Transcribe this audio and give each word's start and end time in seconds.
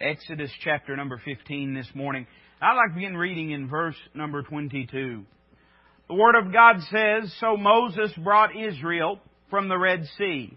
Exodus 0.00 0.50
chapter 0.64 0.96
number 0.96 1.20
15 1.22 1.74
this 1.74 1.88
morning. 1.94 2.26
I'd 2.62 2.74
like 2.74 2.88
to 2.90 2.94
begin 2.94 3.18
reading 3.18 3.50
in 3.50 3.68
verse 3.68 3.96
number 4.14 4.42
22. 4.42 5.24
The 6.08 6.14
Word 6.14 6.36
of 6.36 6.54
God 6.54 6.76
says, 6.90 7.30
So 7.38 7.58
Moses 7.58 8.10
brought 8.24 8.56
Israel 8.56 9.20
from 9.50 9.68
the 9.68 9.76
Red 9.76 10.06
Sea, 10.16 10.56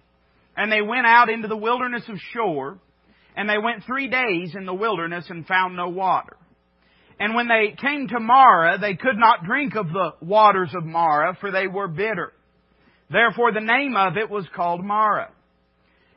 and 0.56 0.72
they 0.72 0.82
went 0.82 1.06
out 1.06 1.30
into 1.30 1.50
the 1.50 1.58
wilderness 1.58 2.04
of 2.08 2.16
Shur, 2.32 2.80
and 3.36 3.50
they 3.50 3.58
went 3.58 3.84
three 3.84 4.08
days 4.08 4.56
in 4.56 4.66
the 4.66 4.74
wilderness 4.74 5.26
and 5.28 5.46
found 5.46 5.76
no 5.76 5.90
water. 5.90 6.38
And 7.20 7.36
when 7.36 7.50
they 7.50 7.76
came 7.76 8.08
to 8.08 8.22
Marah, 8.22 8.78
they 8.80 8.96
could 8.96 9.18
not 9.18 9.44
drink 9.44 9.76
of 9.76 9.88
the 9.88 10.12
waters 10.22 10.72
of 10.74 10.86
Marah, 10.86 11.38
for 11.42 11.52
they 11.52 11.68
were 11.68 11.90
bitter. 11.90 12.32
Therefore 13.12 13.52
the 13.52 13.60
name 13.60 13.98
of 13.98 14.16
it 14.16 14.30
was 14.30 14.48
called 14.56 14.86
Marah. 14.86 15.33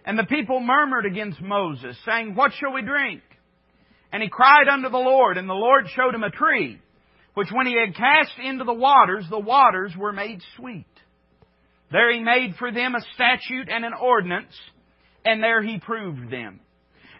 And 0.06 0.16
the 0.16 0.24
people 0.24 0.60
murmured 0.60 1.04
against 1.04 1.40
Moses, 1.40 1.96
saying, 2.06 2.36
What 2.36 2.52
shall 2.52 2.72
we 2.72 2.82
drink? 2.82 3.22
And 4.12 4.22
he 4.22 4.28
cried 4.28 4.68
unto 4.68 4.88
the 4.88 4.96
Lord, 4.96 5.36
and 5.36 5.48
the 5.48 5.54
Lord 5.54 5.86
showed 5.94 6.14
him 6.14 6.22
a 6.22 6.30
tree, 6.30 6.80
which 7.34 7.48
when 7.52 7.66
he 7.66 7.76
had 7.76 7.96
cast 7.96 8.38
into 8.42 8.64
the 8.64 8.72
waters, 8.72 9.26
the 9.28 9.38
waters 9.38 9.92
were 9.98 10.12
made 10.12 10.40
sweet. 10.56 10.86
There 11.90 12.12
he 12.12 12.20
made 12.20 12.54
for 12.56 12.70
them 12.70 12.94
a 12.94 13.04
statute 13.14 13.68
and 13.68 13.84
an 13.84 13.94
ordinance, 14.00 14.54
and 15.24 15.42
there 15.42 15.62
he 15.62 15.78
proved 15.78 16.30
them. 16.30 16.60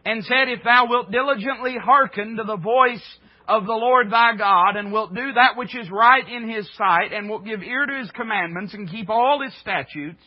And 0.04 0.22
said, 0.24 0.48
If 0.48 0.62
thou 0.62 0.86
wilt 0.88 1.10
diligently 1.10 1.76
hearken 1.76 2.36
to 2.36 2.44
the 2.44 2.56
voice 2.56 3.04
of 3.48 3.66
the 3.66 3.72
Lord 3.72 4.12
thy 4.12 4.36
God, 4.36 4.76
and 4.76 4.92
wilt 4.92 5.12
do 5.12 5.32
that 5.32 5.56
which 5.56 5.76
is 5.76 5.90
right 5.90 6.26
in 6.28 6.48
his 6.48 6.68
sight, 6.76 7.12
and 7.12 7.28
wilt 7.28 7.44
give 7.44 7.62
ear 7.64 7.84
to 7.84 7.98
his 7.98 8.10
commandments, 8.12 8.74
and 8.74 8.88
keep 8.88 9.10
all 9.10 9.42
his 9.42 9.56
statutes, 9.60 10.22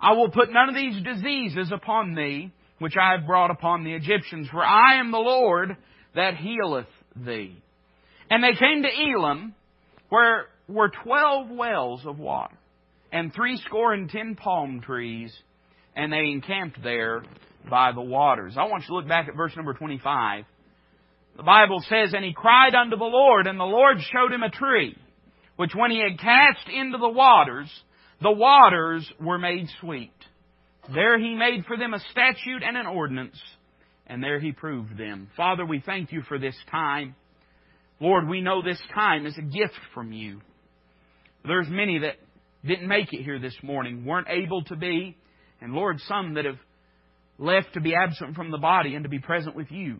I 0.00 0.12
will 0.12 0.30
put 0.30 0.52
none 0.52 0.68
of 0.68 0.74
these 0.74 1.02
diseases 1.02 1.72
upon 1.72 2.14
thee, 2.14 2.52
which 2.78 2.94
I 3.00 3.12
have 3.12 3.26
brought 3.26 3.50
upon 3.50 3.84
the 3.84 3.94
Egyptians, 3.94 4.48
for 4.48 4.64
I 4.64 5.00
am 5.00 5.10
the 5.10 5.18
Lord 5.18 5.76
that 6.14 6.36
healeth 6.36 6.86
thee. 7.16 7.56
And 8.30 8.42
they 8.42 8.52
came 8.52 8.82
to 8.82 8.88
Elim, 8.88 9.54
where 10.08 10.46
were 10.68 10.90
twelve 11.02 11.50
wells 11.50 12.02
of 12.06 12.18
water, 12.18 12.56
and 13.10 13.32
threescore 13.34 13.94
and 13.94 14.08
ten 14.08 14.36
palm 14.36 14.80
trees, 14.80 15.34
and 15.96 16.12
they 16.12 16.30
encamped 16.30 16.82
there 16.82 17.22
by 17.68 17.92
the 17.92 18.00
waters. 18.00 18.54
I 18.56 18.64
want 18.64 18.82
you 18.82 18.88
to 18.88 18.94
look 18.94 19.08
back 19.08 19.28
at 19.28 19.36
verse 19.36 19.52
number 19.56 19.74
25. 19.74 20.44
The 21.36 21.42
Bible 21.42 21.82
says, 21.88 22.14
And 22.14 22.24
he 22.24 22.32
cried 22.32 22.74
unto 22.74 22.96
the 22.96 23.04
Lord, 23.04 23.46
and 23.46 23.58
the 23.58 23.64
Lord 23.64 23.98
showed 24.00 24.32
him 24.32 24.42
a 24.42 24.50
tree, 24.50 24.96
which 25.56 25.74
when 25.74 25.90
he 25.90 26.00
had 26.00 26.18
cast 26.18 26.68
into 26.68 26.98
the 26.98 27.08
waters, 27.08 27.68
the 28.20 28.32
waters 28.32 29.10
were 29.20 29.38
made 29.38 29.68
sweet. 29.80 30.12
There 30.92 31.18
he 31.18 31.34
made 31.34 31.64
for 31.66 31.76
them 31.76 31.94
a 31.94 32.00
statute 32.10 32.62
and 32.62 32.76
an 32.76 32.86
ordinance, 32.86 33.38
and 34.06 34.22
there 34.22 34.40
he 34.40 34.52
proved 34.52 34.96
them. 34.96 35.28
Father, 35.36 35.64
we 35.64 35.80
thank 35.84 36.12
you 36.12 36.22
for 36.22 36.38
this 36.38 36.56
time. 36.70 37.14
Lord, 38.00 38.28
we 38.28 38.40
know 38.40 38.62
this 38.62 38.80
time 38.94 39.26
is 39.26 39.36
a 39.36 39.42
gift 39.42 39.78
from 39.94 40.12
you. 40.12 40.40
There's 41.44 41.68
many 41.68 41.98
that 42.00 42.16
didn't 42.64 42.88
make 42.88 43.12
it 43.12 43.22
here 43.22 43.38
this 43.38 43.56
morning, 43.62 44.04
weren't 44.04 44.28
able 44.28 44.64
to 44.64 44.76
be, 44.76 45.16
and 45.60 45.72
Lord, 45.72 46.00
some 46.08 46.34
that 46.34 46.44
have 46.44 46.58
left 47.38 47.74
to 47.74 47.80
be 47.80 47.94
absent 47.94 48.34
from 48.34 48.50
the 48.50 48.58
body 48.58 48.94
and 48.94 49.04
to 49.04 49.08
be 49.08 49.18
present 49.18 49.54
with 49.54 49.70
you. 49.70 49.98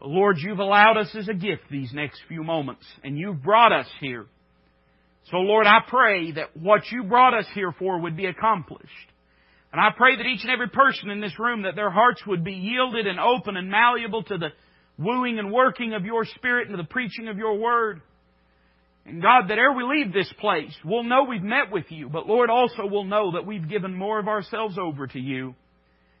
But 0.00 0.08
Lord, 0.08 0.38
you've 0.38 0.58
allowed 0.58 0.96
us 0.96 1.14
as 1.14 1.28
a 1.28 1.34
gift 1.34 1.62
these 1.70 1.92
next 1.92 2.20
few 2.28 2.42
moments, 2.42 2.84
and 3.04 3.16
you've 3.16 3.42
brought 3.42 3.72
us 3.72 3.86
here. 4.00 4.26
So 5.30 5.38
Lord, 5.38 5.66
I 5.66 5.80
pray 5.86 6.32
that 6.32 6.56
what 6.56 6.82
you 6.90 7.04
brought 7.04 7.34
us 7.34 7.46
here 7.54 7.72
for 7.78 8.00
would 8.00 8.16
be 8.16 8.26
accomplished. 8.26 8.90
And 9.72 9.80
I 9.80 9.88
pray 9.96 10.16
that 10.16 10.26
each 10.26 10.42
and 10.42 10.50
every 10.50 10.68
person 10.68 11.10
in 11.10 11.20
this 11.20 11.38
room, 11.38 11.62
that 11.62 11.76
their 11.76 11.90
hearts 11.90 12.26
would 12.26 12.44
be 12.44 12.52
yielded 12.52 13.06
and 13.06 13.18
open 13.18 13.56
and 13.56 13.70
malleable 13.70 14.22
to 14.24 14.36
the 14.36 14.48
wooing 14.98 15.38
and 15.38 15.50
working 15.50 15.94
of 15.94 16.04
your 16.04 16.26
Spirit 16.26 16.68
and 16.68 16.76
to 16.76 16.82
the 16.82 16.88
preaching 16.88 17.28
of 17.28 17.38
your 17.38 17.58
Word. 17.58 18.02
And 19.06 19.22
God, 19.22 19.48
that 19.48 19.58
ere 19.58 19.72
we 19.72 19.82
leave 19.82 20.12
this 20.12 20.32
place, 20.38 20.74
we'll 20.84 21.04
know 21.04 21.24
we've 21.24 21.42
met 21.42 21.72
with 21.72 21.86
you, 21.88 22.08
but 22.08 22.26
Lord, 22.26 22.50
also 22.50 22.82
we'll 22.84 23.04
know 23.04 23.32
that 23.32 23.46
we've 23.46 23.68
given 23.68 23.94
more 23.94 24.20
of 24.20 24.28
ourselves 24.28 24.76
over 24.78 25.06
to 25.06 25.18
you. 25.18 25.54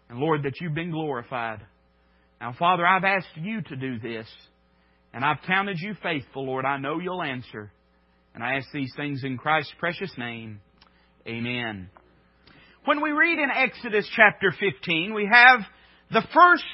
And 0.08 0.18
Lord, 0.18 0.42
that 0.44 0.60
you've 0.60 0.74
been 0.74 0.90
glorified. 0.90 1.60
Now, 2.40 2.54
Father, 2.58 2.84
I've 2.84 3.04
asked 3.04 3.36
you 3.36 3.62
to 3.62 3.76
do 3.76 3.98
this, 4.00 4.26
and 5.14 5.24
I've 5.24 5.42
counted 5.46 5.78
you 5.78 5.94
faithful, 6.02 6.44
Lord. 6.46 6.64
I 6.64 6.78
know 6.78 6.98
you'll 6.98 7.22
answer. 7.22 7.70
And 8.34 8.42
I 8.42 8.54
ask 8.54 8.68
these 8.72 8.92
things 8.96 9.24
in 9.24 9.36
Christ's 9.36 9.74
precious 9.78 10.12
name. 10.16 10.60
Amen. 11.26 11.90
When 12.84 13.02
we 13.02 13.10
read 13.10 13.38
in 13.38 13.50
Exodus 13.50 14.08
chapter 14.16 14.52
15, 14.58 15.14
we 15.14 15.28
have 15.30 15.60
the 16.10 16.26
first 16.34 16.64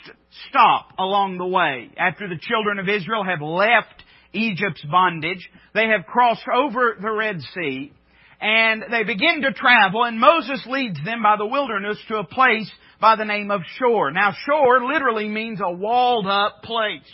stop 0.49 0.91
along 0.99 1.39
the 1.39 1.47
way. 1.47 1.91
After 1.97 2.29
the 2.29 2.39
children 2.41 2.79
of 2.79 2.89
Israel 2.89 3.25
have 3.25 3.43
left 3.43 4.05
Egypt's 4.33 4.85
bondage, 4.91 5.49
they 5.75 5.89
have 5.89 6.07
crossed 6.07 6.47
over 6.53 6.97
the 7.01 7.11
Red 7.11 7.41
Sea, 7.55 7.93
and 8.41 8.85
they 8.91 9.05
begin 9.05 9.43
to 9.43 9.53
travel, 9.53 10.05
and 10.05 10.19
Moses 10.19 10.65
leads 10.67 11.03
them 11.05 11.23
by 11.23 11.37
the 11.37 11.47
wilderness 11.47 11.99
to 12.09 12.17
a 12.17 12.25
place 12.25 12.71
by 13.01 13.17
the 13.17 13.25
name 13.25 13.51
of 13.51 13.63
Shur. 13.79 14.11
Now, 14.11 14.33
Shur 14.47 14.85
literally 14.85 15.29
means 15.29 15.61
a 15.63 15.71
walled 15.71 16.27
up 16.27 16.63
place. 16.63 17.11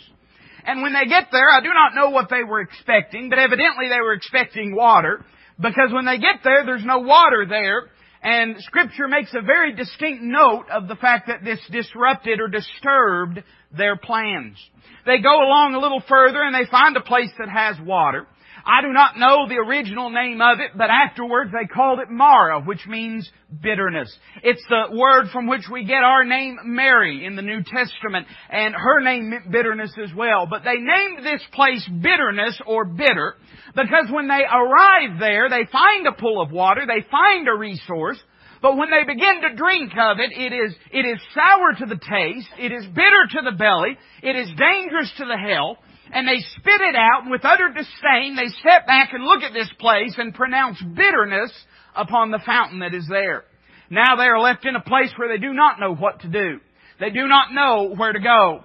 And 0.65 0.81
when 0.81 0.93
they 0.93 1.05
get 1.05 1.27
there, 1.31 1.49
I 1.49 1.61
do 1.61 1.69
not 1.73 1.93
know 1.95 2.09
what 2.09 2.29
they 2.29 2.43
were 2.43 2.61
expecting, 2.61 3.29
but 3.29 3.39
evidently 3.39 3.87
they 3.89 4.01
were 4.01 4.13
expecting 4.13 4.75
water, 4.75 5.23
because 5.59 5.91
when 5.91 6.05
they 6.05 6.17
get 6.17 6.37
there, 6.43 6.65
there's 6.65 6.83
no 6.83 6.99
water 6.99 7.45
there, 7.47 7.89
and 8.23 8.55
Scripture 8.61 9.07
makes 9.07 9.33
a 9.35 9.41
very 9.41 9.75
distinct 9.75 10.23
note 10.23 10.65
of 10.71 10.87
the 10.87 10.95
fact 10.95 11.27
that 11.27 11.43
this 11.43 11.59
disrupted 11.71 12.39
or 12.39 12.47
disturbed 12.47 13.43
their 13.77 13.95
plans. 13.95 14.57
They 15.05 15.19
go 15.19 15.43
along 15.43 15.75
a 15.75 15.79
little 15.79 16.01
further 16.09 16.41
and 16.41 16.55
they 16.55 16.69
find 16.69 16.97
a 16.97 17.01
place 17.01 17.29
that 17.37 17.49
has 17.49 17.75
water. 17.85 18.25
I 18.65 18.81
do 18.81 18.91
not 18.91 19.17
know 19.17 19.47
the 19.47 19.61
original 19.61 20.09
name 20.09 20.41
of 20.41 20.59
it, 20.59 20.71
but 20.75 20.89
afterwards 20.89 21.51
they 21.51 21.67
called 21.67 21.99
it 21.99 22.09
Marah, 22.09 22.61
which 22.61 22.87
means 22.87 23.29
bitterness. 23.61 24.11
It's 24.41 24.63
the 24.67 24.85
word 24.91 25.29
from 25.31 25.45
which 25.45 25.65
we 25.71 25.85
get 25.85 26.03
our 26.03 26.25
name 26.25 26.57
Mary 26.65 27.25
in 27.25 27.35
the 27.35 27.43
New 27.43 27.61
Testament, 27.61 28.25
and 28.49 28.73
her 28.73 29.01
name 29.01 29.29
meant 29.29 29.51
bitterness 29.51 29.91
as 30.03 30.11
well. 30.15 30.47
But 30.49 30.63
they 30.63 30.77
named 30.77 31.23
this 31.23 31.43
place 31.53 31.87
bitterness 32.01 32.59
or 32.65 32.85
bitter 32.85 33.35
because 33.75 34.07
when 34.09 34.27
they 34.27 34.41
arrive 34.43 35.19
there, 35.19 35.47
they 35.47 35.69
find 35.71 36.07
a 36.07 36.19
pool 36.19 36.41
of 36.41 36.51
water, 36.51 36.87
they 36.87 37.05
find 37.11 37.47
a 37.47 37.53
resource, 37.53 38.17
but 38.63 38.77
when 38.77 38.89
they 38.89 39.03
begin 39.03 39.41
to 39.41 39.55
drink 39.55 39.91
of 39.91 40.17
it, 40.17 40.31
it 40.31 40.51
is, 40.51 40.73
it 40.91 41.05
is 41.05 41.21
sour 41.35 41.73
to 41.77 41.85
the 41.85 42.01
taste, 42.01 42.49
it 42.57 42.71
is 42.71 42.85
bitter 42.87 43.27
to 43.33 43.41
the 43.43 43.55
belly, 43.55 43.95
it 44.23 44.35
is 44.35 44.49
dangerous 44.57 45.11
to 45.17 45.25
the 45.25 45.37
health, 45.37 45.77
and 46.11 46.27
they 46.27 46.39
spit 46.57 46.81
it 46.81 46.95
out, 46.95 47.23
and 47.23 47.31
with 47.31 47.45
utter 47.45 47.69
disdain, 47.69 48.35
they 48.35 48.47
step 48.59 48.85
back 48.87 49.13
and 49.13 49.23
look 49.23 49.43
at 49.43 49.53
this 49.53 49.69
place 49.79 50.13
and 50.17 50.33
pronounce 50.33 50.81
bitterness 50.81 51.51
upon 51.95 52.31
the 52.31 52.41
fountain 52.45 52.79
that 52.79 52.93
is 52.93 53.07
there. 53.09 53.43
Now 53.89 54.15
they 54.15 54.25
are 54.25 54.39
left 54.39 54.65
in 54.65 54.75
a 54.75 54.81
place 54.81 55.11
where 55.15 55.29
they 55.29 55.39
do 55.39 55.53
not 55.53 55.79
know 55.79 55.93
what 55.93 56.21
to 56.21 56.27
do. 56.27 56.59
They 56.99 57.09
do 57.09 57.27
not 57.27 57.53
know 57.53 57.93
where 57.95 58.13
to 58.13 58.19
go. 58.19 58.63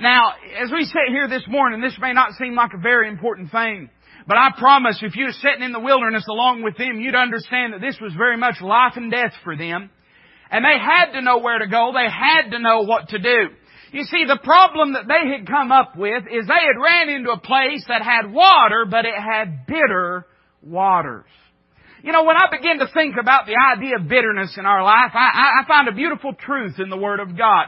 Now, 0.00 0.32
as 0.62 0.70
we 0.70 0.84
sit 0.84 1.08
here 1.08 1.28
this 1.28 1.44
morning, 1.48 1.80
this 1.80 1.96
may 2.00 2.12
not 2.12 2.32
seem 2.32 2.54
like 2.54 2.72
a 2.74 2.80
very 2.80 3.08
important 3.08 3.50
thing, 3.50 3.90
but 4.26 4.36
I 4.36 4.50
promise 4.56 4.98
if 5.02 5.16
you're 5.16 5.32
sitting 5.32 5.62
in 5.62 5.72
the 5.72 5.80
wilderness 5.80 6.24
along 6.28 6.62
with 6.62 6.76
them, 6.76 7.00
you'd 7.00 7.14
understand 7.14 7.72
that 7.72 7.80
this 7.80 7.98
was 8.00 8.14
very 8.14 8.36
much 8.36 8.60
life 8.60 8.94
and 8.96 9.10
death 9.10 9.32
for 9.44 9.56
them. 9.56 9.90
And 10.50 10.64
they 10.64 10.78
had 10.78 11.12
to 11.12 11.22
know 11.22 11.38
where 11.38 11.58
to 11.58 11.66
go. 11.66 11.92
They 11.94 12.10
had 12.10 12.50
to 12.50 12.58
know 12.58 12.82
what 12.82 13.08
to 13.08 13.18
do. 13.18 13.48
You 13.92 14.04
see, 14.04 14.24
the 14.24 14.40
problem 14.42 14.94
that 14.94 15.06
they 15.06 15.30
had 15.30 15.46
come 15.46 15.70
up 15.70 15.96
with 15.96 16.24
is 16.24 16.46
they 16.46 16.64
had 16.64 16.80
ran 16.82 17.10
into 17.10 17.30
a 17.30 17.38
place 17.38 17.84
that 17.88 18.02
had 18.02 18.32
water, 18.32 18.86
but 18.90 19.04
it 19.04 19.14
had 19.14 19.66
bitter 19.66 20.26
waters. 20.62 21.26
You 22.02 22.10
know, 22.10 22.24
when 22.24 22.36
I 22.36 22.48
begin 22.50 22.78
to 22.78 22.88
think 22.92 23.14
about 23.20 23.46
the 23.46 23.54
idea 23.54 23.96
of 24.00 24.08
bitterness 24.08 24.56
in 24.58 24.64
our 24.64 24.82
life, 24.82 25.12
I, 25.14 25.60
I 25.62 25.68
find 25.68 25.88
a 25.88 25.92
beautiful 25.92 26.32
truth 26.32 26.80
in 26.80 26.88
the 26.88 26.96
Word 26.96 27.20
of 27.20 27.36
God. 27.36 27.66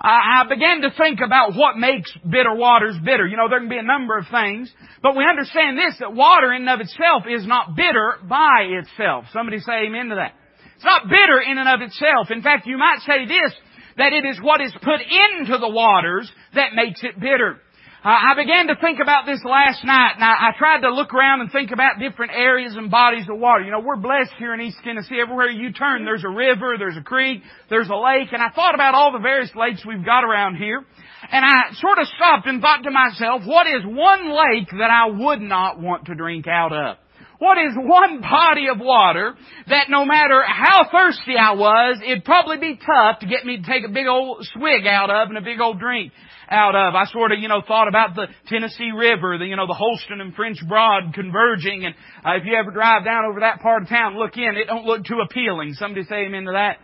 I, 0.00 0.42
I 0.42 0.48
began 0.48 0.80
to 0.80 0.90
think 0.96 1.20
about 1.20 1.54
what 1.54 1.76
makes 1.76 2.10
bitter 2.24 2.54
waters 2.54 2.96
bitter. 3.04 3.26
You 3.26 3.36
know, 3.36 3.48
there 3.50 3.60
can 3.60 3.68
be 3.68 3.76
a 3.76 3.82
number 3.82 4.16
of 4.16 4.24
things, 4.32 4.72
but 5.02 5.14
we 5.14 5.24
understand 5.28 5.76
this, 5.76 5.98
that 6.00 6.14
water 6.14 6.52
in 6.54 6.66
and 6.66 6.70
of 6.70 6.80
itself 6.80 7.24
is 7.28 7.46
not 7.46 7.76
bitter 7.76 8.16
by 8.24 8.80
itself. 8.80 9.26
Somebody 9.32 9.58
say 9.60 9.86
amen 9.86 10.08
to 10.08 10.16
that. 10.16 10.32
It's 10.74 10.84
not 10.84 11.04
bitter 11.04 11.38
in 11.44 11.58
and 11.58 11.68
of 11.68 11.86
itself. 11.86 12.30
In 12.30 12.40
fact, 12.40 12.66
you 12.66 12.78
might 12.78 13.00
say 13.06 13.26
this, 13.26 13.52
that 14.00 14.16
it 14.16 14.24
is 14.24 14.40
what 14.40 14.62
is 14.62 14.72
put 14.80 15.00
into 15.04 15.58
the 15.60 15.68
waters 15.68 16.30
that 16.54 16.72
makes 16.74 17.04
it 17.04 17.20
bitter. 17.20 17.60
Uh, 18.02 18.08
I 18.08 18.32
began 18.34 18.68
to 18.68 18.76
think 18.80 18.96
about 18.96 19.26
this 19.26 19.44
last 19.44 19.84
night, 19.84 20.16
and 20.16 20.24
I, 20.24 20.48
I, 20.48 20.50
tried 20.56 20.80
to 20.88 20.94
look 20.94 21.12
around 21.12 21.42
and 21.42 21.52
think 21.52 21.70
about 21.70 22.00
different 22.00 22.32
areas 22.32 22.72
and 22.74 22.90
bodies 22.90 23.26
of 23.28 23.38
water. 23.38 23.62
You 23.62 23.72
know, 23.72 23.80
we're 23.84 24.00
blessed 24.00 24.32
here 24.38 24.54
in 24.54 24.60
East 24.62 24.78
Tennessee. 24.82 25.20
Everywhere 25.20 25.50
you 25.50 25.70
turn, 25.74 26.06
there's 26.06 26.24
a 26.24 26.32
river, 26.32 26.76
there's 26.78 26.96
a 26.96 27.02
creek, 27.02 27.42
there's 27.68 27.90
a 27.90 27.94
lake, 27.94 28.32
and 28.32 28.40
I 28.40 28.48
thought 28.56 28.74
about 28.74 28.94
all 28.94 29.12
the 29.12 29.18
various 29.18 29.50
lakes 29.54 29.84
we've 29.84 30.02
got 30.04 30.24
around 30.24 30.56
here, 30.56 30.82
and 31.30 31.44
I 31.44 31.74
sort 31.76 31.98
of 31.98 32.06
stopped 32.16 32.46
and 32.46 32.62
thought 32.62 32.84
to 32.84 32.90
myself, 32.90 33.42
what 33.44 33.66
is 33.66 33.84
one 33.84 34.30
lake 34.30 34.70
that 34.78 34.88
I 34.88 35.10
would 35.10 35.42
not 35.42 35.78
want 35.78 36.06
to 36.06 36.14
drink 36.14 36.46
out 36.48 36.72
of? 36.72 36.96
What 37.40 37.56
is 37.56 37.72
one 37.74 38.20
body 38.20 38.68
of 38.68 38.78
water 38.78 39.34
that 39.66 39.88
no 39.88 40.04
matter 40.04 40.44
how 40.46 40.84
thirsty 40.92 41.36
I 41.40 41.52
was, 41.52 41.98
it'd 42.04 42.22
probably 42.22 42.58
be 42.58 42.76
tough 42.76 43.20
to 43.20 43.26
get 43.26 43.46
me 43.46 43.56
to 43.56 43.62
take 43.62 43.82
a 43.88 43.88
big 43.88 44.06
old 44.06 44.46
swig 44.52 44.86
out 44.86 45.08
of 45.08 45.30
and 45.30 45.38
a 45.38 45.40
big 45.40 45.58
old 45.58 45.80
drink 45.80 46.12
out 46.50 46.76
of. 46.76 46.94
I 46.94 47.06
sort 47.06 47.32
of, 47.32 47.38
you 47.38 47.48
know, 47.48 47.62
thought 47.66 47.88
about 47.88 48.14
the 48.14 48.26
Tennessee 48.46 48.90
River, 48.94 49.38
the, 49.38 49.46
you 49.46 49.56
know, 49.56 49.66
the 49.66 49.72
Holston 49.72 50.20
and 50.20 50.34
French 50.34 50.58
Broad 50.68 51.14
converging, 51.14 51.86
and 51.86 51.94
uh, 52.22 52.36
if 52.36 52.44
you 52.44 52.54
ever 52.54 52.72
drive 52.72 53.06
down 53.06 53.24
over 53.24 53.40
that 53.40 53.60
part 53.60 53.84
of 53.84 53.88
town, 53.88 54.18
look 54.18 54.36
in, 54.36 54.56
it 54.60 54.66
don't 54.66 54.84
look 54.84 55.06
too 55.06 55.24
appealing. 55.24 55.72
Somebody 55.72 56.04
say 56.04 56.26
amen 56.26 56.44
to 56.44 56.52
that. 56.52 56.76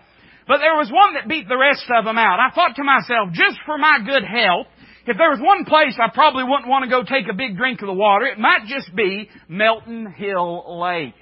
But 0.48 0.64
there 0.64 0.74
was 0.74 0.88
one 0.90 1.14
that 1.14 1.28
beat 1.28 1.48
the 1.48 1.58
rest 1.58 1.84
of 1.90 2.06
them 2.06 2.16
out. 2.16 2.40
I 2.40 2.54
thought 2.54 2.76
to 2.76 2.84
myself, 2.84 3.28
just 3.34 3.58
for 3.66 3.76
my 3.76 3.98
good 4.06 4.24
health, 4.24 4.68
if 5.06 5.16
there 5.16 5.30
was 5.30 5.40
one 5.40 5.64
place 5.64 5.94
I 5.98 6.10
probably 6.12 6.44
wouldn't 6.44 6.68
want 6.68 6.84
to 6.84 6.90
go 6.90 7.02
take 7.02 7.30
a 7.30 7.36
big 7.36 7.56
drink 7.56 7.80
of 7.80 7.86
the 7.86 7.94
water, 7.94 8.26
it 8.26 8.38
might 8.38 8.66
just 8.66 8.94
be 8.94 9.30
Melton 9.48 10.12
Hill 10.12 10.80
Lake. 10.80 11.14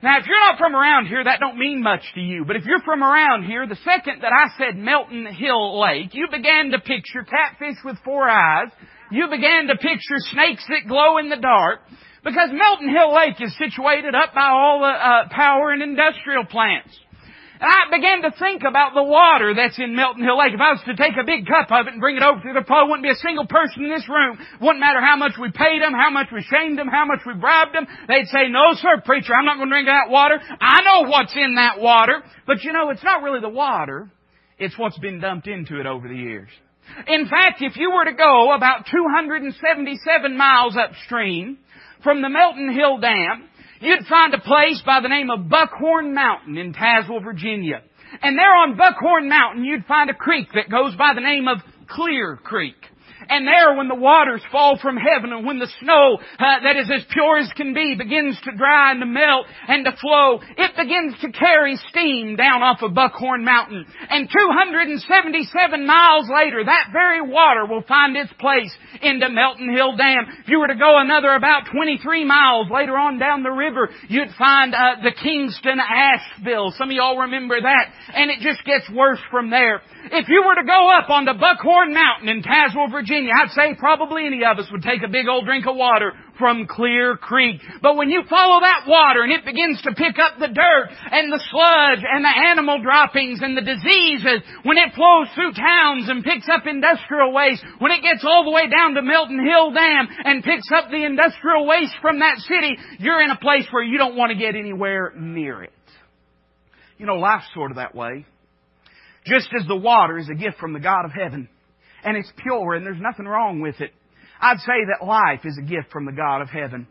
Now, 0.00 0.18
if 0.20 0.26
you're 0.26 0.38
not 0.38 0.58
from 0.58 0.76
around 0.76 1.06
here, 1.06 1.24
that 1.24 1.40
don't 1.40 1.58
mean 1.58 1.82
much 1.82 2.02
to 2.14 2.20
you. 2.20 2.44
But 2.46 2.54
if 2.54 2.64
you're 2.64 2.82
from 2.82 3.02
around 3.02 3.44
here, 3.44 3.66
the 3.66 3.78
second 3.84 4.22
that 4.22 4.32
I 4.32 4.56
said 4.56 4.78
Melton 4.78 5.26
Hill 5.26 5.80
Lake, 5.80 6.14
you 6.14 6.28
began 6.30 6.70
to 6.70 6.78
picture 6.78 7.24
catfish 7.24 7.76
with 7.84 7.96
four 8.04 8.28
eyes. 8.28 8.68
You 9.10 9.28
began 9.28 9.66
to 9.66 9.76
picture 9.76 10.18
snakes 10.30 10.64
that 10.68 10.86
glow 10.86 11.18
in 11.18 11.28
the 11.28 11.36
dark. 11.36 11.80
Because 12.22 12.50
Melton 12.52 12.90
Hill 12.94 13.14
Lake 13.14 13.40
is 13.40 13.56
situated 13.58 14.14
up 14.14 14.34
by 14.34 14.48
all 14.48 14.80
the 14.80 14.86
uh, 14.86 15.28
power 15.30 15.72
and 15.72 15.82
industrial 15.82 16.44
plants. 16.44 16.96
And 17.60 17.66
I 17.66 17.90
began 17.90 18.22
to 18.22 18.30
think 18.38 18.62
about 18.62 18.94
the 18.94 19.02
water 19.02 19.50
that's 19.52 19.78
in 19.78 19.96
Melton 19.96 20.22
Hill 20.22 20.38
Lake. 20.38 20.54
If 20.54 20.60
I 20.62 20.78
was 20.78 20.82
to 20.86 20.94
take 20.94 21.18
a 21.18 21.26
big 21.26 21.42
cup 21.42 21.66
of 21.74 21.86
it 21.86 21.92
and 21.92 22.00
bring 22.00 22.16
it 22.16 22.22
over 22.22 22.38
to 22.38 22.54
the 22.54 22.62
there 22.62 22.86
wouldn't 22.86 23.02
be 23.02 23.10
a 23.10 23.18
single 23.18 23.46
person 23.50 23.82
in 23.82 23.90
this 23.90 24.06
room. 24.08 24.38
Wouldn't 24.62 24.78
matter 24.78 25.02
how 25.02 25.16
much 25.16 25.34
we 25.34 25.50
paid 25.50 25.82
them, 25.82 25.90
how 25.90 26.10
much 26.10 26.30
we 26.30 26.46
shamed 26.46 26.78
them, 26.78 26.86
how 26.86 27.04
much 27.04 27.26
we 27.26 27.34
bribed 27.34 27.74
them. 27.74 27.86
They'd 28.06 28.30
say, 28.30 28.46
no 28.46 28.78
sir, 28.78 29.02
preacher, 29.02 29.34
I'm 29.34 29.44
not 29.44 29.58
going 29.58 29.68
to 29.68 29.74
drink 29.74 29.90
that 29.90 30.06
water. 30.06 30.38
I 30.38 30.86
know 30.86 31.10
what's 31.10 31.34
in 31.34 31.56
that 31.58 31.82
water. 31.82 32.22
But 32.46 32.62
you 32.62 32.72
know, 32.72 32.90
it's 32.90 33.02
not 33.02 33.22
really 33.22 33.40
the 33.40 33.50
water. 33.50 34.08
It's 34.58 34.78
what's 34.78 34.98
been 34.98 35.18
dumped 35.18 35.48
into 35.48 35.80
it 35.80 35.86
over 35.86 36.06
the 36.06 36.16
years. 36.16 36.50
In 37.06 37.28
fact, 37.28 37.58
if 37.60 37.76
you 37.76 37.90
were 37.90 38.04
to 38.04 38.14
go 38.14 38.54
about 38.54 38.86
277 38.86 40.36
miles 40.36 40.76
upstream 40.76 41.58
from 42.02 42.22
the 42.22 42.28
Melton 42.28 42.72
Hill 42.72 42.98
Dam, 42.98 43.48
you'd 43.80 44.06
find 44.06 44.34
a 44.34 44.40
place 44.40 44.82
by 44.84 45.00
the 45.00 45.08
name 45.08 45.30
of 45.30 45.48
Buckhorn 45.48 46.14
Mountain 46.14 46.56
in 46.56 46.72
Tazewell, 46.72 47.22
Virginia. 47.22 47.82
And 48.22 48.38
there 48.38 48.54
on 48.54 48.76
Buckhorn 48.76 49.28
Mountain, 49.28 49.64
you'd 49.64 49.84
find 49.84 50.10
a 50.10 50.14
creek 50.14 50.48
that 50.54 50.70
goes 50.70 50.94
by 50.96 51.12
the 51.14 51.20
name 51.20 51.46
of 51.48 51.58
Clear 51.88 52.38
Creek. 52.42 52.76
And 53.28 53.46
there, 53.46 53.76
when 53.76 53.88
the 53.88 53.94
waters 53.94 54.42
fall 54.50 54.78
from 54.80 54.96
heaven 54.96 55.32
and 55.32 55.44
when 55.44 55.58
the 55.58 55.70
snow 55.80 56.18
uh, 56.38 56.60
that 56.62 56.76
is 56.76 56.90
as 56.90 57.04
pure 57.12 57.38
as 57.38 57.50
can 57.56 57.74
be 57.74 57.94
begins 57.94 58.38
to 58.44 58.52
dry 58.56 58.92
and 58.92 59.00
to 59.00 59.06
melt 59.06 59.46
and 59.68 59.84
to 59.84 59.92
flow, 60.00 60.40
it 60.56 60.76
begins 60.76 61.14
to 61.20 61.32
carry 61.32 61.76
steam 61.88 62.36
down 62.36 62.62
off 62.62 62.82
of 62.82 62.94
Buckhorn 62.94 63.44
Mountain. 63.44 63.84
And 64.08 64.28
277 64.30 65.86
miles 65.86 66.24
later, 66.32 66.64
that 66.64 66.88
very 66.92 67.20
water 67.20 67.66
will 67.66 67.82
find 67.82 68.16
its 68.16 68.32
place 68.40 68.74
into 69.02 69.28
Melton 69.28 69.74
Hill 69.74 69.96
Dam. 69.96 70.24
If 70.40 70.48
you 70.48 70.60
were 70.60 70.68
to 70.68 70.76
go 70.76 70.98
another 70.98 71.32
about 71.34 71.68
23 71.72 72.24
miles 72.24 72.68
later 72.70 72.96
on 72.96 73.18
down 73.18 73.42
the 73.42 73.50
river, 73.50 73.90
you'd 74.08 74.32
find 74.38 74.74
uh, 74.74 75.02
the 75.02 75.12
Kingston 75.12 75.78
ash 75.80 76.24
spill. 76.40 76.72
Some 76.78 76.88
of 76.90 76.96
y'all 76.96 77.18
remember 77.18 77.60
that. 77.60 77.92
And 78.14 78.30
it 78.30 78.40
just 78.40 78.64
gets 78.64 78.88
worse 78.90 79.20
from 79.30 79.50
there. 79.50 79.82
If 80.10 80.28
you 80.28 80.42
were 80.46 80.54
to 80.54 80.66
go 80.66 80.90
up 80.90 81.10
onto 81.10 81.32
Buckhorn 81.34 81.92
Mountain 81.92 82.28
in 82.28 82.42
Tazewell, 82.42 82.90
Virginia, 82.90 83.17
I'd 83.26 83.50
say 83.50 83.74
probably 83.74 84.26
any 84.26 84.44
of 84.44 84.58
us 84.58 84.70
would 84.70 84.82
take 84.82 85.02
a 85.02 85.10
big 85.10 85.26
old 85.26 85.44
drink 85.44 85.66
of 85.66 85.74
water 85.74 86.12
from 86.38 86.66
Clear 86.70 87.16
Creek. 87.16 87.60
But 87.82 87.96
when 87.96 88.10
you 88.10 88.22
follow 88.30 88.60
that 88.60 88.86
water 88.86 89.22
and 89.22 89.32
it 89.32 89.44
begins 89.44 89.82
to 89.82 89.92
pick 89.92 90.18
up 90.18 90.38
the 90.38 90.46
dirt 90.46 90.86
and 91.10 91.32
the 91.32 91.42
sludge 91.50 92.04
and 92.06 92.24
the 92.24 92.34
animal 92.46 92.80
droppings 92.80 93.40
and 93.42 93.56
the 93.56 93.66
diseases, 93.66 94.46
when 94.62 94.78
it 94.78 94.94
flows 94.94 95.26
through 95.34 95.52
towns 95.52 96.08
and 96.08 96.22
picks 96.22 96.48
up 96.48 96.66
industrial 96.66 97.32
waste, 97.32 97.64
when 97.80 97.90
it 97.90 98.02
gets 98.02 98.24
all 98.24 98.44
the 98.44 98.54
way 98.54 98.70
down 98.70 98.94
to 98.94 99.02
Melton 99.02 99.42
Hill 99.44 99.72
Dam 99.72 100.08
and 100.24 100.44
picks 100.44 100.70
up 100.70 100.90
the 100.90 101.04
industrial 101.04 101.66
waste 101.66 101.94
from 102.00 102.20
that 102.20 102.38
city, 102.38 102.78
you're 102.98 103.22
in 103.22 103.30
a 103.30 103.38
place 103.38 103.66
where 103.70 103.82
you 103.82 103.98
don't 103.98 104.16
want 104.16 104.30
to 104.30 104.38
get 104.38 104.54
anywhere 104.54 105.12
near 105.16 105.64
it. 105.64 105.72
You 106.98 107.06
know, 107.06 107.16
life's 107.16 107.46
sort 107.54 107.72
of 107.72 107.76
that 107.76 107.94
way. 107.94 108.26
Just 109.26 109.48
as 109.58 109.66
the 109.66 109.76
water 109.76 110.18
is 110.18 110.28
a 110.30 110.34
gift 110.34 110.58
from 110.58 110.72
the 110.72 110.80
God 110.80 111.04
of 111.04 111.12
heaven, 111.12 111.48
and 112.04 112.16
it's 112.16 112.32
pure 112.36 112.74
and 112.74 112.84
there's 112.86 113.00
nothing 113.00 113.26
wrong 113.26 113.60
with 113.60 113.80
it. 113.80 113.92
I'd 114.40 114.60
say 114.60 114.86
that 114.88 115.06
life 115.06 115.40
is 115.44 115.58
a 115.58 115.66
gift 115.66 115.90
from 115.92 116.06
the 116.06 116.12
God 116.12 116.42
of 116.42 116.48
heaven. 116.48 116.86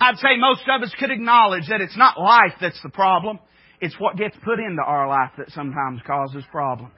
I'd 0.00 0.18
say 0.18 0.36
most 0.38 0.62
of 0.68 0.82
us 0.82 0.92
could 0.98 1.10
acknowledge 1.10 1.68
that 1.68 1.80
it's 1.80 1.96
not 1.96 2.18
life 2.18 2.54
that's 2.60 2.80
the 2.82 2.88
problem. 2.88 3.38
It's 3.80 3.98
what 3.98 4.16
gets 4.16 4.36
put 4.44 4.58
into 4.58 4.82
our 4.82 5.08
life 5.08 5.32
that 5.38 5.50
sometimes 5.50 6.00
causes 6.06 6.44
problems. 6.50 6.94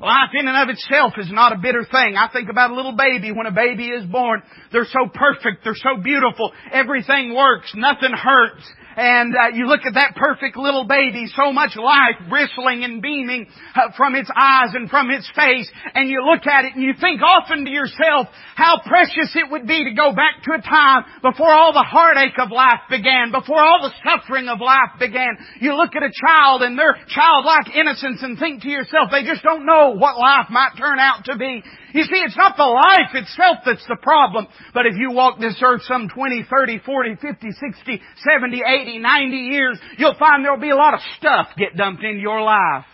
Life 0.00 0.30
in 0.32 0.48
and 0.48 0.56
of 0.56 0.74
itself 0.74 1.12
is 1.18 1.30
not 1.30 1.52
a 1.52 1.58
bitter 1.58 1.84
thing. 1.84 2.16
I 2.16 2.28
think 2.32 2.48
about 2.48 2.70
a 2.70 2.74
little 2.74 2.96
baby 2.96 3.30
when 3.30 3.46
a 3.46 3.52
baby 3.52 3.88
is 3.88 4.04
born. 4.06 4.42
They're 4.72 4.86
so 4.86 5.08
perfect. 5.12 5.62
They're 5.62 5.74
so 5.74 6.02
beautiful. 6.02 6.52
Everything 6.72 7.34
works. 7.34 7.72
Nothing 7.76 8.12
hurts 8.12 8.64
and 8.96 9.34
uh, 9.34 9.54
you 9.54 9.66
look 9.66 9.80
at 9.86 9.94
that 9.94 10.14
perfect 10.16 10.56
little 10.56 10.86
baby, 10.86 11.26
so 11.34 11.52
much 11.52 11.76
life 11.76 12.16
bristling 12.28 12.84
and 12.84 13.02
beaming 13.02 13.46
uh, 13.74 13.90
from 13.96 14.14
its 14.14 14.30
eyes 14.34 14.74
and 14.74 14.88
from 14.90 15.10
its 15.10 15.28
face, 15.34 15.70
and 15.94 16.08
you 16.08 16.24
look 16.24 16.46
at 16.46 16.64
it 16.64 16.74
and 16.74 16.82
you 16.82 16.94
think 17.00 17.20
often 17.22 17.64
to 17.64 17.70
yourself 17.70 18.28
how 18.56 18.80
precious 18.86 19.34
it 19.34 19.50
would 19.50 19.66
be 19.66 19.84
to 19.84 19.94
go 19.94 20.12
back 20.12 20.42
to 20.44 20.52
a 20.52 20.62
time 20.62 21.04
before 21.22 21.52
all 21.52 21.72
the 21.72 21.86
heartache 21.86 22.38
of 22.38 22.50
life 22.50 22.80
began, 22.88 23.32
before 23.32 23.60
all 23.60 23.82
the 23.82 23.94
suffering 24.06 24.48
of 24.48 24.60
life 24.60 24.98
began. 24.98 25.36
You 25.60 25.76
look 25.76 25.96
at 25.96 26.02
a 26.02 26.12
child 26.26 26.62
and 26.62 26.78
their 26.78 26.96
childlike 27.08 27.74
innocence 27.74 28.22
and 28.22 28.38
think 28.38 28.62
to 28.62 28.68
yourself, 28.68 29.10
they 29.10 29.24
just 29.24 29.42
don't 29.42 29.66
know 29.66 29.94
what 29.96 30.18
life 30.18 30.46
might 30.50 30.76
turn 30.78 30.98
out 30.98 31.24
to 31.26 31.36
be. 31.36 31.62
You 31.94 32.02
see, 32.02 32.16
it's 32.26 32.36
not 32.36 32.56
the 32.56 32.64
life 32.64 33.14
itself 33.14 33.58
that's 33.64 33.86
the 33.86 33.96
problem, 34.02 34.48
but 34.74 34.84
if 34.84 34.96
you 34.96 35.12
walk 35.12 35.38
this 35.38 35.56
earth 35.62 35.82
some 35.84 36.08
20, 36.08 36.44
30, 36.50 36.80
40, 36.84 37.14
50, 37.14 37.50
60, 37.52 38.02
70, 38.32 38.62
80, 38.66 38.98
90 38.98 39.36
years, 39.36 39.78
you'll 39.96 40.18
find 40.18 40.44
there'll 40.44 40.58
be 40.58 40.70
a 40.70 40.76
lot 40.76 40.94
of 40.94 41.00
stuff 41.18 41.46
get 41.56 41.76
dumped 41.76 42.02
into 42.02 42.18
your 42.18 42.42
life. 42.42 42.84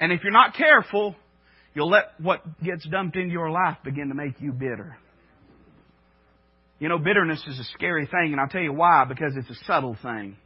And 0.00 0.10
if 0.10 0.22
you're 0.22 0.32
not 0.32 0.54
careful, 0.54 1.14
you'll 1.74 1.90
let 1.90 2.12
what 2.18 2.40
gets 2.62 2.88
dumped 2.88 3.14
into 3.14 3.30
your 3.30 3.50
life 3.50 3.76
begin 3.84 4.08
to 4.08 4.14
make 4.14 4.40
you 4.40 4.52
bitter. 4.52 4.96
You 6.78 6.88
know, 6.88 6.96
bitterness 6.96 7.44
is 7.46 7.58
a 7.58 7.64
scary 7.74 8.06
thing, 8.06 8.32
and 8.32 8.40
I'll 8.40 8.48
tell 8.48 8.62
you 8.62 8.72
why, 8.72 9.04
because 9.06 9.34
it's 9.36 9.50
a 9.50 9.64
subtle 9.66 9.98
thing. 10.02 10.38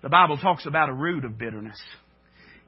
The 0.00 0.08
Bible 0.08 0.38
talks 0.38 0.64
about 0.64 0.88
a 0.88 0.94
root 0.94 1.26
of 1.26 1.36
bitterness. 1.36 1.78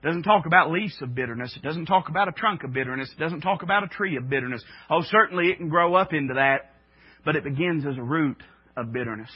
It 0.02 0.06
doesn't 0.06 0.22
talk 0.22 0.46
about 0.46 0.70
leaves 0.70 0.96
of 1.02 1.14
bitterness. 1.14 1.56
It 1.56 1.62
doesn't 1.62 1.86
talk 1.86 2.08
about 2.08 2.28
a 2.28 2.32
trunk 2.32 2.62
of 2.62 2.72
bitterness. 2.72 3.10
It 3.10 3.20
doesn't 3.20 3.40
talk 3.40 3.62
about 3.62 3.82
a 3.82 3.88
tree 3.88 4.16
of 4.16 4.30
bitterness. 4.30 4.62
Oh, 4.88 5.02
certainly 5.02 5.48
it 5.48 5.56
can 5.56 5.68
grow 5.68 5.94
up 5.96 6.12
into 6.12 6.34
that, 6.34 6.72
but 7.24 7.34
it 7.34 7.42
begins 7.42 7.84
as 7.84 7.98
a 7.98 8.02
root 8.02 8.40
of 8.76 8.92
bitterness. 8.92 9.30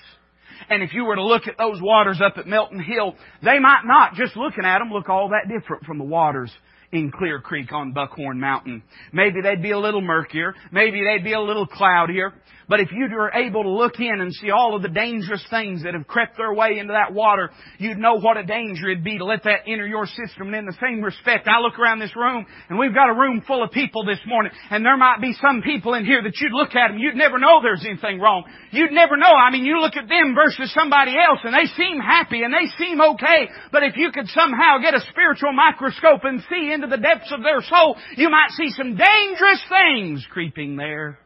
And 0.68 0.82
if 0.82 0.92
you 0.92 1.04
were 1.04 1.16
to 1.16 1.24
look 1.24 1.48
at 1.48 1.58
those 1.58 1.80
waters 1.82 2.20
up 2.24 2.38
at 2.38 2.46
Melton 2.46 2.80
Hill, 2.80 3.16
they 3.42 3.58
might 3.58 3.82
not, 3.84 4.14
just 4.14 4.36
looking 4.36 4.64
at 4.64 4.78
them, 4.78 4.90
look 4.90 5.08
all 5.08 5.30
that 5.30 5.48
different 5.52 5.84
from 5.84 5.98
the 5.98 6.04
waters 6.04 6.52
in 6.92 7.10
Clear 7.10 7.40
Creek 7.40 7.72
on 7.72 7.92
Buckhorn 7.92 8.38
Mountain. 8.38 8.82
Maybe 9.12 9.40
they'd 9.42 9.62
be 9.62 9.70
a 9.70 9.78
little 9.78 10.02
murkier. 10.02 10.54
Maybe 10.70 11.02
they'd 11.02 11.24
be 11.24 11.32
a 11.32 11.40
little 11.40 11.66
cloudier. 11.66 12.34
But 12.68 12.80
if 12.80 12.92
you 12.92 13.08
were 13.14 13.32
able 13.34 13.64
to 13.64 13.70
look 13.70 13.98
in 13.98 14.20
and 14.20 14.32
see 14.32 14.50
all 14.50 14.76
of 14.76 14.82
the 14.82 14.88
dangerous 14.88 15.44
things 15.50 15.82
that 15.82 15.94
have 15.94 16.06
crept 16.06 16.36
their 16.36 16.54
way 16.54 16.78
into 16.78 16.92
that 16.92 17.12
water, 17.12 17.50
you'd 17.78 17.98
know 17.98 18.16
what 18.20 18.36
a 18.36 18.44
danger 18.44 18.88
it'd 18.88 19.04
be 19.04 19.18
to 19.18 19.24
let 19.24 19.44
that 19.44 19.66
enter 19.66 19.86
your 19.86 20.06
system. 20.06 20.48
And 20.48 20.54
in 20.56 20.66
the 20.66 20.78
same 20.80 21.02
respect, 21.02 21.48
I 21.48 21.60
look 21.60 21.78
around 21.78 21.98
this 21.98 22.14
room 22.14 22.46
and 22.68 22.78
we've 22.78 22.94
got 22.94 23.10
a 23.10 23.14
room 23.14 23.42
full 23.46 23.62
of 23.62 23.72
people 23.72 24.04
this 24.04 24.20
morning 24.26 24.52
and 24.70 24.84
there 24.84 24.96
might 24.96 25.20
be 25.20 25.34
some 25.40 25.62
people 25.62 25.94
in 25.94 26.04
here 26.04 26.22
that 26.22 26.38
you'd 26.40 26.52
look 26.52 26.74
at 26.74 26.88
them, 26.88 26.98
you'd 26.98 27.16
never 27.16 27.38
know 27.38 27.60
there's 27.62 27.84
anything 27.84 28.20
wrong. 28.20 28.44
You'd 28.70 28.92
never 28.92 29.16
know. 29.16 29.32
I 29.32 29.50
mean, 29.50 29.64
you 29.64 29.80
look 29.80 29.96
at 29.96 30.08
them 30.08 30.34
versus 30.34 30.72
somebody 30.72 31.12
else 31.12 31.40
and 31.44 31.52
they 31.52 31.66
seem 31.76 31.98
happy 32.00 32.42
and 32.42 32.54
they 32.54 32.72
seem 32.78 33.00
okay. 33.00 33.48
But 33.70 33.82
if 33.82 33.96
you 33.96 34.12
could 34.12 34.28
somehow 34.28 34.78
get 34.78 34.94
a 34.94 35.04
spiritual 35.10 35.52
microscope 35.52 36.24
and 36.24 36.40
see 36.48 36.72
into 36.82 36.96
the 36.96 37.02
depths 37.02 37.32
of 37.32 37.42
their 37.42 37.60
soul, 37.62 37.96
you 38.16 38.30
might 38.30 38.50
see 38.50 38.70
some 38.70 38.96
dangerous 38.96 39.62
things 39.68 40.26
creeping 40.30 40.76
there 40.76 41.18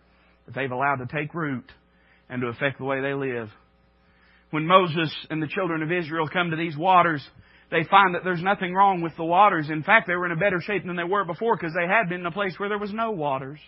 that 0.46 0.54
they've 0.54 0.70
allowed 0.70 0.96
to 0.96 1.06
take 1.06 1.34
root 1.34 1.70
and 2.28 2.42
to 2.42 2.48
affect 2.48 2.78
the 2.78 2.84
way 2.84 3.00
they 3.00 3.14
live. 3.14 3.48
When 4.50 4.66
Moses 4.66 5.14
and 5.30 5.42
the 5.42 5.48
children 5.48 5.82
of 5.82 5.90
Israel 5.90 6.28
come 6.28 6.50
to 6.50 6.56
these 6.56 6.76
waters, 6.76 7.26
they 7.70 7.84
find 7.90 8.14
that 8.14 8.22
there's 8.22 8.42
nothing 8.42 8.74
wrong 8.74 9.00
with 9.00 9.16
the 9.16 9.24
waters. 9.24 9.68
In 9.70 9.82
fact, 9.82 10.06
they 10.06 10.14
were 10.14 10.26
in 10.26 10.32
a 10.32 10.36
better 10.36 10.60
shape 10.60 10.86
than 10.86 10.96
they 10.96 11.04
were 11.04 11.24
before 11.24 11.56
because 11.56 11.74
they 11.74 11.86
had 11.86 12.08
been 12.08 12.20
in 12.20 12.26
a 12.26 12.30
place 12.30 12.54
where 12.58 12.68
there 12.68 12.78
was 12.78 12.92
no 12.92 13.10
waters. 13.10 13.58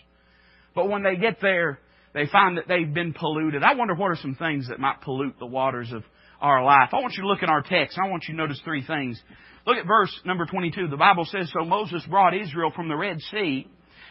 But 0.75 0.88
when 0.88 1.02
they 1.02 1.16
get 1.16 1.40
there, 1.40 1.80
they 2.14 2.26
find 2.26 2.57
that 2.57 2.68
they've 2.68 2.92
been 2.92 3.12
polluted. 3.12 3.62
I 3.62 3.75
wonder 3.75 3.95
what 3.95 4.11
are 4.11 4.16
some 4.16 4.37
things 4.37 4.68
that 4.68 4.78
might 4.78 5.00
pollute 5.00 5.38
the 5.38 5.47
waters 5.47 5.92
of 5.92 6.04
our 6.40 6.64
life. 6.64 6.90
I 6.92 7.00
want 7.00 7.14
you 7.16 7.23
to 7.23 7.28
look 7.28 7.42
in 7.42 7.50
our 7.50 7.62
text. 7.62 7.99
I 7.99 8.09
want 8.09 8.25
you 8.28 8.35
to 8.35 8.38
notice 8.38 8.61
three 8.64 8.85
things. 8.85 9.21
Look 9.66 9.76
at 9.76 9.87
verse 9.87 10.18
number 10.25 10.47
22. 10.47 10.88
The 10.88 10.97
Bible 10.97 11.25
says, 11.25 11.50
So 11.52 11.64
Moses 11.64 12.04
brought 12.09 12.35
Israel 12.35 12.73
from 12.75 12.88
the 12.88 12.97
Red 12.97 13.21
Sea 13.30 13.66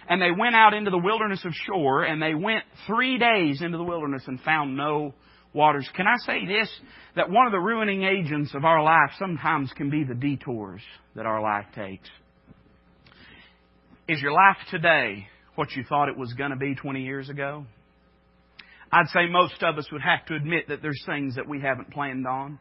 and 0.09 0.21
they 0.21 0.31
went 0.31 0.55
out 0.55 0.73
into 0.73 0.89
the 0.89 0.97
wilderness 0.97 1.43
of 1.43 1.53
Shur, 1.53 2.03
and 2.03 2.21
they 2.21 2.33
went 2.33 2.63
three 2.85 3.17
days 3.17 3.61
into 3.61 3.77
the 3.77 3.83
wilderness 3.83 4.23
and 4.27 4.39
found 4.41 4.77
no 4.77 5.13
waters. 5.53 5.87
Can 5.95 6.07
I 6.07 6.15
say 6.25 6.45
this? 6.45 6.69
That 7.15 7.29
one 7.29 7.45
of 7.45 7.51
the 7.51 7.59
ruining 7.59 8.03
agents 8.03 8.53
of 8.53 8.63
our 8.63 8.81
life 8.83 9.11
sometimes 9.19 9.71
can 9.75 9.89
be 9.89 10.03
the 10.03 10.15
detours 10.15 10.81
that 11.15 11.25
our 11.25 11.41
life 11.41 11.65
takes. 11.75 12.07
Is 14.07 14.21
your 14.21 14.31
life 14.31 14.57
today 14.71 15.27
what 15.55 15.71
you 15.75 15.83
thought 15.83 16.07
it 16.07 16.17
was 16.17 16.33
going 16.33 16.51
to 16.51 16.57
be 16.57 16.75
20 16.75 17.03
years 17.03 17.29
ago? 17.29 17.65
I'd 18.91 19.07
say 19.07 19.27
most 19.29 19.61
of 19.61 19.77
us 19.77 19.87
would 19.91 20.01
have 20.01 20.25
to 20.27 20.35
admit 20.35 20.69
that 20.69 20.81
there's 20.81 21.01
things 21.05 21.35
that 21.35 21.47
we 21.47 21.59
haven't 21.61 21.91
planned 21.91 22.25
on. 22.25 22.59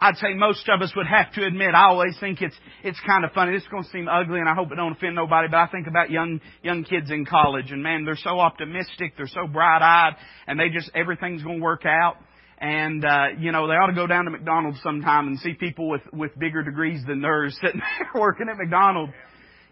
I'd 0.00 0.16
say 0.16 0.34
most 0.34 0.68
of 0.68 0.82
us 0.82 0.92
would 0.96 1.06
have 1.06 1.32
to 1.34 1.46
admit, 1.46 1.74
I 1.74 1.86
always 1.86 2.16
think 2.20 2.42
it's, 2.42 2.54
it's 2.84 3.00
kind 3.06 3.24
of 3.24 3.32
funny. 3.32 3.52
This 3.52 3.62
is 3.62 3.68
going 3.68 3.84
to 3.84 3.90
seem 3.90 4.08
ugly 4.08 4.38
and 4.38 4.48
I 4.48 4.54
hope 4.54 4.70
it 4.70 4.74
don't 4.74 4.92
offend 4.92 5.14
nobody, 5.14 5.48
but 5.48 5.56
I 5.56 5.66
think 5.68 5.86
about 5.86 6.10
young, 6.10 6.40
young 6.62 6.84
kids 6.84 7.10
in 7.10 7.24
college 7.24 7.70
and 7.70 7.82
man, 7.82 8.04
they're 8.04 8.16
so 8.16 8.38
optimistic, 8.38 9.14
they're 9.16 9.28
so 9.28 9.46
bright-eyed, 9.46 10.16
and 10.46 10.58
they 10.58 10.68
just, 10.68 10.90
everything's 10.94 11.42
going 11.42 11.58
to 11.58 11.64
work 11.64 11.84
out. 11.86 12.16
And, 12.60 13.04
uh, 13.04 13.26
you 13.38 13.52
know, 13.52 13.68
they 13.68 13.74
ought 13.74 13.86
to 13.86 13.94
go 13.94 14.06
down 14.08 14.24
to 14.24 14.32
McDonald's 14.32 14.80
sometime 14.82 15.28
and 15.28 15.38
see 15.38 15.54
people 15.54 15.88
with, 15.88 16.02
with 16.12 16.36
bigger 16.38 16.62
degrees 16.62 17.00
than 17.06 17.22
theirs 17.22 17.56
sitting 17.62 17.80
there 17.80 18.20
working 18.20 18.48
at 18.50 18.56
McDonald's. 18.56 19.12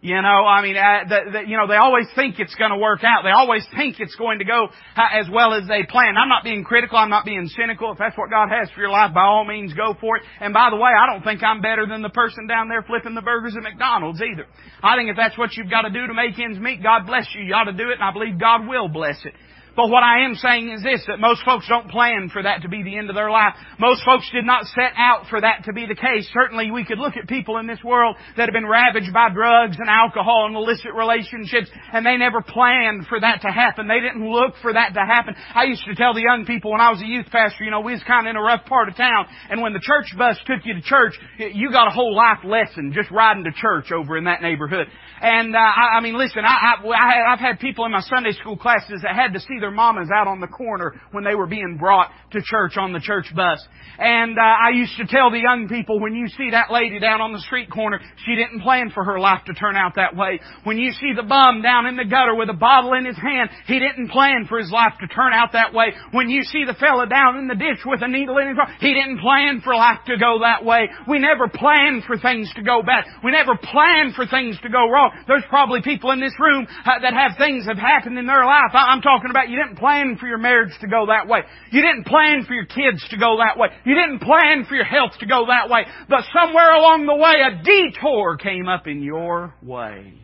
You 0.02 0.20
know, 0.20 0.44
I 0.44 0.62
mean, 0.62 0.76
uh, 0.76 1.08
the, 1.08 1.20
the, 1.32 1.40
you 1.48 1.56
know, 1.56 1.66
they 1.66 1.76
always 1.76 2.06
think 2.14 2.38
it's 2.38 2.54
going 2.54 2.70
to 2.70 2.76
work 2.76 3.02
out. 3.02 3.24
They 3.24 3.30
always 3.30 3.64
think 3.74 3.96
it's 3.98 4.14
going 4.14 4.38
to 4.40 4.44
go 4.44 4.68
as 4.94 5.26
well 5.32 5.54
as 5.54 5.66
they 5.66 5.84
plan. 5.84 6.16
I'm 6.16 6.28
not 6.28 6.44
being 6.44 6.64
critical. 6.64 6.98
I'm 6.98 7.08
not 7.08 7.24
being 7.24 7.48
cynical. 7.48 7.92
If 7.92 7.98
that's 7.98 8.16
what 8.16 8.30
God 8.30 8.48
has 8.50 8.70
for 8.70 8.80
your 8.80 8.90
life, 8.90 9.14
by 9.14 9.24
all 9.24 9.44
means, 9.44 9.72
go 9.72 9.96
for 9.98 10.18
it. 10.18 10.22
And 10.38 10.52
by 10.52 10.68
the 10.70 10.76
way, 10.76 10.90
I 10.92 11.06
don't 11.10 11.24
think 11.24 11.42
I'm 11.42 11.62
better 11.62 11.86
than 11.86 12.02
the 12.02 12.10
person 12.10 12.46
down 12.46 12.68
there 12.68 12.82
flipping 12.82 13.14
the 13.14 13.22
burgers 13.22 13.54
at 13.56 13.62
McDonald's 13.62 14.20
either. 14.20 14.46
I 14.82 14.96
think 14.96 15.10
if 15.10 15.16
that's 15.16 15.38
what 15.38 15.56
you've 15.56 15.70
got 15.70 15.82
to 15.82 15.90
do 15.90 16.06
to 16.06 16.14
make 16.14 16.38
ends 16.38 16.60
meet, 16.60 16.82
God 16.82 17.06
bless 17.06 17.26
you. 17.34 17.42
You 17.42 17.54
ought 17.54 17.64
to 17.64 17.72
do 17.72 17.88
it, 17.88 17.94
and 17.94 18.04
I 18.04 18.12
believe 18.12 18.38
God 18.38 18.68
will 18.68 18.88
bless 18.88 19.16
it. 19.24 19.32
But 19.76 19.90
what 19.90 20.02
I 20.02 20.25
am 20.25 20.35
saying 20.35 20.71
is 20.71 20.83
this, 20.83 21.04
that 21.06 21.21
most 21.21 21.45
folks 21.45 21.68
don't 21.68 21.90
plan 21.90 22.30
for 22.33 22.42
that 22.42 22.62
to 22.62 22.68
be 22.68 22.83
the 22.83 22.97
end 22.97 23.11
of 23.11 23.14
their 23.14 23.30
life. 23.30 23.52
Most 23.78 24.02
folks 24.04 24.28
did 24.33 24.47
not 24.47 24.64
set 24.73 24.97
out 24.97 25.28
for 25.28 25.38
that 25.38 25.64
to 25.66 25.75
be 25.75 25.85
the 25.85 25.95
case. 25.95 26.26
Certainly 26.33 26.71
we 26.71 26.87
could 26.87 26.99
look 26.99 27.16
at 27.16 27.28
people 27.28 27.59
in 27.59 27.66
this 27.66 27.85
world 27.85 28.16
that 28.38 28.49
have 28.49 28.54
been 28.54 28.66
ravaged 28.66 29.12
by 29.12 29.28
drugs 29.28 29.76
and 29.78 29.90
alcohol 29.90 30.47
and 30.47 30.56
illicit 30.56 30.95
relationships 30.95 31.68
and 31.92 32.06
they 32.06 32.16
never 32.16 32.40
planned 32.40 33.06
for 33.06 33.21
that 33.21 33.42
to 33.42 33.49
happen. 33.49 33.87
They 33.87 34.00
didn't 34.00 34.25
look 34.25 34.54
for 34.62 34.73
that 34.73 34.95
to 34.95 35.00
happen. 35.00 35.35
I 35.54 35.64
used 35.64 35.85
to 35.85 35.95
tell 35.95 36.14
the 36.14 36.25
young 36.25 36.47
people 36.47 36.73
when 36.73 36.80
I 36.80 36.90
was 36.90 37.02
a 37.02 37.06
youth 37.06 37.26
pastor, 37.30 37.62
you 37.62 37.71
know, 37.71 37.80
we 37.80 37.92
was 37.92 38.02
kind 38.09 38.26
of 38.26 38.30
in 38.30 38.37
a 38.37 38.42
rough 38.42 38.64
part 38.64 38.88
of 38.88 38.97
town 38.97 39.26
and 39.50 39.61
when 39.61 39.75
the 39.75 39.80
church 39.80 40.09
bus 40.16 40.38
took 40.47 40.64
you 40.64 40.73
to 40.73 40.80
church, 40.80 41.12
you 41.38 41.71
got 41.71 41.87
a 41.87 41.90
whole 41.90 42.16
life 42.16 42.45
lesson 42.45 42.92
just 42.95 43.11
riding 43.11 43.45
to 43.45 43.52
church 43.52 43.92
over 43.92 44.16
in 44.16 44.25
that 44.25 44.40
neighborhood. 44.40 44.87
And, 45.21 45.54
uh, 45.54 45.59
I, 45.59 45.99
I 45.99 46.00
mean, 46.00 46.16
listen, 46.16 46.45
I, 46.45 46.76
I, 46.80 47.33
I've 47.33 47.40
had 47.40 47.61
people 47.61 47.85
in 47.85 47.92
my 47.92 48.00
Sunday 48.00 48.33
school 48.33 48.56
classes 48.56 49.00
that 49.02 49.14
had 49.14 49.33
to 49.35 49.40
see 49.40 49.59
their 49.61 49.65
their 49.66 49.75
mamas 49.75 50.08
out 50.14 50.28
on 50.28 50.38
the 50.38 50.46
corner 50.46 50.94
when 51.11 51.25
they 51.25 51.35
were 51.35 51.49
being 51.49 51.76
brought 51.76 52.11
to 52.30 52.40
church 52.40 52.76
on 52.76 52.92
the 52.92 53.00
church 53.00 53.26
bus. 53.35 53.58
And 53.99 54.38
uh, 54.38 54.42
I 54.42 54.70
used 54.70 54.94
to 54.99 55.06
tell 55.06 55.30
the 55.30 55.42
young 55.42 55.66
people, 55.66 55.99
when 55.99 56.14
you 56.14 56.28
see 56.28 56.50
that 56.52 56.70
lady 56.70 57.00
down 57.00 57.20
on 57.20 57.32
the 57.32 57.40
street 57.40 57.70
corner, 57.70 57.99
she 58.25 58.37
didn't 58.37 58.61
plan 58.61 58.92
for 58.94 59.02
her 59.02 59.18
life 59.18 59.42
to 59.46 59.54
turn 59.54 59.75
out 59.75 59.96
that 59.96 60.14
way. 60.14 60.38
When 60.62 60.78
you 60.78 60.92
see 60.92 61.12
the 61.16 61.26
bum 61.26 61.62
down 61.62 61.87
in 61.87 61.96
the 61.96 62.04
gutter 62.04 62.37
with 62.37 62.49
a 62.49 62.54
bottle 62.54 62.92
in 62.92 63.04
his 63.04 63.16
hand, 63.16 63.50
he 63.66 63.80
didn't 63.80 64.11
plan 64.11 64.46
for 64.49 64.58
his 64.58 64.70
life 64.70 64.92
to 65.00 65.08
turn 65.08 65.32
out 65.32 65.52
that 65.54 65.75
way. 65.75 65.96
When 66.12 66.28
you 66.28 66.44
see 66.44 66.62
the 66.62 66.78
fella 66.78 67.08
down 67.08 67.38
in 67.38 67.49
the 67.49 67.58
ditch 67.58 67.82
with 67.82 68.02
a 68.02 68.08
needle 68.08 68.38
in 68.38 68.54
his 68.54 68.58
arm, 68.61 68.70
he 68.78 68.94
didn't 68.94 69.18
plan 69.18 69.62
for 69.64 69.75
life 69.75 69.99
to 70.06 70.16
go 70.16 70.38
that 70.46 70.62
way. 70.62 70.87
We 71.08 71.18
never 71.18 71.49
plan 71.49 72.04
for 72.06 72.18
things 72.18 72.52
to 72.54 72.62
go 72.62 72.82
bad. 72.87 73.04
We 73.25 73.32
never 73.32 73.56
plan 73.56 74.12
for 74.14 74.26
things 74.26 74.61
to 74.62 74.68
go 74.68 74.87
wrong. 74.87 75.11
There's 75.26 75.46
probably 75.49 75.82
people 75.82 76.12
in 76.12 76.20
this 76.20 76.37
room 76.38 76.68
uh, 76.85 77.00
that 77.02 77.14
have 77.16 77.40
things 77.40 77.66
have 77.66 77.80
happened 77.80 78.18
in 78.18 78.26
their 78.26 78.44
life. 78.44 78.70
I'm 78.76 79.00
talking 79.00 79.30
about 79.30 79.49
you 79.49 79.55
didn't 79.56 79.76
plan 79.76 80.16
for 80.18 80.26
your 80.26 80.38
marriage 80.38 80.72
to 80.80 80.86
go 80.86 81.06
that 81.06 81.28
way. 81.28 81.40
You 81.70 81.82
didn't 81.82 82.04
plan 82.04 82.44
for 82.46 82.54
your 82.54 82.66
kids 82.66 83.06
to 83.10 83.16
go 83.16 83.38
that 83.38 83.58
way. 83.58 83.68
You 83.84 83.94
didn't 83.94 84.20
plan 84.20 84.64
for 84.68 84.75
your 84.75 84.84
health 84.84 85.12
to 85.20 85.26
go 85.26 85.46
that 85.46 85.68
way. 85.68 85.86
But 86.08 86.25
somewhere 86.32 86.72
along 86.75 87.06
the 87.06 87.16
way, 87.16 87.34
a 87.42 87.62
detour 87.62 88.36
came 88.36 88.68
up 88.68 88.86
in 88.86 89.02
your 89.02 89.54
way. 89.62 90.14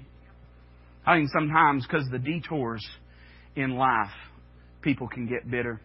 I 1.04 1.16
think 1.16 1.30
sometimes 1.30 1.86
because 1.86 2.06
the 2.10 2.18
detours 2.18 2.86
in 3.56 3.76
life, 3.76 4.10
people 4.82 5.08
can 5.08 5.26
get 5.26 5.50
bitter. 5.50 5.80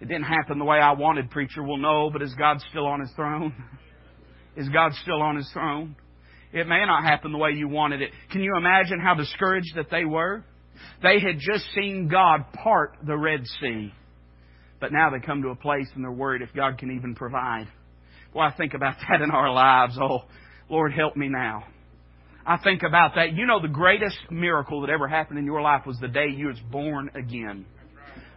It 0.00 0.08
didn't 0.08 0.24
happen 0.24 0.58
the 0.58 0.64
way 0.64 0.78
I 0.78 0.92
wanted, 0.92 1.30
preacher. 1.30 1.62
Well, 1.62 1.76
no, 1.76 2.10
but 2.10 2.22
is 2.22 2.34
God 2.34 2.60
still 2.70 2.86
on 2.86 3.00
His 3.00 3.10
throne? 3.14 3.54
Is 4.54 4.68
God 4.68 4.92
still 5.00 5.22
on 5.22 5.36
His 5.36 5.48
throne? 5.54 5.96
It 6.52 6.68
may 6.68 6.84
not 6.84 7.04
happen 7.04 7.32
the 7.32 7.38
way 7.38 7.52
you 7.52 7.68
wanted 7.68 8.02
it. 8.02 8.10
Can 8.30 8.42
you 8.42 8.52
imagine 8.54 9.00
how 9.00 9.14
discouraged 9.14 9.76
that 9.76 9.90
they 9.90 10.04
were? 10.04 10.44
They 11.02 11.20
had 11.20 11.38
just 11.38 11.64
seen 11.74 12.08
God 12.08 12.52
part 12.52 12.96
the 13.06 13.16
Red 13.16 13.46
Sea. 13.60 13.92
But 14.80 14.92
now 14.92 15.10
they 15.10 15.24
come 15.24 15.42
to 15.42 15.48
a 15.48 15.56
place 15.56 15.86
and 15.94 16.02
they're 16.02 16.10
worried 16.10 16.42
if 16.42 16.52
God 16.54 16.78
can 16.78 16.90
even 16.96 17.14
provide. 17.14 17.68
Well, 18.34 18.46
I 18.46 18.56
think 18.56 18.74
about 18.74 18.96
that 19.08 19.20
in 19.20 19.30
our 19.30 19.52
lives. 19.52 19.96
Oh, 20.00 20.22
Lord, 20.68 20.92
help 20.92 21.16
me 21.16 21.28
now. 21.28 21.64
I 22.44 22.56
think 22.58 22.82
about 22.82 23.14
that. 23.14 23.34
You 23.34 23.46
know, 23.46 23.60
the 23.60 23.68
greatest 23.68 24.18
miracle 24.30 24.80
that 24.80 24.90
ever 24.90 25.06
happened 25.06 25.38
in 25.38 25.44
your 25.46 25.62
life 25.62 25.86
was 25.86 25.98
the 26.00 26.08
day 26.08 26.26
you 26.34 26.48
was 26.48 26.58
born 26.70 27.10
again. 27.14 27.64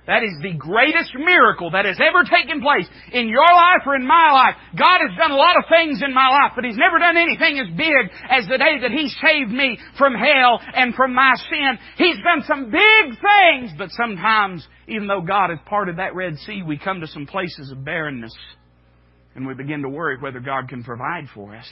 That 0.08 0.22
is 0.22 0.38
the 0.42 0.54
greatest 0.54 1.18
miracle 1.18 1.72
that 1.72 1.86
has 1.86 1.98
ever 1.98 2.24
taken 2.24 2.62
place 2.62 2.86
in 3.12 3.28
your 3.28 3.46
life 3.46 3.82
or 3.86 3.96
in 3.96 4.06
my 4.06 4.32
life. 4.32 4.56
God 4.78 5.02
has 5.02 5.18
done 5.18 5.32
a 5.32 5.36
lot 5.36 5.58
of 5.58 5.66
things 5.68 6.02
in 6.06 6.14
my 6.14 6.30
life, 6.30 6.54
but 6.56 6.64
He's 6.64 6.78
never 6.78 7.00
done 7.00 7.18
anything 7.18 7.58
as 7.58 7.76
big 7.76 8.14
as 8.30 8.46
the 8.48 8.58
day 8.58 8.80
that 8.86 8.92
He 8.92 9.10
saved 9.10 9.50
me 9.50 9.80
from 9.98 10.14
hell 10.14 10.62
and 10.62 10.94
from 10.94 11.16
my 11.16 11.34
sin. 11.50 11.80
He's 11.98 12.18
done 12.22 12.44
some 12.46 12.70
big 12.70 13.18
things, 13.18 13.72
but 13.78 13.90
sometimes, 13.92 14.68
even 14.88 15.08
though 15.08 15.22
God 15.22 15.50
has 15.50 15.60
parted 15.66 15.98
that 15.98 16.14
Red 16.14 16.38
Sea, 16.46 16.62
we 16.62 16.78
come 16.78 17.02
to 17.02 17.08
some 17.08 17.26
places 17.26 17.72
of 17.72 17.84
barrenness 17.84 18.36
and 19.34 19.48
we 19.48 19.56
begin 19.56 19.82
to 19.82 19.90
worry 19.90 20.18
whether 20.20 20.40
God 20.40 20.70
can 20.70 20.84
provide 20.84 21.26
for 21.34 21.56
us. 21.56 21.70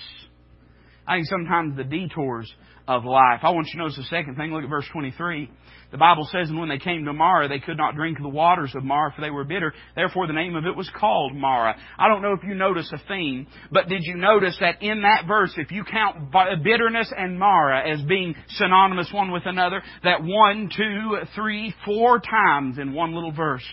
I 1.07 1.17
think 1.17 1.27
sometimes 1.27 1.77
the 1.77 1.83
detours 1.83 2.51
of 2.87 3.05
life. 3.05 3.39
I 3.43 3.51
want 3.51 3.67
you 3.67 3.73
to 3.73 3.77
notice 3.79 3.97
the 3.97 4.03
second 4.03 4.35
thing. 4.35 4.51
Look 4.51 4.63
at 4.63 4.69
verse 4.69 4.87
23. 4.91 5.49
The 5.93 6.00
Bible 6.00 6.27
says, 6.31 6.50
And 6.50 6.57
when 6.57 6.69
they 6.69 6.79
came 6.79 7.05
to 7.05 7.13
Marah, 7.13 7.47
they 7.47 7.59
could 7.59 7.77
not 7.77 7.93
drink 7.93 8.17
the 8.19 8.27
waters 8.27 8.73
of 8.73 8.83
Marah, 8.83 9.13
for 9.15 9.21
they 9.21 9.29
were 9.29 9.43
bitter. 9.43 9.75
Therefore, 9.95 10.25
the 10.25 10.33
name 10.33 10.55
of 10.55 10.65
it 10.65 10.75
was 10.75 10.89
called 11.00 11.35
Marah. 11.35 11.75
I 12.00 12.07
don't 12.07 12.23
know 12.23 12.33
if 12.33 12.43
you 12.43 12.55
notice 12.55 12.91
a 12.91 12.97
theme, 13.07 13.45
but 13.71 13.89
did 13.89 14.01
you 14.01 14.15
notice 14.15 14.57
that 14.59 14.81
in 14.81 15.03
that 15.03 15.27
verse, 15.27 15.53
if 15.55 15.71
you 15.71 15.83
count 15.83 16.31
bitterness 16.63 17.13
and 17.15 17.38
Marah 17.38 17.88
as 17.88 18.01
being 18.01 18.33
synonymous 18.50 19.13
one 19.13 19.29
with 19.31 19.43
another, 19.45 19.83
that 20.03 20.23
one, 20.23 20.67
two, 20.75 21.19
three, 21.35 21.75
four 21.85 22.19
times 22.19 22.79
in 22.79 22.93
one 22.93 23.13
little 23.13 23.31
verse, 23.31 23.65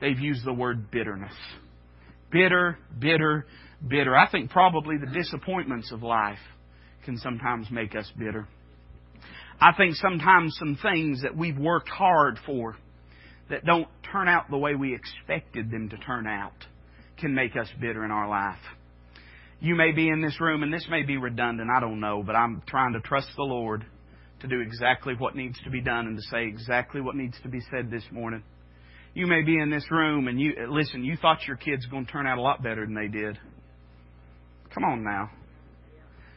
they've 0.00 0.18
used 0.18 0.44
the 0.44 0.52
word 0.52 0.90
bitterness. 0.90 1.34
Bitter, 2.32 2.76
bitter, 2.98 3.46
bitter. 3.86 4.16
I 4.16 4.28
think 4.28 4.50
probably 4.50 4.96
the 4.98 5.16
disappointments 5.16 5.92
of 5.92 6.02
life 6.02 6.40
can 7.04 7.16
sometimes 7.18 7.70
make 7.70 7.94
us 7.94 8.10
bitter. 8.18 8.48
I 9.60 9.72
think 9.72 9.96
sometimes 9.96 10.56
some 10.58 10.78
things 10.80 11.22
that 11.22 11.36
we've 11.36 11.58
worked 11.58 11.88
hard 11.88 12.38
for 12.46 12.76
that 13.50 13.64
don't 13.64 13.88
turn 14.12 14.28
out 14.28 14.50
the 14.50 14.58
way 14.58 14.74
we 14.74 14.94
expected 14.94 15.70
them 15.70 15.88
to 15.88 15.96
turn 15.98 16.26
out 16.26 16.66
can 17.18 17.34
make 17.34 17.56
us 17.56 17.68
bitter 17.80 18.04
in 18.04 18.10
our 18.10 18.28
life. 18.28 18.60
You 19.60 19.74
may 19.74 19.90
be 19.90 20.08
in 20.08 20.22
this 20.22 20.40
room, 20.40 20.62
and 20.62 20.72
this 20.72 20.86
may 20.88 21.02
be 21.02 21.16
redundant, 21.16 21.68
I 21.74 21.80
don't 21.80 21.98
know, 21.98 22.22
but 22.24 22.36
I'm 22.36 22.62
trying 22.68 22.92
to 22.92 23.00
trust 23.00 23.28
the 23.36 23.42
Lord 23.42 23.84
to 24.40 24.46
do 24.46 24.60
exactly 24.60 25.14
what 25.18 25.34
needs 25.34 25.58
to 25.64 25.70
be 25.70 25.80
done 25.80 26.06
and 26.06 26.16
to 26.16 26.22
say 26.30 26.46
exactly 26.46 27.00
what 27.00 27.16
needs 27.16 27.36
to 27.42 27.48
be 27.48 27.60
said 27.72 27.90
this 27.90 28.04
morning. 28.12 28.44
You 29.14 29.26
may 29.26 29.42
be 29.42 29.58
in 29.58 29.70
this 29.70 29.90
room 29.90 30.28
and 30.28 30.40
you, 30.40 30.52
listen, 30.68 31.02
you 31.02 31.16
thought 31.16 31.38
your 31.48 31.56
kid's 31.56 31.86
going 31.86 32.06
to 32.06 32.12
turn 32.12 32.28
out 32.28 32.38
a 32.38 32.40
lot 32.40 32.62
better 32.62 32.84
than 32.84 32.94
they 32.94 33.08
did. 33.08 33.36
Come 34.72 34.84
on 34.84 35.02
now. 35.02 35.30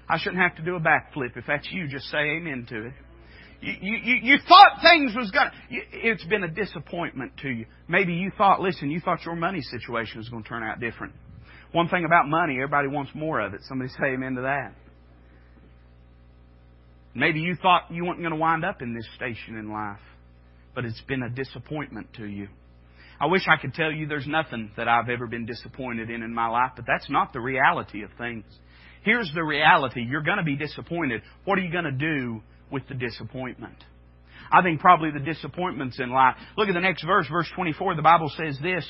I 0.09 0.17
shouldn't 0.17 0.41
have 0.41 0.55
to 0.55 0.63
do 0.63 0.75
a 0.75 0.79
backflip. 0.79 1.37
If 1.37 1.45
that's 1.47 1.67
you, 1.71 1.87
just 1.87 2.05
say 2.05 2.17
amen 2.17 2.65
to 2.69 2.87
it. 2.87 2.93
You, 3.61 3.73
you, 3.79 4.15
you 4.23 4.37
thought 4.47 4.81
things 4.81 5.13
was 5.15 5.29
going 5.29 5.49
to, 5.49 5.77
it's 6.09 6.23
been 6.25 6.43
a 6.43 6.49
disappointment 6.49 7.33
to 7.43 7.49
you. 7.49 7.67
Maybe 7.87 8.13
you 8.13 8.31
thought, 8.35 8.59
listen, 8.59 8.89
you 8.89 8.99
thought 8.99 9.23
your 9.23 9.35
money 9.35 9.61
situation 9.61 10.17
was 10.17 10.29
going 10.29 10.41
to 10.43 10.49
turn 10.49 10.63
out 10.63 10.79
different. 10.79 11.13
One 11.71 11.87
thing 11.87 12.03
about 12.03 12.27
money, 12.27 12.55
everybody 12.55 12.87
wants 12.87 13.11
more 13.13 13.39
of 13.39 13.53
it. 13.53 13.61
Somebody 13.69 13.91
say 13.91 14.13
amen 14.13 14.35
to 14.35 14.41
that. 14.41 14.73
Maybe 17.13 17.39
you 17.39 17.55
thought 17.61 17.83
you 17.91 18.05
weren't 18.05 18.19
going 18.19 18.31
to 18.31 18.37
wind 18.37 18.65
up 18.65 18.81
in 18.81 18.95
this 18.95 19.07
station 19.15 19.57
in 19.57 19.71
life, 19.71 19.99
but 20.73 20.83
it's 20.83 21.01
been 21.01 21.21
a 21.21 21.29
disappointment 21.29 22.07
to 22.15 22.25
you. 22.25 22.47
I 23.19 23.27
wish 23.27 23.43
I 23.47 23.61
could 23.61 23.75
tell 23.75 23.91
you 23.91 24.07
there's 24.07 24.27
nothing 24.27 24.71
that 24.77 24.87
I've 24.87 25.09
ever 25.09 25.27
been 25.27 25.45
disappointed 25.45 26.09
in 26.09 26.23
in 26.23 26.33
my 26.33 26.47
life, 26.47 26.71
but 26.75 26.85
that's 26.87 27.09
not 27.09 27.31
the 27.33 27.39
reality 27.39 28.01
of 28.01 28.09
things. 28.17 28.45
Here's 29.03 29.31
the 29.35 29.43
reality. 29.43 30.01
You're 30.01 30.23
going 30.23 30.37
to 30.39 30.43
be 30.43 30.55
disappointed. 30.55 31.21
What 31.45 31.59
are 31.59 31.61
you 31.61 31.71
going 31.71 31.85
to 31.85 31.91
do 31.91 32.41
with 32.71 32.87
the 32.87 32.95
disappointment? 32.95 33.83
I 34.51 34.61
think 34.61 34.79
probably 34.79 35.11
the 35.11 35.19
disappointments 35.19 35.99
in 35.99 36.11
life. 36.11 36.35
Look 36.57 36.67
at 36.67 36.73
the 36.73 36.81
next 36.81 37.05
verse, 37.05 37.27
verse 37.29 37.49
24. 37.55 37.95
The 37.95 38.01
Bible 38.01 38.31
says 38.35 38.57
this, 38.61 38.87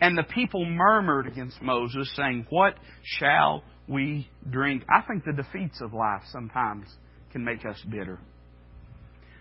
And 0.00 0.18
the 0.18 0.24
people 0.24 0.64
murmured 0.64 1.26
against 1.26 1.62
Moses, 1.62 2.12
saying, 2.16 2.46
What 2.50 2.74
shall 3.02 3.62
we 3.86 4.28
drink? 4.50 4.84
I 4.90 5.02
think 5.06 5.24
the 5.24 5.32
defeats 5.32 5.80
of 5.80 5.92
life 5.92 6.22
sometimes 6.32 6.86
can 7.30 7.44
make 7.44 7.64
us 7.64 7.80
bitter. 7.88 8.18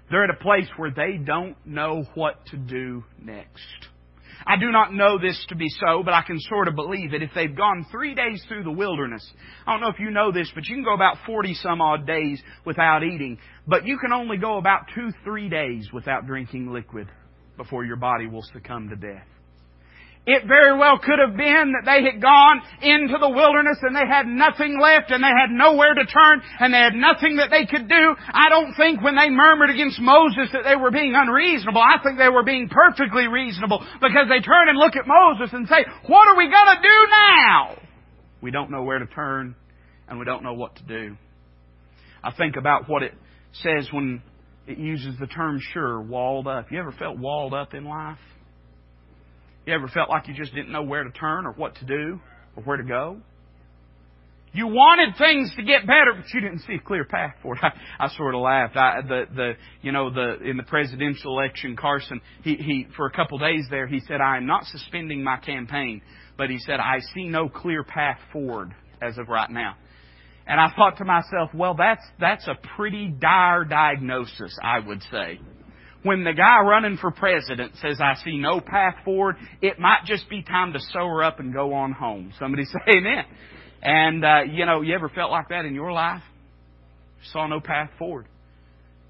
They're 0.10 0.26
at 0.26 0.30
a 0.30 0.44
place 0.44 0.68
where 0.76 0.92
they 0.92 1.18
don't 1.18 1.56
know 1.66 2.04
what 2.16 2.46
to 2.48 2.58
do 2.58 3.04
next. 3.20 3.88
I 4.46 4.58
do 4.58 4.72
not 4.72 4.94
know 4.94 5.20
this 5.20 5.44
to 5.50 5.56
be 5.56 5.70
so, 5.70 6.02
but 6.04 6.14
I 6.14 6.24
can 6.24 6.40
sort 6.40 6.68
of 6.68 6.76
believe 6.76 7.14
it. 7.14 7.22
If 7.22 7.32
they've 7.36 7.56
gone 7.56 7.86
three 7.92 8.16
days 8.16 8.44
through 8.48 8.64
the 8.64 8.72
wilderness, 8.72 9.26
I 9.68 9.74
don't 9.74 9.82
know 9.82 9.90
if 9.90 10.00
you 10.00 10.10
know 10.10 10.32
this, 10.32 10.52
but 10.56 10.66
you 10.66 10.76
can 10.76 10.84
go 10.84 10.94
about 10.94 11.18
40 11.26 11.54
some 11.56 11.82
odd 11.82 12.08
days 12.08 12.42
without 12.66 13.04
eating, 13.04 13.38
but 13.68 13.86
you 13.86 13.98
can 13.98 14.12
only 14.12 14.38
go 14.38 14.58
about 14.58 14.88
two, 14.96 15.12
three 15.24 15.50
days 15.50 15.90
without 15.94 16.26
drinking 16.26 16.72
liquid 16.72 17.08
before 17.58 17.86
your 17.86 17.98
body 17.98 18.28
will 18.28 18.44
succumb 18.54 18.90
to 18.90 18.96
death. 18.96 19.28
It 20.28 20.46
very 20.46 20.78
well 20.78 21.00
could 21.00 21.18
have 21.18 21.36
been 21.36 21.74
that 21.74 21.82
they 21.82 22.06
had 22.06 22.22
gone 22.22 22.62
into 22.82 23.18
the 23.18 23.30
wilderness 23.30 23.80
and 23.82 23.96
they 23.96 24.06
had 24.06 24.28
nothing 24.28 24.78
left 24.80 25.10
and 25.10 25.24
they 25.24 25.34
had 25.34 25.50
nowhere 25.50 25.96
to 25.96 26.06
turn 26.06 26.44
and 26.60 26.72
they 26.72 26.78
had 26.78 26.94
nothing 26.94 27.38
that 27.38 27.50
they 27.50 27.66
could 27.66 27.90
do. 27.90 28.16
I 28.30 28.50
don't 28.50 28.76
think 28.76 29.02
when 29.02 29.16
they 29.16 29.32
murmured 29.32 29.72
against 29.72 30.00
Moses 30.00 30.54
that 30.54 30.62
they 30.64 30.76
were 30.76 30.92
being 30.92 31.16
unreasonable. 31.16 31.82
I 31.82 31.98
think 32.04 32.20
they 32.20 32.30
were 32.30 32.44
being 32.44 32.70
perfectly 32.70 33.26
reasonable 33.28 33.80
because 34.00 34.30
they 34.30 34.46
turn 34.46 34.70
and 34.70 34.78
look 34.78 34.96
at 34.96 35.10
Moses 35.10 35.50
and 35.54 35.68
say, 35.68 35.84
what 36.06 36.28
are 36.28 36.38
we 36.38 36.46
gonna 36.52 36.82
do 36.84 36.98
now? 37.10 37.78
We 38.42 38.52
don't 38.52 38.70
know 38.70 38.84
where 38.84 39.00
to 39.00 39.08
turn 39.08 39.56
and 40.08 40.20
we 40.20 40.26
don't 40.26 40.44
know 40.44 40.54
what 40.54 40.76
to 40.76 40.84
do. 40.84 41.18
I 42.24 42.32
think 42.32 42.58
about 42.58 42.88
what 42.88 43.02
it 43.02 43.16
says 43.54 43.90
when 43.92 44.22
it 44.68 44.78
uses 44.78 45.18
the 45.20 45.26
term 45.26 45.60
Shur, 45.74 46.00
walled 46.00 46.46
up. 46.46 46.72
You 46.72 46.80
ever 46.80 46.92
felt 46.92 47.18
walled 47.18 47.56
up 47.56 47.74
in 47.74 47.86
life? 47.86 48.20
You 49.66 49.74
ever 49.74 49.88
felt 49.88 50.10
like 50.10 50.28
you 50.28 50.34
just 50.34 50.54
didn't 50.54 50.72
know 50.72 50.84
where 50.84 51.04
to 51.04 51.12
turn 51.12 51.46
or 51.46 51.52
what 51.52 51.76
to 51.76 51.86
do 51.86 52.20
or 52.56 52.64
where 52.64 52.78
to 52.78 52.84
go? 52.84 53.18
You 54.54 54.68
wanted 54.68 55.18
things 55.18 55.54
to 55.56 55.64
get 55.64 55.88
better, 55.88 56.14
but 56.14 56.26
you 56.34 56.42
didn't 56.42 56.60
see 56.60 56.74
a 56.74 56.80
clear 56.80 57.06
path 57.06 57.36
for 57.42 57.56
it. 57.56 57.62
I, 57.64 58.06
I 58.06 58.10
sort 58.18 58.36
of 58.36 58.42
laughed. 58.42 58.76
I, 58.76 59.02
the 59.02 59.24
the 59.34 59.54
you 59.82 59.92
know 59.94 60.10
the 60.10 60.40
in 60.42 60.58
the 60.58 60.64
presidential 60.64 61.40
election, 61.40 61.78
Carson 61.78 62.20
he 62.44 62.56
he 62.56 62.88
for 62.98 63.06
a 63.06 63.12
couple 63.12 63.38
days 63.38 63.66
there 63.70 63.88
he 63.88 64.02
said 64.02 64.20
I 64.20 64.38
am 64.38 64.48
not 64.48 64.66
suspending 64.66 65.24
my 65.24 65.38
campaign, 65.38 66.02
but 66.38 66.50
he 66.50 66.60
said 66.60 66.82
I 66.82 67.00
see 67.14 67.30
no 67.30 67.48
clear 67.48 67.84
path 67.84 68.20
forward 68.34 68.76
as 69.02 69.18
of 69.18 69.30
right 69.30 69.50
now. 69.50 69.76
And 70.48 70.60
I 70.60 70.74
thought 70.76 70.98
to 70.98 71.06
myself, 71.06 71.52
well, 71.54 71.76
that's 71.76 72.04
that's 72.20 72.48
a 72.48 72.56
pretty 72.76 73.08
dire 73.08 73.64
diagnosis, 73.64 74.58
I 74.62 74.80
would 74.80 75.02
say 75.10 75.40
when 76.04 76.24
the 76.24 76.34
guy 76.34 76.62
running 76.62 76.98
for 76.98 77.12
president 77.12 77.74
says, 77.82 78.00
I 78.02 78.16
see 78.24 78.38
no 78.38 78.60
path 78.60 78.96
forward, 79.06 79.36
it 79.62 79.80
might 79.80 80.06
just 80.06 80.30
be 80.30 80.42
time 80.42 80.74
to 80.74 80.80
sew 80.80 81.08
her 81.08 81.24
up 81.24 81.40
and 81.40 81.54
go 81.54 81.74
on 81.74 81.92
home. 81.92 82.34
Somebody 82.40 82.66
say 82.66 82.80
amen. 82.98 83.26
And, 83.82 84.26
uh, 84.26 84.42
you 84.52 84.66
know, 84.66 84.82
you 84.82 84.94
ever 84.96 85.10
felt 85.10 85.32
like 85.32 85.50
that 85.50 85.66
in 85.66 85.74
your 85.76 85.92
life? 85.92 86.22
Saw 87.32 87.48
no 87.48 87.60
path 87.60 87.90
forward. 88.00 88.28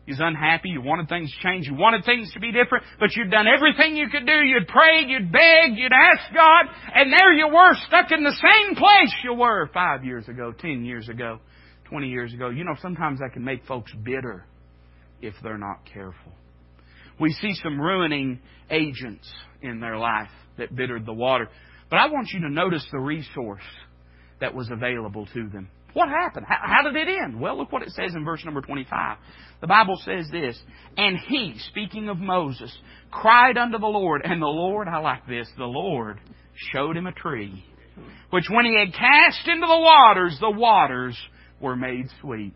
You 0.05 0.15
unhappy. 0.19 0.69
You 0.69 0.81
wanted 0.81 1.07
things 1.07 1.31
to 1.31 1.47
change. 1.47 1.67
You 1.67 1.75
wanted 1.75 2.03
things 2.03 2.33
to 2.33 2.39
be 2.39 2.51
different, 2.51 2.83
but 2.99 3.15
you'd 3.15 3.31
done 3.31 3.45
everything 3.47 3.95
you 3.95 4.09
could 4.09 4.25
do. 4.25 4.33
You'd 4.43 4.67
prayed, 4.67 5.07
you'd 5.07 5.31
begged, 5.31 5.77
you'd 5.77 5.93
asked 5.93 6.33
God, 6.33 6.65
and 6.93 7.13
there 7.13 7.31
you 7.31 7.47
were 7.47 7.73
stuck 7.87 8.11
in 8.11 8.23
the 8.23 8.35
same 8.35 8.75
place 8.75 9.13
you 9.23 9.33
were 9.33 9.69
five 9.73 10.03
years 10.03 10.27
ago, 10.27 10.51
ten 10.51 10.83
years 10.83 11.07
ago, 11.07 11.39
twenty 11.85 12.09
years 12.09 12.33
ago. 12.33 12.49
You 12.49 12.65
know, 12.65 12.75
sometimes 12.81 13.19
that 13.19 13.31
can 13.33 13.45
make 13.45 13.65
folks 13.65 13.93
bitter 14.03 14.43
if 15.21 15.35
they're 15.43 15.59
not 15.59 15.85
careful 15.93 16.33
we 17.21 17.31
see 17.33 17.53
some 17.63 17.79
ruining 17.79 18.39
agents 18.69 19.31
in 19.61 19.79
their 19.79 19.97
life 19.97 20.29
that 20.57 20.75
bittered 20.75 21.05
the 21.05 21.13
water. 21.13 21.47
But 21.89 21.99
I 21.99 22.07
want 22.07 22.29
you 22.33 22.41
to 22.41 22.49
notice 22.49 22.85
the 22.91 22.99
resource 22.99 23.63
that 24.39 24.55
was 24.55 24.69
available 24.71 25.27
to 25.27 25.47
them. 25.49 25.69
What 25.93 26.09
happened? 26.09 26.45
How, 26.47 26.57
how, 26.61 26.89
did 26.89 26.95
it 26.95 27.07
end? 27.07 27.39
Well, 27.39 27.57
look 27.57 27.71
what 27.71 27.83
it 27.83 27.91
says 27.91 28.15
in 28.15 28.25
verse 28.25 28.43
number 28.43 28.61
25. 28.61 29.17
The 29.59 29.67
Bible 29.67 30.01
says 30.03 30.27
this, 30.31 30.59
And 30.97 31.17
he, 31.17 31.55
speaking 31.69 32.09
of 32.09 32.17
Moses, 32.17 32.75
cried 33.11 33.57
unto 33.57 33.77
the 33.77 33.87
Lord, 33.87 34.21
and 34.23 34.41
the 34.41 34.47
Lord, 34.47 34.87
I 34.87 34.99
like 34.99 35.27
this, 35.27 35.49
the 35.57 35.65
Lord 35.65 36.19
showed 36.73 36.95
him 36.95 37.07
a 37.07 37.11
tree, 37.11 37.63
which 38.29 38.45
when 38.49 38.65
he 38.65 38.79
had 38.79 38.93
cast 38.93 39.47
into 39.47 39.67
the 39.67 39.79
waters, 39.79 40.37
the 40.39 40.49
waters 40.49 41.17
were 41.59 41.75
made 41.75 42.07
sweet. 42.21 42.53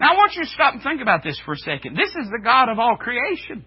Now 0.00 0.12
I 0.12 0.16
want 0.16 0.32
you 0.34 0.42
to 0.42 0.48
stop 0.48 0.74
and 0.74 0.82
think 0.82 1.02
about 1.02 1.24
this 1.24 1.40
for 1.44 1.54
a 1.54 1.58
second. 1.58 1.96
This 1.96 2.10
is 2.10 2.30
the 2.30 2.40
God 2.42 2.68
of 2.68 2.78
all 2.78 2.96
creation. 2.96 3.64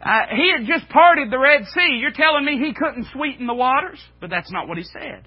Uh, 0.00 0.20
he 0.30 0.52
had 0.56 0.66
just 0.66 0.88
parted 0.90 1.30
the 1.30 1.38
Red 1.38 1.64
Sea. 1.74 1.98
You're 2.00 2.12
telling 2.12 2.44
me 2.44 2.58
he 2.58 2.72
couldn't 2.72 3.06
sweeten 3.12 3.46
the 3.46 3.54
waters? 3.54 3.98
But 4.20 4.30
that's 4.30 4.52
not 4.52 4.68
what 4.68 4.78
he 4.78 4.84
said. 4.84 5.26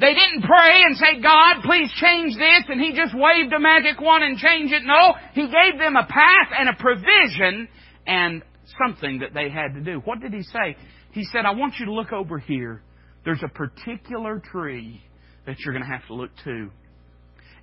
They 0.00 0.14
didn't 0.14 0.42
pray 0.42 0.82
and 0.82 0.96
say, 0.96 1.20
God, 1.22 1.62
please 1.62 1.90
change 1.94 2.34
this, 2.34 2.64
and 2.68 2.80
he 2.80 2.92
just 2.96 3.14
waved 3.14 3.52
a 3.52 3.60
magic 3.60 4.00
wand 4.00 4.24
and 4.24 4.38
changed 4.38 4.72
it. 4.72 4.82
No, 4.84 5.14
he 5.34 5.42
gave 5.42 5.78
them 5.78 5.96
a 5.96 6.06
path 6.06 6.48
and 6.58 6.68
a 6.68 6.74
provision 6.74 7.68
and 8.06 8.42
something 8.84 9.20
that 9.20 9.34
they 9.34 9.50
had 9.50 9.74
to 9.74 9.80
do. 9.80 10.00
What 10.04 10.20
did 10.20 10.32
he 10.32 10.42
say? 10.42 10.76
He 11.12 11.24
said, 11.24 11.44
I 11.44 11.52
want 11.52 11.74
you 11.78 11.86
to 11.86 11.92
look 11.92 12.12
over 12.12 12.38
here. 12.38 12.82
There's 13.24 13.42
a 13.44 13.48
particular 13.48 14.42
tree 14.50 15.02
that 15.46 15.56
you're 15.60 15.74
going 15.74 15.84
to 15.84 15.92
have 15.92 16.06
to 16.06 16.14
look 16.14 16.30
to. 16.44 16.70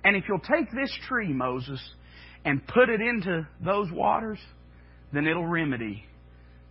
And 0.04 0.16
if 0.16 0.24
you'll 0.28 0.38
take 0.38 0.70
this 0.70 0.96
tree, 1.08 1.32
Moses, 1.32 1.80
and 2.44 2.66
put 2.66 2.88
it 2.88 3.00
into 3.00 3.46
those 3.62 3.90
waters, 3.90 4.38
then 5.12 5.26
it'll 5.26 5.46
remedy 5.46 6.04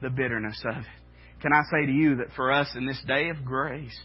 the 0.02 0.10
bitterness 0.10 0.62
of 0.66 0.78
it. 0.78 1.42
Can 1.42 1.54
I 1.54 1.62
say 1.72 1.86
to 1.86 1.92
you 1.92 2.18
that 2.18 2.28
for 2.36 2.52
us 2.52 2.68
in 2.76 2.86
this 2.86 3.02
day 3.08 3.30
of 3.30 3.46
grace, 3.46 3.98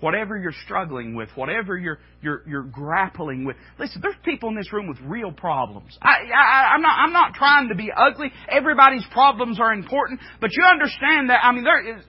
whatever 0.00 0.36
you're 0.36 0.54
struggling 0.64 1.14
with, 1.14 1.28
whatever 1.34 1.76
you're, 1.78 1.98
you're, 2.22 2.42
you're 2.46 2.62
grappling 2.64 3.44
with. 3.44 3.56
Listen, 3.78 4.00
there's 4.02 4.16
people 4.24 4.48
in 4.48 4.54
this 4.54 4.72
room 4.72 4.86
with 4.86 4.98
real 5.02 5.32
problems. 5.32 5.96
I, 6.02 6.16
I, 6.34 6.74
I'm 6.74 6.82
not, 6.82 6.98
I'm 6.98 7.12
not 7.12 7.34
trying 7.34 7.68
to 7.68 7.74
be 7.74 7.90
ugly. 7.96 8.30
Everybody's 8.48 9.04
problems 9.12 9.58
are 9.60 9.72
important, 9.72 10.20
but 10.40 10.50
you 10.52 10.64
understand 10.64 11.30
that, 11.30 11.40
I 11.42 11.52
mean, 11.52 11.64
there 11.64 11.96
is, 11.96 12.02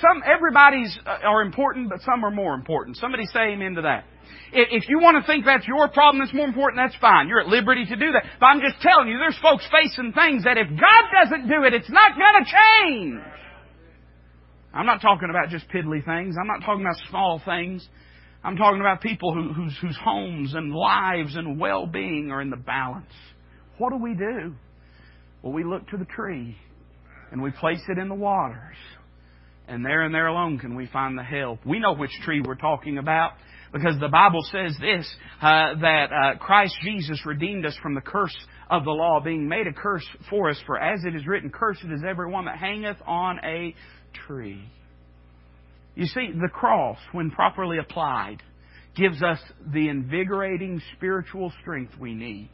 some, 0.00 0.22
everybody's 0.26 0.96
uh, 1.06 1.18
are 1.24 1.42
important, 1.42 1.90
but 1.90 2.00
some 2.02 2.24
are 2.24 2.30
more 2.30 2.54
important. 2.54 2.96
Somebody 2.96 3.26
say 3.26 3.52
amen 3.52 3.74
to 3.74 3.82
that. 3.82 4.04
If 4.52 4.88
you 4.88 4.98
want 4.98 5.22
to 5.22 5.26
think 5.30 5.44
that's 5.44 5.66
your 5.66 5.88
problem 5.88 6.18
that's 6.18 6.34
more 6.34 6.46
important, 6.46 6.82
that's 6.82 6.98
fine. 7.00 7.28
You're 7.28 7.40
at 7.40 7.46
liberty 7.46 7.84
to 7.86 7.94
do 7.94 8.10
that. 8.12 8.24
But 8.40 8.46
I'm 8.46 8.60
just 8.60 8.82
telling 8.82 9.06
you, 9.06 9.18
there's 9.18 9.38
folks 9.38 9.64
facing 9.70 10.12
things 10.12 10.42
that 10.42 10.58
if 10.58 10.66
God 10.66 11.02
doesn't 11.22 11.46
do 11.46 11.62
it, 11.62 11.74
it's 11.74 11.90
not 11.90 12.18
going 12.18 12.42
to 12.42 12.50
change. 12.50 13.22
I'm 14.72 14.86
not 14.86 15.00
talking 15.00 15.30
about 15.30 15.48
just 15.48 15.68
piddly 15.68 16.04
things. 16.04 16.36
I'm 16.40 16.46
not 16.46 16.64
talking 16.64 16.82
about 16.82 16.96
small 17.08 17.42
things. 17.44 17.86
I'm 18.42 18.56
talking 18.56 18.80
about 18.80 19.00
people 19.00 19.34
who, 19.34 19.52
whose, 19.52 19.76
whose 19.80 19.98
homes 20.02 20.54
and 20.54 20.72
lives 20.72 21.36
and 21.36 21.58
well-being 21.58 22.30
are 22.30 22.40
in 22.40 22.50
the 22.50 22.56
balance. 22.56 23.12
What 23.78 23.90
do 23.90 23.96
we 23.96 24.14
do? 24.14 24.54
Well, 25.42 25.52
we 25.52 25.64
look 25.64 25.88
to 25.88 25.96
the 25.96 26.06
tree 26.06 26.56
and 27.32 27.42
we 27.42 27.50
place 27.50 27.82
it 27.88 27.98
in 27.98 28.08
the 28.08 28.14
waters. 28.14 28.76
And 29.68 29.84
there 29.84 30.02
and 30.02 30.14
there 30.14 30.26
alone 30.26 30.58
can 30.58 30.74
we 30.74 30.86
find 30.86 31.16
the 31.16 31.22
help. 31.22 31.64
We 31.64 31.78
know 31.78 31.94
which 31.94 32.10
tree 32.24 32.42
we're 32.44 32.56
talking 32.56 32.98
about. 32.98 33.32
Because 33.72 34.00
the 34.00 34.08
Bible 34.08 34.40
says 34.50 34.74
this, 34.80 35.08
uh, 35.40 35.74
that 35.80 36.08
uh, 36.10 36.38
Christ 36.38 36.74
Jesus 36.82 37.24
redeemed 37.24 37.64
us 37.64 37.76
from 37.80 37.94
the 37.94 38.00
curse 38.00 38.36
of 38.68 38.84
the 38.84 38.90
law, 38.90 39.20
being 39.20 39.48
made 39.48 39.68
a 39.68 39.72
curse 39.72 40.04
for 40.28 40.50
us. 40.50 40.60
For 40.66 40.76
as 40.76 41.04
it 41.04 41.14
is 41.14 41.24
written, 41.24 41.50
Cursed 41.50 41.84
is 41.84 42.02
everyone 42.04 42.46
that 42.46 42.58
hangeth 42.58 42.96
on 43.06 43.38
a 43.44 43.74
tree. 44.30 44.64
You 45.96 46.06
see, 46.06 46.30
the 46.32 46.48
cross, 46.48 46.98
when 47.10 47.30
properly 47.30 47.78
applied, 47.78 48.38
gives 48.94 49.22
us 49.22 49.40
the 49.72 49.88
invigorating 49.88 50.80
spiritual 50.96 51.52
strength 51.60 51.94
we 51.98 52.14
need 52.14 52.50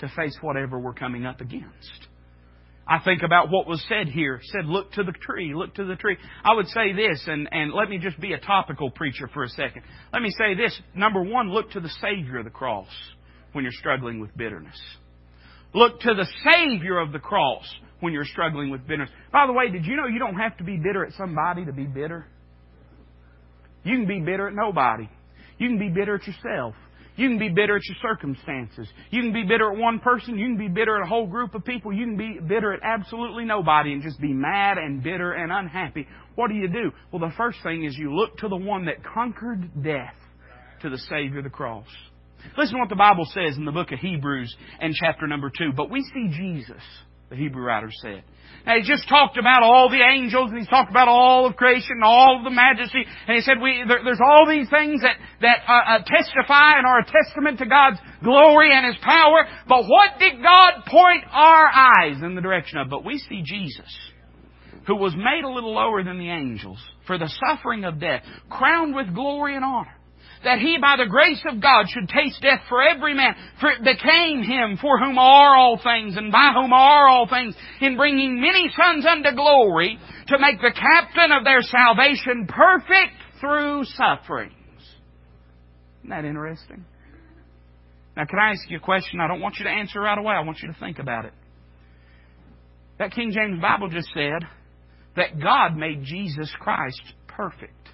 to 0.00 0.08
face 0.14 0.36
whatever 0.42 0.78
we're 0.78 0.92
coming 0.92 1.24
up 1.24 1.40
against. 1.40 2.08
I 2.86 2.98
think 3.02 3.22
about 3.22 3.48
what 3.50 3.66
was 3.66 3.82
said 3.88 4.08
here. 4.08 4.38
said, 4.52 4.66
look 4.66 4.92
to 4.92 5.02
the 5.02 5.12
tree, 5.12 5.54
look 5.54 5.74
to 5.76 5.86
the 5.86 5.96
tree. 5.96 6.18
I 6.44 6.54
would 6.54 6.68
say 6.68 6.92
this, 6.92 7.24
and, 7.26 7.48
and 7.50 7.72
let 7.72 7.88
me 7.88 7.96
just 7.96 8.20
be 8.20 8.34
a 8.34 8.38
topical 8.38 8.90
preacher 8.90 9.26
for 9.32 9.44
a 9.44 9.48
second. 9.48 9.82
Let 10.12 10.20
me 10.20 10.30
say 10.38 10.54
this. 10.54 10.78
Number 10.94 11.22
one, 11.22 11.48
look 11.48 11.70
to 11.70 11.80
the 11.80 11.92
Savior 12.02 12.38
of 12.38 12.44
the 12.44 12.50
cross 12.50 12.88
when 13.52 13.64
you're 13.64 13.72
struggling 13.72 14.20
with 14.20 14.36
bitterness. 14.36 14.78
Look 15.72 16.00
to 16.00 16.12
the 16.12 16.26
Savior 16.52 16.98
of 16.98 17.12
the 17.12 17.18
cross 17.18 17.64
when 18.04 18.12
you're 18.12 18.24
struggling 18.24 18.70
with 18.70 18.86
bitterness. 18.86 19.10
By 19.32 19.46
the 19.46 19.52
way, 19.52 19.70
did 19.70 19.84
you 19.84 19.96
know 19.96 20.06
you 20.06 20.20
don't 20.20 20.36
have 20.36 20.56
to 20.58 20.64
be 20.64 20.76
bitter 20.76 21.04
at 21.04 21.14
somebody 21.14 21.64
to 21.64 21.72
be 21.72 21.84
bitter? 21.84 22.26
You 23.82 23.96
can 23.96 24.06
be 24.06 24.20
bitter 24.20 24.48
at 24.48 24.54
nobody. 24.54 25.08
You 25.58 25.68
can 25.68 25.78
be 25.78 25.88
bitter 25.88 26.14
at 26.14 26.26
yourself. 26.26 26.74
You 27.16 27.28
can 27.28 27.38
be 27.38 27.48
bitter 27.48 27.76
at 27.76 27.82
your 27.84 27.96
circumstances. 28.02 28.88
You 29.10 29.22
can 29.22 29.32
be 29.32 29.44
bitter 29.44 29.72
at 29.72 29.78
one 29.78 30.00
person. 30.00 30.36
You 30.36 30.46
can 30.46 30.58
be 30.58 30.68
bitter 30.68 30.96
at 30.96 31.06
a 31.06 31.08
whole 31.08 31.26
group 31.26 31.54
of 31.54 31.64
people. 31.64 31.92
You 31.92 32.06
can 32.06 32.16
be 32.16 32.38
bitter 32.40 32.72
at 32.72 32.80
absolutely 32.82 33.44
nobody 33.44 33.92
and 33.92 34.02
just 34.02 34.20
be 34.20 34.32
mad 34.32 34.78
and 34.78 35.02
bitter 35.02 35.32
and 35.32 35.52
unhappy. 35.52 36.08
What 36.34 36.48
do 36.48 36.54
you 36.54 36.68
do? 36.68 36.90
Well, 37.12 37.20
the 37.20 37.34
first 37.36 37.58
thing 37.62 37.84
is 37.84 37.96
you 37.96 38.14
look 38.14 38.38
to 38.38 38.48
the 38.48 38.56
one 38.56 38.86
that 38.86 39.04
conquered 39.04 39.82
death, 39.82 40.16
to 40.82 40.90
the 40.90 40.98
Savior 40.98 41.38
of 41.38 41.44
the 41.44 41.50
cross. 41.50 41.86
Listen 42.58 42.74
to 42.74 42.80
what 42.80 42.88
the 42.88 42.96
Bible 42.96 43.26
says 43.26 43.56
in 43.56 43.64
the 43.64 43.72
book 43.72 43.92
of 43.92 44.00
Hebrews 44.00 44.54
and 44.80 44.94
chapter 44.94 45.26
number 45.26 45.50
two. 45.56 45.72
But 45.74 45.90
we 45.90 46.02
see 46.02 46.28
Jesus, 46.36 46.82
the 47.30 47.36
Hebrew 47.36 47.62
writer 47.64 47.90
said. 48.02 48.22
Now, 48.66 48.76
he 48.76 48.82
just 48.82 49.08
talked 49.08 49.36
about 49.36 49.62
all 49.62 49.90
the 49.90 50.00
angels 50.00 50.50
and 50.50 50.58
he's 50.58 50.68
talked 50.68 50.90
about 50.90 51.08
all 51.08 51.46
of 51.46 51.56
creation 51.56 52.00
and 52.00 52.04
all 52.04 52.38
of 52.38 52.44
the 52.44 52.50
majesty. 52.50 53.04
And 53.26 53.34
he 53.36 53.42
said 53.42 53.60
we, 53.62 53.84
there, 53.86 54.00
there's 54.04 54.20
all 54.24 54.46
these 54.48 54.70
things 54.70 55.02
that, 55.02 55.16
that 55.42 55.58
uh, 55.68 55.72
uh, 55.72 55.98
testify 56.06 56.78
and 56.78 56.86
are 56.86 57.00
a 57.00 57.04
testament 57.04 57.58
to 57.58 57.66
God's 57.66 57.98
glory 58.22 58.70
and 58.72 58.86
His 58.86 58.96
power. 59.02 59.44
But 59.68 59.84
what 59.84 60.18
did 60.18 60.42
God 60.42 60.84
point 60.86 61.24
our 61.30 61.66
eyes 61.66 62.22
in 62.22 62.34
the 62.34 62.40
direction 62.40 62.78
of? 62.78 62.88
But 62.88 63.04
we 63.04 63.18
see 63.18 63.42
Jesus. 63.44 63.90
who 64.86 64.96
was 64.96 65.14
made 65.16 65.44
a 65.44 65.48
little 65.48 65.74
lower 65.74 66.02
than 66.04 66.18
the 66.18 66.30
angels 66.30 66.78
for 67.06 67.18
the 67.18 67.30
suffering 67.46 67.84
of 67.84 68.00
death, 68.00 68.22
crowned 68.50 68.94
with 68.94 69.14
glory 69.14 69.56
and 69.56 69.64
honor, 69.64 69.96
that 70.44 70.58
he 70.58 70.78
by 70.80 70.96
the 70.96 71.08
grace 71.08 71.42
of 71.50 71.60
God 71.60 71.86
should 71.88 72.08
taste 72.08 72.40
death 72.40 72.60
for 72.68 72.82
every 72.82 73.14
man, 73.14 73.34
for 73.60 73.70
it 73.70 73.82
became 73.82 74.42
him 74.42 74.78
for 74.80 74.98
whom 74.98 75.18
are 75.18 75.56
all 75.56 75.80
things 75.82 76.16
and 76.16 76.30
by 76.30 76.52
whom 76.54 76.72
are 76.72 77.08
all 77.08 77.28
things, 77.28 77.54
in 77.80 77.96
bringing 77.96 78.40
many 78.40 78.70
sons 78.76 79.04
unto 79.06 79.34
glory, 79.34 79.98
to 80.28 80.38
make 80.38 80.60
the 80.60 80.72
captain 80.72 81.32
of 81.32 81.44
their 81.44 81.62
salvation 81.62 82.46
perfect 82.48 83.12
through 83.40 83.84
sufferings. 83.84 84.52
Isn't 86.00 86.10
that 86.10 86.24
interesting? 86.24 86.84
Now, 88.16 88.24
can 88.26 88.38
I 88.38 88.50
ask 88.52 88.70
you 88.70 88.76
a 88.76 88.80
question? 88.80 89.20
I 89.20 89.26
don't 89.26 89.40
want 89.40 89.56
you 89.58 89.64
to 89.64 89.70
answer 89.70 90.00
right 90.00 90.18
away. 90.18 90.34
I 90.34 90.40
want 90.40 90.58
you 90.62 90.68
to 90.68 90.78
think 90.78 90.98
about 90.98 91.24
it. 91.24 91.32
That 92.98 93.12
King 93.12 93.32
James 93.32 93.60
Bible 93.60 93.88
just 93.88 94.08
said 94.14 94.46
that 95.16 95.40
God 95.40 95.76
made 95.76 96.04
Jesus 96.04 96.50
Christ 96.60 97.02
perfect. 97.26 97.88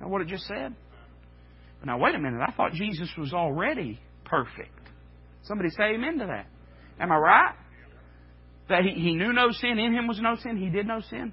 Now, 0.00 0.08
what 0.08 0.22
it 0.22 0.28
just 0.28 0.46
said? 0.46 0.74
Now, 1.84 1.98
wait 1.98 2.14
a 2.14 2.18
minute. 2.18 2.40
I 2.46 2.52
thought 2.52 2.72
Jesus 2.72 3.08
was 3.16 3.32
already 3.32 3.98
perfect. 4.24 4.78
Somebody 5.42 5.70
say 5.70 5.94
amen 5.94 6.18
to 6.18 6.26
that. 6.26 6.46
Am 7.00 7.10
I 7.10 7.16
right? 7.16 7.54
That 8.68 8.82
he, 8.84 9.00
he 9.00 9.14
knew 9.14 9.32
no 9.32 9.50
sin, 9.50 9.78
in 9.78 9.94
him 9.94 10.06
was 10.06 10.20
no 10.20 10.36
sin, 10.36 10.56
he 10.56 10.68
did 10.68 10.86
no 10.86 11.00
sin. 11.00 11.32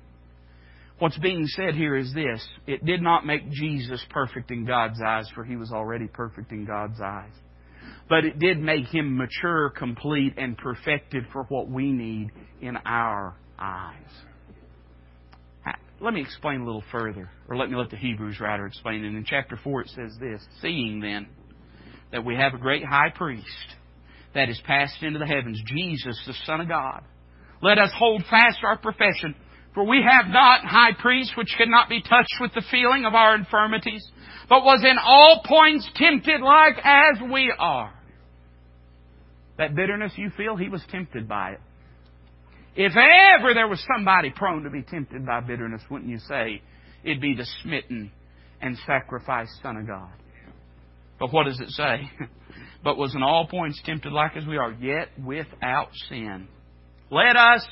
What's 0.99 1.17
being 1.19 1.45
said 1.45 1.75
here 1.75 1.95
is 1.95 2.11
this 2.13 2.47
it 2.65 2.83
did 2.83 3.01
not 3.01 3.25
make 3.25 3.51
Jesus 3.51 4.03
perfect 4.09 4.49
in 4.49 4.65
God's 4.65 4.99
eyes, 5.05 5.29
for 5.35 5.43
he 5.43 5.55
was 5.55 5.71
already 5.71 6.07
perfect 6.07 6.51
in 6.51 6.65
God's 6.65 6.99
eyes. 6.99 7.33
But 8.09 8.25
it 8.25 8.39
did 8.39 8.59
make 8.59 8.85
him 8.85 9.17
mature, 9.17 9.69
complete, 9.69 10.35
and 10.37 10.57
perfected 10.57 11.25
for 11.31 11.43
what 11.43 11.69
we 11.69 11.91
need 11.91 12.31
in 12.61 12.77
our 12.85 13.35
eyes. 13.59 13.95
Let 15.99 16.13
me 16.13 16.21
explain 16.21 16.61
a 16.61 16.65
little 16.65 16.83
further, 16.91 17.29
or 17.49 17.57
let 17.57 17.69
me 17.69 17.75
let 17.75 17.89
the 17.89 17.97
Hebrews 17.97 18.39
writer 18.39 18.67
explain 18.67 19.03
it. 19.03 19.07
In 19.07 19.25
chapter 19.25 19.57
4 19.63 19.81
it 19.81 19.89
says 19.89 20.15
this 20.19 20.45
Seeing 20.61 20.99
then 20.99 21.27
that 22.11 22.23
we 22.23 22.35
have 22.35 22.53
a 22.53 22.57
great 22.57 22.85
high 22.85 23.09
priest 23.09 23.45
that 24.35 24.49
is 24.49 24.61
passed 24.65 25.01
into 25.01 25.17
the 25.17 25.25
heavens, 25.25 25.59
Jesus, 25.65 26.21
the 26.27 26.33
Son 26.45 26.61
of 26.61 26.67
God, 26.67 27.03
let 27.61 27.79
us 27.79 27.89
hold 27.97 28.23
fast 28.29 28.59
our 28.63 28.77
profession. 28.77 29.35
For 29.73 29.85
we 29.85 30.03
have 30.07 30.27
not 30.27 30.65
high 30.65 30.93
priest 30.99 31.33
which 31.37 31.53
cannot 31.57 31.89
be 31.89 32.01
touched 32.01 32.35
with 32.39 32.53
the 32.53 32.63
feeling 32.71 33.05
of 33.05 33.13
our 33.13 33.35
infirmities, 33.35 34.07
but 34.49 34.63
was 34.63 34.83
in 34.83 34.97
all 34.99 35.43
points 35.45 35.87
tempted 35.95 36.41
like 36.41 36.77
as 36.83 37.21
we 37.31 37.53
are. 37.57 37.93
That 39.57 39.75
bitterness 39.75 40.13
you 40.15 40.31
feel, 40.37 40.55
he 40.55 40.69
was 40.69 40.83
tempted 40.89 41.27
by 41.27 41.51
it. 41.51 41.61
If 42.79 42.93
ever 42.95 43.55
there 43.55 43.67
was 43.67 43.83
somebody 43.91 44.29
prone 44.29 44.61
to 44.63 44.69
be 44.69 44.83
tempted 44.83 45.25
by 45.25 45.39
bitterness, 45.39 45.81
wouldn't 45.89 46.11
you 46.11 46.19
say 46.19 46.61
it'd 47.03 47.19
be 47.19 47.33
the 47.33 47.47
smitten 47.63 48.11
and 48.61 48.77
sacrificed 48.85 49.51
Son 49.63 49.77
of 49.77 49.87
God? 49.87 50.11
But 51.19 51.33
what 51.33 51.45
does 51.47 51.59
it 51.59 51.69
say? 51.69 52.11
but 52.83 52.95
was 52.95 53.15
in 53.15 53.23
all 53.23 53.47
points 53.47 53.81
tempted 53.83 54.13
like 54.13 54.37
as 54.37 54.45
we 54.45 54.57
are, 54.57 54.71
yet 54.73 55.07
without 55.25 55.89
sin. 56.07 56.47
Let 57.09 57.35
us, 57.35 57.65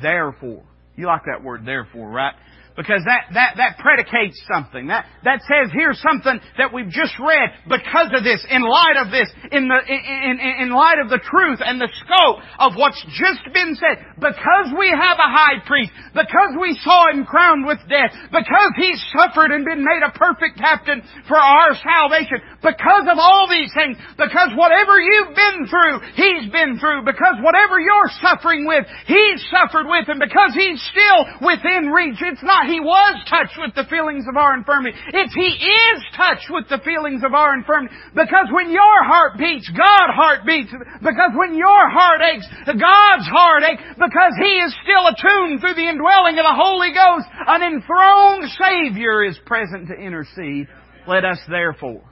therefore, 0.00 0.62
you 0.94 1.06
like 1.06 1.22
that 1.26 1.42
word 1.42 1.66
therefore, 1.66 2.08
right? 2.08 2.34
Because 2.76 3.00
that, 3.08 3.32
that, 3.32 3.56
that 3.56 3.80
predicates 3.80 4.36
something. 4.52 4.92
That, 4.92 5.08
that 5.24 5.40
says 5.48 5.72
here's 5.72 5.96
something 6.04 6.36
that 6.60 6.76
we've 6.76 6.92
just 6.92 7.16
read 7.16 7.48
because 7.64 8.12
of 8.12 8.20
this, 8.20 8.44
in 8.52 8.60
light 8.60 9.00
of 9.00 9.08
this, 9.08 9.32
in 9.48 9.64
the, 9.64 9.80
in, 9.80 10.36
in, 10.36 10.68
in 10.68 10.76
light 10.76 11.00
of 11.00 11.08
the 11.08 11.16
truth 11.16 11.64
and 11.64 11.80
the 11.80 11.88
scope 12.04 12.44
of 12.60 12.76
what's 12.76 13.00
just 13.16 13.40
been 13.56 13.72
said. 13.80 14.04
Because 14.20 14.76
we 14.76 14.92
have 14.92 15.16
a 15.16 15.30
high 15.32 15.64
priest, 15.64 15.88
because 16.12 16.52
we 16.60 16.76
saw 16.84 17.08
him 17.08 17.24
crowned 17.24 17.64
with 17.64 17.80
death, 17.88 18.12
because 18.28 18.72
he's 18.76 19.00
suffered 19.08 19.56
and 19.56 19.64
been 19.64 19.80
made 19.80 20.04
a 20.04 20.12
perfect 20.12 20.60
captain 20.60 21.00
for 21.24 21.40
our 21.40 21.72
salvation, 21.80 22.44
because 22.60 23.08
of 23.08 23.16
all 23.16 23.48
these 23.48 23.72
things, 23.72 23.96
because 24.20 24.52
whatever 24.52 25.00
you've 25.00 25.32
been 25.32 25.64
through, 25.64 25.96
he's 26.12 26.52
been 26.52 26.76
through, 26.76 27.08
because 27.08 27.40
whatever 27.40 27.80
you're 27.80 28.12
suffering 28.20 28.68
with, 28.68 28.84
he's 29.08 29.40
suffered 29.48 29.88
with, 29.88 30.12
and 30.12 30.20
because 30.20 30.52
he's 30.52 30.76
still 30.92 31.24
within 31.40 31.88
reach, 31.88 32.20
it's 32.20 32.44
not 32.44 32.65
he 32.66 32.80
was 32.80 33.14
touched 33.28 33.58
with 33.58 33.74
the 33.74 33.88
feelings 33.88 34.26
of 34.28 34.36
our 34.36 34.54
infirmity. 34.54 34.96
It's 35.12 35.34
He 35.34 35.52
is 35.56 35.98
touched 36.16 36.50
with 36.50 36.68
the 36.68 36.78
feelings 36.84 37.22
of 37.24 37.34
our 37.34 37.54
infirmity. 37.54 37.94
Because 38.14 38.48
when 38.50 38.70
your 38.70 38.98
heart 39.04 39.38
beats, 39.38 39.68
God 39.70 40.10
heart 40.12 40.46
beats. 40.46 40.70
Because 41.00 41.32
when 41.34 41.56
your 41.56 41.90
heart 41.90 42.20
aches, 42.22 42.46
God's 42.66 43.28
heart 43.28 43.62
aches. 43.64 43.82
Because 43.94 44.34
He 44.38 44.52
is 44.62 44.74
still 44.82 45.06
attuned 45.06 45.60
through 45.60 45.74
the 45.74 45.88
indwelling 45.88 46.38
of 46.38 46.44
the 46.44 46.58
Holy 46.58 46.90
Ghost. 46.90 47.26
An 47.46 47.62
enthroned 47.62 48.50
Savior 48.58 49.24
is 49.24 49.38
present 49.46 49.88
to 49.88 49.94
intercede. 49.94 50.68
Let 51.06 51.24
us 51.24 51.38
therefore, 51.48 52.02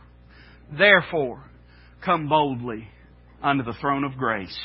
therefore, 0.76 1.42
come 2.04 2.28
boldly 2.28 2.88
unto 3.42 3.64
the 3.64 3.74
throne 3.80 4.04
of 4.04 4.16
grace 4.16 4.56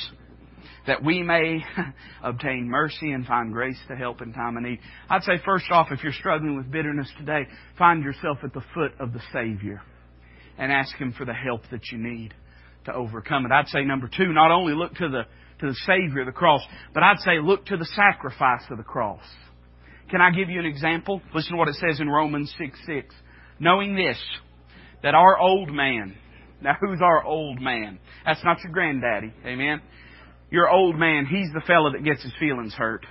that 0.88 1.04
we 1.04 1.24
may 1.24 1.64
obtain 2.24 2.70
mercy 2.70 3.12
and 3.12 3.26
find 3.26 3.54
grace 3.54 3.80
to 3.88 3.96
help 3.96 4.22
in 4.22 4.34
time 4.34 4.58
of 4.58 4.64
need. 4.64 4.80
I'd 5.10 5.24
say 5.24 5.34
first 5.46 5.66
off, 5.72 5.88
if 5.92 6.04
you're 6.04 6.14
struggling 6.14 6.58
with 6.58 6.72
bitterness 6.72 7.12
today, 7.18 7.48
find 7.78 8.04
yourself 8.04 8.40
at 8.44 8.54
the 8.54 8.64
foot 8.74 8.94
of 9.00 9.14
the 9.14 9.22
Savior 9.34 9.82
and 10.58 10.72
ask 10.72 10.96
Him 10.96 11.14
for 11.18 11.26
the 11.26 11.34
help 11.34 11.62
that 11.72 11.92
you 11.92 11.98
need 11.98 12.34
to 12.86 12.94
overcome 12.94 13.46
it. 13.46 13.52
I'd 13.52 13.68
say 13.68 13.84
number 13.84 14.08
two, 14.08 14.34
not 14.34 14.52
only 14.52 14.74
look 14.74 14.94
to 14.96 15.10
the, 15.10 15.24
to 15.60 15.68
the 15.68 15.78
Savior, 15.86 16.26
the 16.26 16.32
cross, 16.32 16.62
but 16.94 17.04
I'd 17.04 17.20
say 17.20 17.40
look 17.42 17.66
to 17.68 17.78
the 17.78 17.86
sacrifice 17.86 18.64
of 18.70 18.78
the 18.78 18.84
cross. 18.84 19.24
Can 20.10 20.22
I 20.22 20.32
give 20.32 20.50
you 20.50 20.60
an 20.60 20.66
example? 20.66 21.22
Listen 21.34 21.52
to 21.52 21.58
what 21.58 21.68
it 21.68 21.76
says 21.76 22.00
in 22.00 22.10
Romans 22.10 22.54
6 22.58 22.80
6. 22.86 23.16
Knowing 23.60 23.96
this, 23.96 24.18
that 25.04 25.14
our 25.14 25.38
old 25.38 25.70
man, 25.70 26.16
now 26.62 26.76
who's 26.80 27.00
our 27.02 27.24
old 27.24 27.62
man? 27.62 28.00
That's 28.26 28.44
not 28.44 28.58
your 28.64 28.74
granddaddy, 28.74 29.34
amen? 29.46 29.82
Your 30.52 30.70
old 30.70 30.98
man, 30.98 31.26
he's 31.26 31.52
the 31.54 31.62
fellow 31.62 31.92
that 31.92 32.04
gets 32.04 32.24
his 32.24 32.34
feelings 32.40 32.74
hurt. 32.74 33.06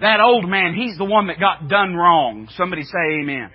That 0.00 0.20
old 0.20 0.48
man, 0.48 0.74
he's 0.74 0.96
the 0.96 1.04
one 1.04 1.26
that 1.26 1.38
got 1.38 1.68
done 1.68 1.94
wrong. 1.94 2.48
Somebody 2.56 2.82
say 2.84 3.20
amen. 3.20 3.50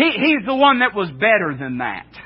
He, 0.00 0.16
he's 0.16 0.48
the 0.48 0.56
one 0.56 0.80
that 0.80 0.96
was 0.96 1.12
better 1.12 1.52
than 1.52 1.78
that. 1.78 2.08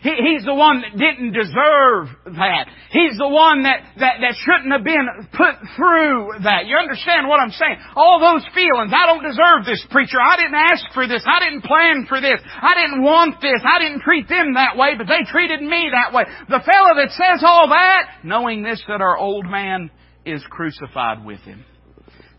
He, 0.00 0.16
he's 0.16 0.48
the 0.48 0.56
one 0.56 0.80
that 0.80 0.96
didn't 0.96 1.36
deserve 1.36 2.08
that. 2.32 2.72
He's 2.88 3.20
the 3.20 3.28
one 3.28 3.68
that, 3.68 3.84
that, 4.00 4.24
that 4.24 4.32
shouldn't 4.32 4.72
have 4.72 4.80
been 4.80 5.28
put 5.36 5.60
through 5.76 6.40
that. 6.40 6.64
You 6.64 6.80
understand 6.80 7.28
what 7.28 7.36
I'm 7.36 7.52
saying? 7.52 7.76
All 7.92 8.16
those 8.16 8.40
feelings. 8.56 8.96
I 8.96 9.04
don't 9.04 9.20
deserve 9.20 9.68
this 9.68 9.84
preacher. 9.92 10.16
I 10.16 10.40
didn't 10.40 10.56
ask 10.56 10.88
for 10.96 11.04
this. 11.04 11.20
I 11.28 11.44
didn't 11.44 11.68
plan 11.68 12.08
for 12.08 12.16
this. 12.16 12.40
I 12.40 12.80
didn't 12.80 13.04
want 13.04 13.44
this. 13.44 13.60
I 13.60 13.76
didn't 13.76 14.00
treat 14.00 14.24
them 14.24 14.56
that 14.56 14.80
way, 14.80 14.96
but 14.96 15.04
they 15.04 15.20
treated 15.28 15.60
me 15.60 15.92
that 15.92 16.16
way. 16.16 16.24
The 16.48 16.64
fellow 16.64 16.96
that 16.96 17.12
says 17.12 17.44
all 17.44 17.68
that, 17.68 18.24
knowing 18.24 18.64
this 18.64 18.80
that 18.88 19.04
our 19.04 19.20
old 19.20 19.44
man 19.44 19.90
is 20.24 20.40
crucified 20.48 21.26
with 21.28 21.44
him. 21.44 21.66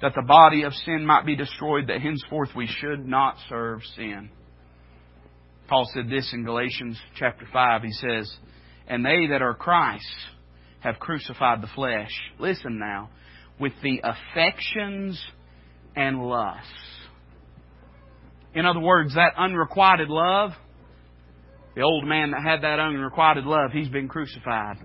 That 0.01 0.17
the 0.17 0.25
body 0.25 0.63
of 0.63 0.73
sin 0.73 1.05
might 1.05 1.29
be 1.29 1.37
destroyed, 1.37 1.93
that 1.93 2.01
henceforth 2.01 2.57
we 2.57 2.65
should 2.65 3.05
not 3.05 3.37
serve 3.49 3.85
sin. 3.95 4.31
Paul 5.71 5.89
said 5.93 6.09
this 6.09 6.29
in 6.33 6.43
Galatians 6.43 6.99
chapter 7.17 7.47
5. 7.53 7.83
He 7.83 7.93
says, 7.93 8.29
And 8.89 9.05
they 9.05 9.27
that 9.27 9.41
are 9.41 9.53
Christ 9.53 10.03
have 10.81 10.99
crucified 10.99 11.61
the 11.61 11.69
flesh. 11.73 12.11
Listen 12.39 12.77
now, 12.77 13.09
with 13.57 13.71
the 13.81 14.01
affections 14.03 15.23
and 15.95 16.21
lusts. 16.21 16.67
In 18.53 18.65
other 18.65 18.81
words, 18.81 19.15
that 19.15 19.31
unrequited 19.37 20.09
love, 20.09 20.51
the 21.73 21.83
old 21.83 22.05
man 22.05 22.31
that 22.31 22.43
had 22.43 22.63
that 22.63 22.77
unrequited 22.77 23.45
love, 23.45 23.71
he's 23.71 23.87
been 23.87 24.09
crucified. 24.09 24.75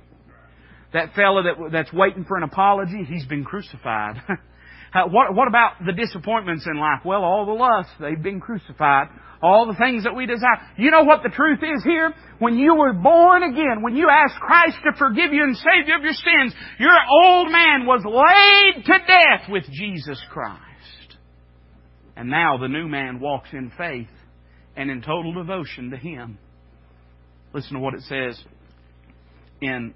That 0.93 1.15
fellow 1.15 1.43
that, 1.43 1.73
that's 1.73 1.93
waiting 1.93 2.25
for 2.29 2.37
an 2.37 2.45
apology, 2.45 3.05
he's 3.09 3.27
been 3.27 3.43
crucified. 3.43 4.23
what, 5.05 5.35
what 5.35 5.49
about 5.49 5.85
the 5.85 5.93
disappointments 5.93 6.67
in 6.67 6.79
life? 6.79 7.01
Well, 7.05 7.23
all 7.23 7.47
the 7.47 7.53
lusts, 7.53 7.93
they've 8.01 8.23
been 8.23 8.41
crucified 8.41 9.09
all 9.43 9.67
the 9.67 9.79
things 9.79 10.05
that 10.05 10.15
we 10.15 10.27
desire. 10.27 10.61
You 10.77 10.91
know 10.91 11.05
what 11.05 11.23
the 11.23 11.29
truth 11.29 11.61
is 11.63 11.83
here? 11.85 12.13
When 12.39 12.57
you 12.57 12.75
were 12.75 12.93
born 12.93 13.43
again, 13.43 13.83
when 13.83 13.97
you 13.97 14.09
asked 14.11 14.41
Christ 14.41 14.77
to 14.85 14.99
forgive 14.99 15.33
you 15.33 15.43
and 15.43 15.57
save 15.57 15.89
you 15.89 15.97
of 15.97 16.03
your 16.03 16.13
sins, 16.13 16.55
your 16.79 16.97
old 17.23 17.51
man 17.51 17.87
was 17.87 18.03
laid 18.05 18.85
to 18.85 18.99
death 19.07 19.49
with 19.49 19.65
Jesus 19.71 20.21
Christ. 20.31 20.63
And 22.17 22.31
now 22.31 22.59
the 22.59 22.69
new 22.69 22.89
man 22.89 23.21
walks 23.21 23.51
in 23.53 23.71
faith 23.77 24.09
and 24.77 24.91
in 24.91 25.03
total 25.03 25.35
devotion 25.35 25.91
to 25.91 25.97
Him. 25.97 26.39
Listen 27.53 27.75
to 27.75 27.81
what 27.81 27.95
it 27.95 28.03
says 28.03 28.43
in 29.61 29.95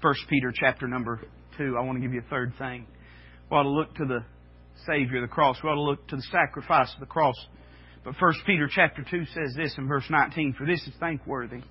1 0.00 0.14
Peter 0.28 0.52
chapter 0.54 0.86
number 0.86 1.20
2. 1.58 1.76
I 1.78 1.82
want 1.82 1.96
to 1.96 2.02
give 2.02 2.12
you 2.12 2.20
a 2.20 2.30
third 2.30 2.52
thing. 2.58 2.86
We 3.50 3.56
ought 3.56 3.62
to 3.62 3.68
look 3.68 3.94
to 3.96 4.04
the 4.04 4.24
Savior, 4.86 5.20
the 5.20 5.28
cross. 5.28 5.56
We 5.62 5.70
ought 5.70 5.74
to 5.74 5.80
look 5.80 6.06
to 6.08 6.16
the 6.16 6.22
sacrifice 6.32 6.92
of 6.94 7.00
the 7.00 7.06
cross. 7.06 7.36
But 8.04 8.14
1 8.20 8.32
Peter 8.46 8.68
chapter 8.72 9.04
2 9.08 9.24
says 9.26 9.54
this 9.56 9.74
in 9.78 9.88
verse 9.88 10.06
19, 10.10 10.54
For 10.58 10.66
this 10.66 10.82
is 10.86 10.94
thankworthy. 11.00 11.62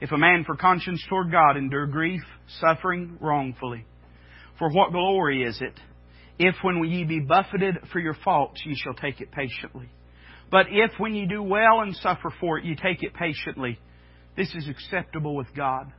If 0.00 0.12
a 0.12 0.18
man 0.18 0.44
for 0.44 0.56
conscience 0.56 1.04
toward 1.08 1.30
God 1.30 1.56
endure 1.56 1.86
grief, 1.86 2.22
suffering 2.60 3.18
wrongfully. 3.20 3.84
For 4.58 4.70
what 4.70 4.92
glory 4.92 5.42
is 5.42 5.60
it 5.60 5.78
If 6.38 6.54
when 6.62 6.82
ye 6.84 7.04
be 7.04 7.20
buffeted 7.20 7.76
for 7.92 7.98
your 7.98 8.16
faults, 8.24 8.62
ye 8.64 8.74
shall 8.76 8.94
take 8.94 9.20
it 9.20 9.30
patiently. 9.30 9.88
But 10.50 10.66
if 10.70 10.92
when 10.98 11.14
ye 11.14 11.26
do 11.26 11.42
well 11.42 11.80
and 11.80 11.94
suffer 11.96 12.32
for 12.40 12.58
it, 12.58 12.64
ye 12.64 12.74
take 12.74 13.02
it 13.02 13.14
patiently, 13.14 13.78
this 14.36 14.52
is 14.54 14.68
acceptable 14.68 15.36
with 15.36 15.54
God. 15.54 15.92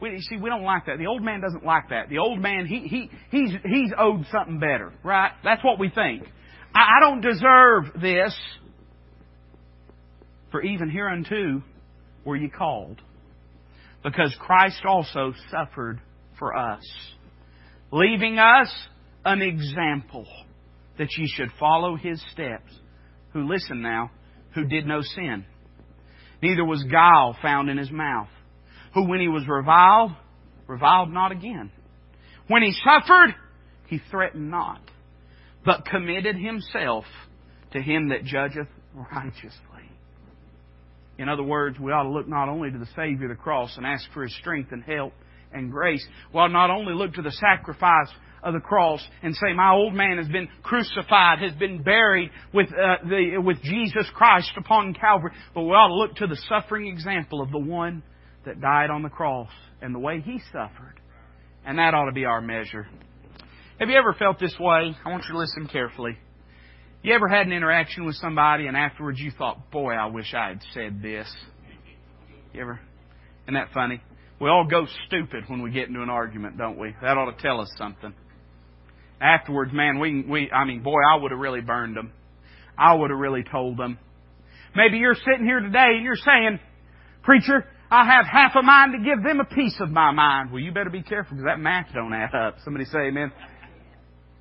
We, 0.00 0.20
see, 0.20 0.36
we 0.36 0.50
don't 0.50 0.62
like 0.62 0.86
that. 0.86 0.98
The 0.98 1.06
old 1.06 1.22
man 1.22 1.40
doesn't 1.40 1.64
like 1.64 1.88
that. 1.88 2.08
The 2.08 2.18
old 2.18 2.38
man, 2.40 2.66
he, 2.66 2.80
he, 2.80 3.10
he's, 3.30 3.50
he's 3.64 3.92
owed 3.98 4.26
something 4.30 4.58
better, 4.58 4.92
right? 5.02 5.32
That's 5.42 5.64
what 5.64 5.78
we 5.78 5.88
think. 5.88 6.24
I, 6.74 6.80
I 6.80 7.00
don't 7.00 7.22
deserve 7.22 8.00
this. 8.00 8.36
For 10.50 10.62
even 10.62 10.90
hereunto 10.90 11.62
were 12.24 12.36
ye 12.36 12.48
called. 12.48 13.00
Because 14.04 14.34
Christ 14.38 14.82
also 14.86 15.32
suffered 15.50 16.00
for 16.38 16.56
us, 16.56 16.84
leaving 17.90 18.38
us 18.38 18.72
an 19.24 19.42
example 19.42 20.26
that 20.98 21.08
ye 21.16 21.26
should 21.26 21.50
follow 21.58 21.96
his 21.96 22.22
steps. 22.32 22.72
Who, 23.32 23.48
listen 23.48 23.82
now, 23.82 24.10
who 24.54 24.64
did 24.64 24.86
no 24.86 25.00
sin. 25.02 25.44
Neither 26.42 26.64
was 26.64 26.84
guile 26.84 27.36
found 27.42 27.68
in 27.68 27.78
his 27.78 27.90
mouth. 27.90 28.28
Who, 28.96 29.06
when 29.06 29.20
he 29.20 29.28
was 29.28 29.46
reviled, 29.46 30.12
reviled 30.66 31.12
not 31.12 31.30
again. 31.30 31.70
When 32.48 32.62
he 32.62 32.72
suffered, 32.82 33.34
he 33.88 34.00
threatened 34.10 34.50
not, 34.50 34.80
but 35.66 35.84
committed 35.84 36.36
himself 36.36 37.04
to 37.72 37.82
him 37.82 38.08
that 38.08 38.24
judgeth 38.24 38.68
righteously. 38.94 39.52
In 41.18 41.28
other 41.28 41.42
words, 41.42 41.78
we 41.78 41.92
ought 41.92 42.04
to 42.04 42.08
look 42.08 42.26
not 42.26 42.48
only 42.48 42.70
to 42.70 42.78
the 42.78 42.88
Savior 42.96 43.30
of 43.30 43.36
the 43.36 43.42
cross 43.42 43.76
and 43.76 43.84
ask 43.84 44.02
for 44.14 44.22
His 44.22 44.34
strength 44.36 44.72
and 44.72 44.82
help 44.82 45.12
and 45.52 45.70
grace, 45.70 46.04
we 46.32 46.40
ought 46.40 46.48
not 46.48 46.70
only 46.70 46.94
look 46.94 47.12
to 47.14 47.22
the 47.22 47.32
sacrifice 47.32 48.08
of 48.42 48.54
the 48.54 48.60
cross 48.60 49.06
and 49.22 49.34
say, 49.34 49.52
my 49.54 49.72
old 49.72 49.92
man 49.92 50.16
has 50.16 50.28
been 50.28 50.48
crucified, 50.62 51.40
has 51.40 51.52
been 51.58 51.82
buried 51.82 52.30
with, 52.54 52.68
uh, 52.68 53.06
the, 53.06 53.42
with 53.44 53.60
Jesus 53.62 54.06
Christ 54.14 54.52
upon 54.56 54.94
Calvary, 54.94 55.32
but 55.54 55.64
we 55.64 55.72
ought 55.72 55.88
to 55.88 55.94
look 55.94 56.14
to 56.16 56.26
the 56.26 56.40
suffering 56.48 56.86
example 56.86 57.42
of 57.42 57.50
the 57.50 57.58
one 57.58 58.02
that 58.46 58.60
died 58.60 58.90
on 58.90 59.02
the 59.02 59.08
cross 59.10 59.50
and 59.82 59.94
the 59.94 59.98
way 59.98 60.20
He 60.20 60.40
suffered. 60.52 60.94
And 61.64 61.78
that 61.78 61.94
ought 61.94 62.06
to 62.06 62.12
be 62.12 62.24
our 62.24 62.40
measure. 62.40 62.86
Have 63.78 63.90
you 63.90 63.96
ever 63.98 64.14
felt 64.14 64.38
this 64.40 64.54
way? 64.58 64.96
I 65.04 65.10
want 65.10 65.24
you 65.24 65.34
to 65.34 65.38
listen 65.38 65.68
carefully. 65.70 66.16
You 67.02 67.14
ever 67.14 67.28
had 67.28 67.46
an 67.46 67.52
interaction 67.52 68.06
with 68.06 68.16
somebody 68.16 68.66
and 68.66 68.76
afterwards 68.76 69.20
you 69.20 69.30
thought, 69.30 69.70
boy, 69.70 69.92
I 69.92 70.06
wish 70.06 70.32
I 70.34 70.48
had 70.48 70.60
said 70.72 71.02
this? 71.02 71.30
You 72.54 72.62
ever? 72.62 72.80
Isn't 73.44 73.54
that 73.54 73.68
funny? 73.74 74.00
We 74.40 74.48
all 74.48 74.66
go 74.68 74.86
stupid 75.06 75.44
when 75.48 75.62
we 75.62 75.70
get 75.70 75.88
into 75.88 76.02
an 76.02 76.10
argument, 76.10 76.58
don't 76.58 76.78
we? 76.78 76.94
That 77.02 77.16
ought 77.16 77.30
to 77.30 77.42
tell 77.42 77.60
us 77.60 77.70
something. 77.76 78.14
Afterwards, 79.20 79.72
man, 79.72 79.98
we, 79.98 80.22
we, 80.22 80.50
I 80.50 80.64
mean, 80.64 80.82
boy, 80.82 81.00
I 81.10 81.20
would 81.20 81.30
have 81.30 81.40
really 81.40 81.60
burned 81.60 81.96
them. 81.96 82.12
I 82.78 82.94
would 82.94 83.10
have 83.10 83.18
really 83.18 83.44
told 83.50 83.78
them. 83.78 83.98
Maybe 84.74 84.98
you're 84.98 85.14
sitting 85.14 85.46
here 85.46 85.60
today 85.60 85.96
and 85.96 86.04
you're 86.04 86.16
saying, 86.16 86.60
preacher, 87.22 87.66
I 87.90 88.04
have 88.04 88.26
half 88.26 88.52
a 88.56 88.62
mind 88.62 88.92
to 88.92 89.04
give 89.04 89.22
them 89.22 89.40
a 89.40 89.44
piece 89.44 89.76
of 89.80 89.90
my 89.90 90.10
mind. 90.10 90.50
Well, 90.50 90.60
you 90.60 90.72
better 90.72 90.90
be 90.90 91.02
careful 91.02 91.36
because 91.36 91.46
that 91.46 91.60
math 91.60 91.86
don't 91.94 92.12
add 92.12 92.34
up. 92.34 92.56
Somebody 92.64 92.84
say 92.86 92.98
amen. 93.08 93.32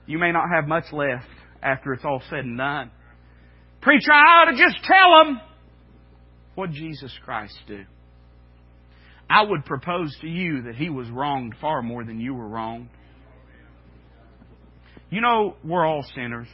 You 0.07 0.17
may 0.17 0.31
not 0.31 0.45
have 0.53 0.67
much 0.67 0.85
left 0.91 1.27
after 1.61 1.93
it's 1.93 2.03
all 2.03 2.21
said 2.29 2.39
and 2.39 2.57
done. 2.57 2.91
Preacher, 3.81 4.11
I 4.11 4.41
ought 4.41 4.51
to 4.51 4.57
just 4.57 4.83
tell 4.83 5.23
them. 5.23 5.41
What 6.55 6.71
Jesus 6.71 7.11
Christ 7.23 7.55
do? 7.67 7.83
I 9.29 9.43
would 9.43 9.65
propose 9.65 10.15
to 10.21 10.27
you 10.27 10.63
that 10.63 10.75
he 10.75 10.89
was 10.89 11.09
wronged 11.09 11.55
far 11.59 11.81
more 11.81 12.03
than 12.03 12.19
you 12.19 12.33
were 12.33 12.47
wronged. 12.47 12.89
You 15.09 15.21
know, 15.21 15.55
we're 15.63 15.85
all 15.85 16.03
sinners. 16.15 16.47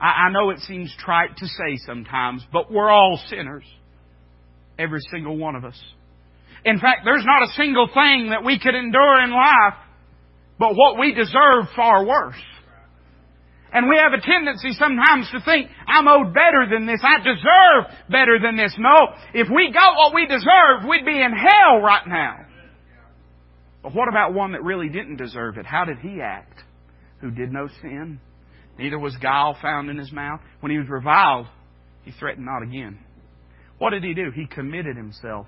I, 0.00 0.26
I 0.26 0.30
know 0.30 0.50
it 0.50 0.58
seems 0.60 0.94
trite 0.98 1.36
to 1.36 1.46
say 1.46 1.76
sometimes, 1.86 2.44
but 2.52 2.70
we're 2.70 2.90
all 2.90 3.20
sinners. 3.28 3.64
Every 4.80 5.00
single 5.10 5.36
one 5.36 5.56
of 5.56 5.64
us. 5.66 5.78
In 6.64 6.80
fact, 6.80 7.02
there's 7.04 7.24
not 7.24 7.42
a 7.42 7.52
single 7.52 7.86
thing 7.86 8.30
that 8.30 8.44
we 8.44 8.58
could 8.58 8.74
endure 8.74 9.22
in 9.22 9.30
life, 9.30 9.74
but 10.58 10.74
what 10.74 10.98
we 10.98 11.12
deserve 11.12 11.68
far 11.76 12.06
worse. 12.06 12.40
And 13.72 13.88
we 13.88 13.96
have 13.98 14.12
a 14.12 14.20
tendency 14.20 14.72
sometimes 14.72 15.28
to 15.32 15.40
think, 15.44 15.70
I'm 15.86 16.08
owed 16.08 16.32
better 16.32 16.66
than 16.70 16.86
this. 16.86 17.00
I 17.04 17.18
deserve 17.18 17.92
better 18.08 18.38
than 18.42 18.56
this. 18.56 18.74
No. 18.78 19.14
If 19.34 19.48
we 19.54 19.70
got 19.70 19.96
what 19.96 20.14
we 20.14 20.26
deserve, 20.26 20.88
we'd 20.88 21.04
be 21.04 21.20
in 21.20 21.32
hell 21.32 21.80
right 21.80 22.06
now. 22.06 22.46
But 23.82 23.94
what 23.94 24.08
about 24.08 24.32
one 24.32 24.52
that 24.52 24.64
really 24.64 24.88
didn't 24.88 25.16
deserve 25.16 25.58
it? 25.58 25.66
How 25.66 25.84
did 25.84 25.98
he 25.98 26.20
act? 26.22 26.58
Who 27.20 27.30
did 27.30 27.52
no 27.52 27.68
sin? 27.82 28.18
Neither 28.78 28.98
was 28.98 29.14
guile 29.16 29.56
found 29.60 29.90
in 29.90 29.98
his 29.98 30.10
mouth. 30.10 30.40
When 30.60 30.72
he 30.72 30.78
was 30.78 30.88
reviled, 30.88 31.46
he 32.02 32.12
threatened 32.12 32.46
not 32.46 32.62
again. 32.62 32.98
What 33.80 33.90
did 33.90 34.04
he 34.04 34.12
do? 34.12 34.30
He 34.30 34.46
committed 34.46 34.94
himself 34.94 35.46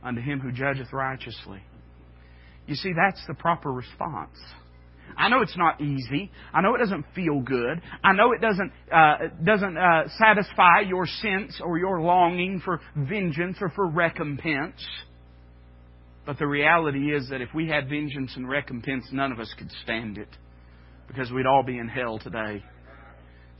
unto 0.00 0.20
him 0.20 0.38
who 0.38 0.52
judgeth 0.52 0.92
righteously. 0.92 1.60
You 2.68 2.76
see, 2.76 2.92
that's 2.96 3.20
the 3.26 3.34
proper 3.34 3.72
response. 3.72 4.38
I 5.16 5.28
know 5.28 5.42
it's 5.42 5.56
not 5.56 5.80
easy. 5.80 6.30
I 6.54 6.60
know 6.60 6.76
it 6.76 6.78
doesn't 6.78 7.06
feel 7.16 7.40
good. 7.40 7.82
I 8.04 8.12
know 8.12 8.30
it 8.30 8.40
doesn't 8.40 8.72
uh, 8.92 9.16
doesn't 9.42 9.76
uh, 9.76 10.08
satisfy 10.16 10.82
your 10.86 11.06
sense 11.06 11.60
or 11.60 11.76
your 11.76 12.00
longing 12.00 12.62
for 12.64 12.80
vengeance 12.96 13.56
or 13.60 13.70
for 13.70 13.88
recompense. 13.88 14.80
But 16.24 16.38
the 16.38 16.46
reality 16.46 17.12
is 17.12 17.30
that 17.30 17.40
if 17.40 17.48
we 17.52 17.68
had 17.68 17.88
vengeance 17.88 18.32
and 18.36 18.48
recompense, 18.48 19.06
none 19.10 19.32
of 19.32 19.40
us 19.40 19.52
could 19.58 19.72
stand 19.82 20.18
it 20.18 20.28
because 21.08 21.32
we'd 21.32 21.46
all 21.46 21.64
be 21.64 21.78
in 21.78 21.88
hell 21.88 22.20
today. 22.20 22.62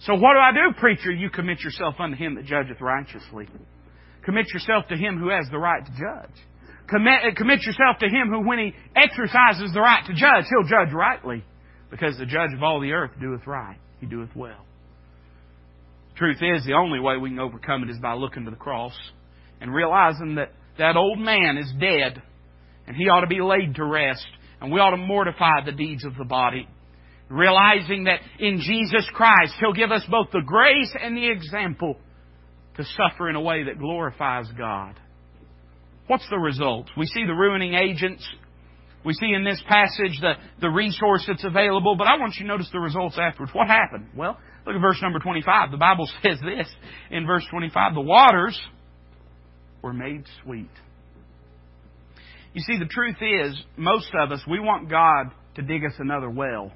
So 0.03 0.15
what 0.15 0.35
do 0.35 0.39
I 0.39 0.53
do, 0.53 0.79
preacher? 0.79 1.11
You 1.11 1.29
commit 1.29 1.61
yourself 1.61 1.97
unto 1.99 2.17
Him 2.17 2.37
that 2.37 2.45
judgeth 2.45 2.81
righteously. 2.81 3.49
Commit 4.27 4.53
yourself 4.53 4.89
to 4.89 4.97
Him 4.97 5.19
who 5.19 5.31
has 5.31 5.47
the 5.51 5.59
right 5.59 5.87
to 5.87 5.93
judge. 5.93 6.37
Commit, 6.89 7.21
uh, 7.25 7.35
commit 7.37 7.63
yourself 7.63 7.99
to 8.01 8.07
Him 8.07 8.29
who, 8.29 8.47
when 8.47 8.59
He 8.59 8.75
exercises 8.95 9.73
the 9.73 9.81
right 9.81 10.05
to 10.05 10.13
judge, 10.13 10.45
He'll 10.51 10.69
judge 10.69 10.93
rightly. 10.93 11.45
Because 11.91 12.19
the 12.19 12.27
judge 12.27 12.51
of 12.55 12.63
all 12.63 12.81
the 12.81 12.93
earth 12.93 13.13
doeth 13.21 13.47
right. 13.47 13.79
He 14.01 14.07
doeth 14.07 14.35
well. 14.35 14.67
truth 16.17 16.39
is, 16.43 16.67
the 16.67 16.75
only 16.75 16.99
way 16.99 17.17
we 17.17 17.31
can 17.31 17.39
overcome 17.39 17.85
it 17.85 17.91
is 17.91 17.99
by 17.99 18.15
looking 18.15 18.45
to 18.45 18.51
the 18.51 18.57
cross 18.57 18.95
and 19.61 19.73
realizing 19.73 20.35
that 20.35 20.53
that 20.79 20.97
old 20.97 21.19
man 21.19 21.57
is 21.57 21.73
dead 21.81 22.21
and 22.87 22.97
he 22.97 23.05
ought 23.05 23.21
to 23.21 23.27
be 23.27 23.41
laid 23.41 23.77
to 23.77 23.85
rest 23.85 24.27
and 24.61 24.73
we 24.73 24.81
ought 24.81 24.91
to 24.91 24.97
mortify 24.97 25.65
the 25.65 25.73
deeds 25.73 26.05
of 26.05 26.17
the 26.17 26.25
body. 26.25 26.69
Realizing 27.29 28.05
that 28.05 28.21
in 28.39 28.61
Jesus 28.61 29.09
Christ, 29.13 29.55
He'll 29.59 29.73
give 29.73 29.91
us 29.91 30.05
both 30.09 30.29
the 30.33 30.43
grace 30.47 30.95
and 31.01 31.17
the 31.17 31.29
example 31.29 31.97
to 32.77 32.85
suffer 32.85 33.29
in 33.29 33.37
a 33.37 33.41
way 33.41 33.65
that 33.65 33.79
glorifies 33.79 34.47
God. 34.57 34.99
What's 36.07 36.29
the 36.31 36.39
result? 36.39 36.89
We 36.97 37.07
see 37.07 37.25
the 37.25 37.33
ruining 37.33 37.75
agents. 37.75 38.27
We 39.05 39.15
see 39.15 39.33
in 39.33 39.45
this 39.45 39.63
passage 39.69 40.19
the, 40.21 40.35
the 40.61 40.69
resource 40.69 41.25
that's 41.27 41.45
available, 41.45 41.97
but 41.97 42.07
I 42.07 42.19
want 42.19 42.35
you 42.37 42.43
to 42.45 42.49
notice 42.49 42.69
the 42.73 42.81
results 42.81 43.19
afterwards. 43.19 43.53
What 43.55 43.69
happened? 43.69 44.09
Well, 44.17 44.39
look 44.67 44.75
at 44.75 44.81
verse 44.81 45.01
number 45.03 45.19
25. 45.19 45.71
The 45.71 45.77
Bible 45.77 46.09
says 46.23 46.39
this 46.41 46.69
in 47.11 47.27
verse 47.27 47.45
25 47.51 47.95
the 47.95 48.01
waters 48.01 48.61
were 49.83 49.93
made 49.93 50.25
sweet. 50.43 50.71
You 52.53 52.63
see, 52.63 52.79
the 52.79 52.87
truth 52.87 53.17
is, 53.21 53.63
most 53.77 54.11
of 54.19 54.33
us, 54.33 54.41
we 54.49 54.59
want 54.59 54.89
God 54.89 55.27
to 55.57 55.63
dig 55.63 55.85
us 55.85 55.93
another 55.99 56.31
well. 56.31 56.73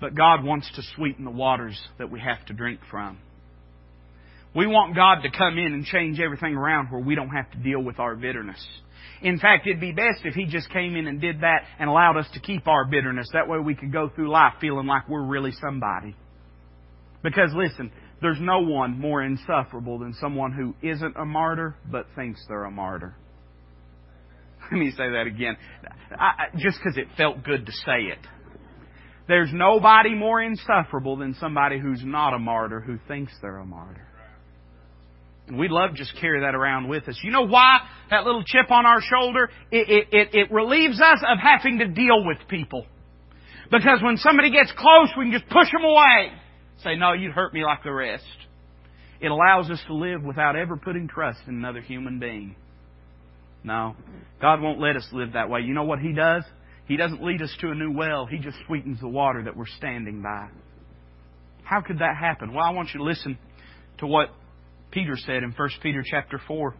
But 0.00 0.14
God 0.14 0.42
wants 0.42 0.70
to 0.74 0.82
sweeten 0.96 1.24
the 1.24 1.30
waters 1.30 1.80
that 1.98 2.10
we 2.10 2.20
have 2.20 2.44
to 2.46 2.52
drink 2.52 2.80
from. 2.90 3.18
We 4.54 4.66
want 4.66 4.96
God 4.96 5.22
to 5.22 5.30
come 5.30 5.58
in 5.58 5.72
and 5.72 5.84
change 5.84 6.18
everything 6.18 6.54
around 6.54 6.88
where 6.88 7.00
we 7.00 7.14
don't 7.14 7.30
have 7.30 7.50
to 7.52 7.58
deal 7.58 7.80
with 7.80 7.98
our 8.00 8.16
bitterness. 8.16 8.64
In 9.22 9.38
fact, 9.38 9.66
it'd 9.66 9.80
be 9.80 9.92
best 9.92 10.24
if 10.24 10.34
He 10.34 10.46
just 10.46 10.70
came 10.70 10.96
in 10.96 11.06
and 11.06 11.20
did 11.20 11.42
that 11.42 11.62
and 11.78 11.88
allowed 11.88 12.16
us 12.16 12.26
to 12.34 12.40
keep 12.40 12.66
our 12.66 12.84
bitterness. 12.84 13.28
That 13.32 13.48
way 13.48 13.58
we 13.58 13.74
could 13.74 13.92
go 13.92 14.08
through 14.08 14.30
life 14.30 14.54
feeling 14.60 14.86
like 14.86 15.08
we're 15.08 15.24
really 15.24 15.52
somebody. 15.52 16.16
Because 17.22 17.50
listen, 17.54 17.92
there's 18.22 18.40
no 18.40 18.60
one 18.60 18.98
more 18.98 19.22
insufferable 19.22 19.98
than 19.98 20.14
someone 20.14 20.52
who 20.52 20.74
isn't 20.86 21.16
a 21.16 21.24
martyr 21.24 21.76
but 21.90 22.06
thinks 22.16 22.44
they're 22.48 22.64
a 22.64 22.70
martyr. 22.70 23.14
Let 24.72 24.78
me 24.78 24.90
say 24.90 25.10
that 25.10 25.26
again. 25.26 25.56
I, 26.12 26.46
just 26.56 26.78
because 26.78 26.96
it 26.96 27.06
felt 27.16 27.44
good 27.44 27.66
to 27.66 27.72
say 27.72 28.08
it. 28.10 28.18
There's 29.28 29.50
nobody 29.52 30.14
more 30.14 30.42
insufferable 30.42 31.16
than 31.16 31.34
somebody 31.34 31.78
who's 31.78 32.02
not 32.04 32.34
a 32.34 32.38
martyr 32.38 32.80
who 32.80 32.98
thinks 33.06 33.32
they're 33.40 33.58
a 33.58 33.66
martyr. 33.66 34.06
And 35.50 35.58
we 35.58 35.66
love 35.66 35.94
just 35.94 36.12
carry 36.20 36.42
that 36.42 36.54
around 36.54 36.88
with 36.88 37.08
us. 37.08 37.18
You 37.24 37.32
know 37.32 37.44
why 37.44 37.80
that 38.08 38.24
little 38.24 38.44
chip 38.44 38.70
on 38.70 38.86
our 38.86 39.00
shoulder? 39.02 39.50
It, 39.72 40.06
it, 40.12 40.28
it, 40.32 40.52
relieves 40.52 41.00
us 41.00 41.18
of 41.26 41.38
having 41.42 41.80
to 41.80 41.88
deal 41.88 42.24
with 42.24 42.38
people. 42.48 42.86
Because 43.68 44.00
when 44.00 44.16
somebody 44.16 44.52
gets 44.52 44.72
close, 44.78 45.08
we 45.18 45.24
can 45.24 45.32
just 45.32 45.48
push 45.50 45.70
them 45.72 45.84
away. 45.84 46.30
Say, 46.84 46.94
no, 46.94 47.14
you'd 47.14 47.32
hurt 47.32 47.52
me 47.52 47.64
like 47.64 47.82
the 47.82 47.92
rest. 47.92 48.24
It 49.20 49.26
allows 49.26 49.68
us 49.70 49.80
to 49.88 49.94
live 49.94 50.22
without 50.22 50.54
ever 50.54 50.76
putting 50.76 51.08
trust 51.08 51.40
in 51.48 51.56
another 51.56 51.80
human 51.80 52.20
being. 52.20 52.54
No. 53.64 53.96
God 54.40 54.60
won't 54.60 54.80
let 54.80 54.94
us 54.94 55.06
live 55.12 55.32
that 55.32 55.50
way. 55.50 55.62
You 55.62 55.74
know 55.74 55.82
what 55.82 55.98
He 55.98 56.12
does? 56.12 56.44
He 56.86 56.96
doesn't 56.96 57.24
lead 57.24 57.42
us 57.42 57.54
to 57.60 57.70
a 57.70 57.74
new 57.74 57.90
well. 57.90 58.24
He 58.24 58.38
just 58.38 58.56
sweetens 58.68 59.00
the 59.00 59.08
water 59.08 59.42
that 59.42 59.56
we're 59.56 59.66
standing 59.66 60.22
by. 60.22 60.48
How 61.64 61.80
could 61.80 61.98
that 61.98 62.16
happen? 62.16 62.54
Well, 62.54 62.64
I 62.64 62.70
want 62.70 62.90
you 62.94 62.98
to 62.98 63.04
listen 63.04 63.36
to 63.98 64.06
what 64.06 64.30
Peter 64.90 65.16
said 65.16 65.42
in 65.42 65.52
1 65.52 65.68
Peter 65.82 66.02
chapter 66.04 66.40
4. 66.46 66.74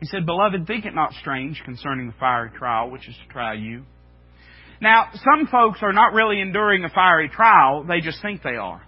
He 0.00 0.06
said, 0.06 0.26
Beloved, 0.26 0.66
think 0.66 0.84
it 0.84 0.94
not 0.94 1.12
strange 1.20 1.60
concerning 1.64 2.06
the 2.06 2.14
fiery 2.18 2.50
trial 2.56 2.90
which 2.90 3.08
is 3.08 3.14
to 3.26 3.32
try 3.32 3.54
you. 3.54 3.84
Now, 4.80 5.08
some 5.14 5.46
folks 5.46 5.78
are 5.82 5.92
not 5.92 6.12
really 6.12 6.40
enduring 6.40 6.84
a 6.84 6.88
fiery 6.88 7.28
trial, 7.28 7.84
they 7.84 8.00
just 8.00 8.20
think 8.20 8.42
they 8.42 8.56
are. 8.56 8.82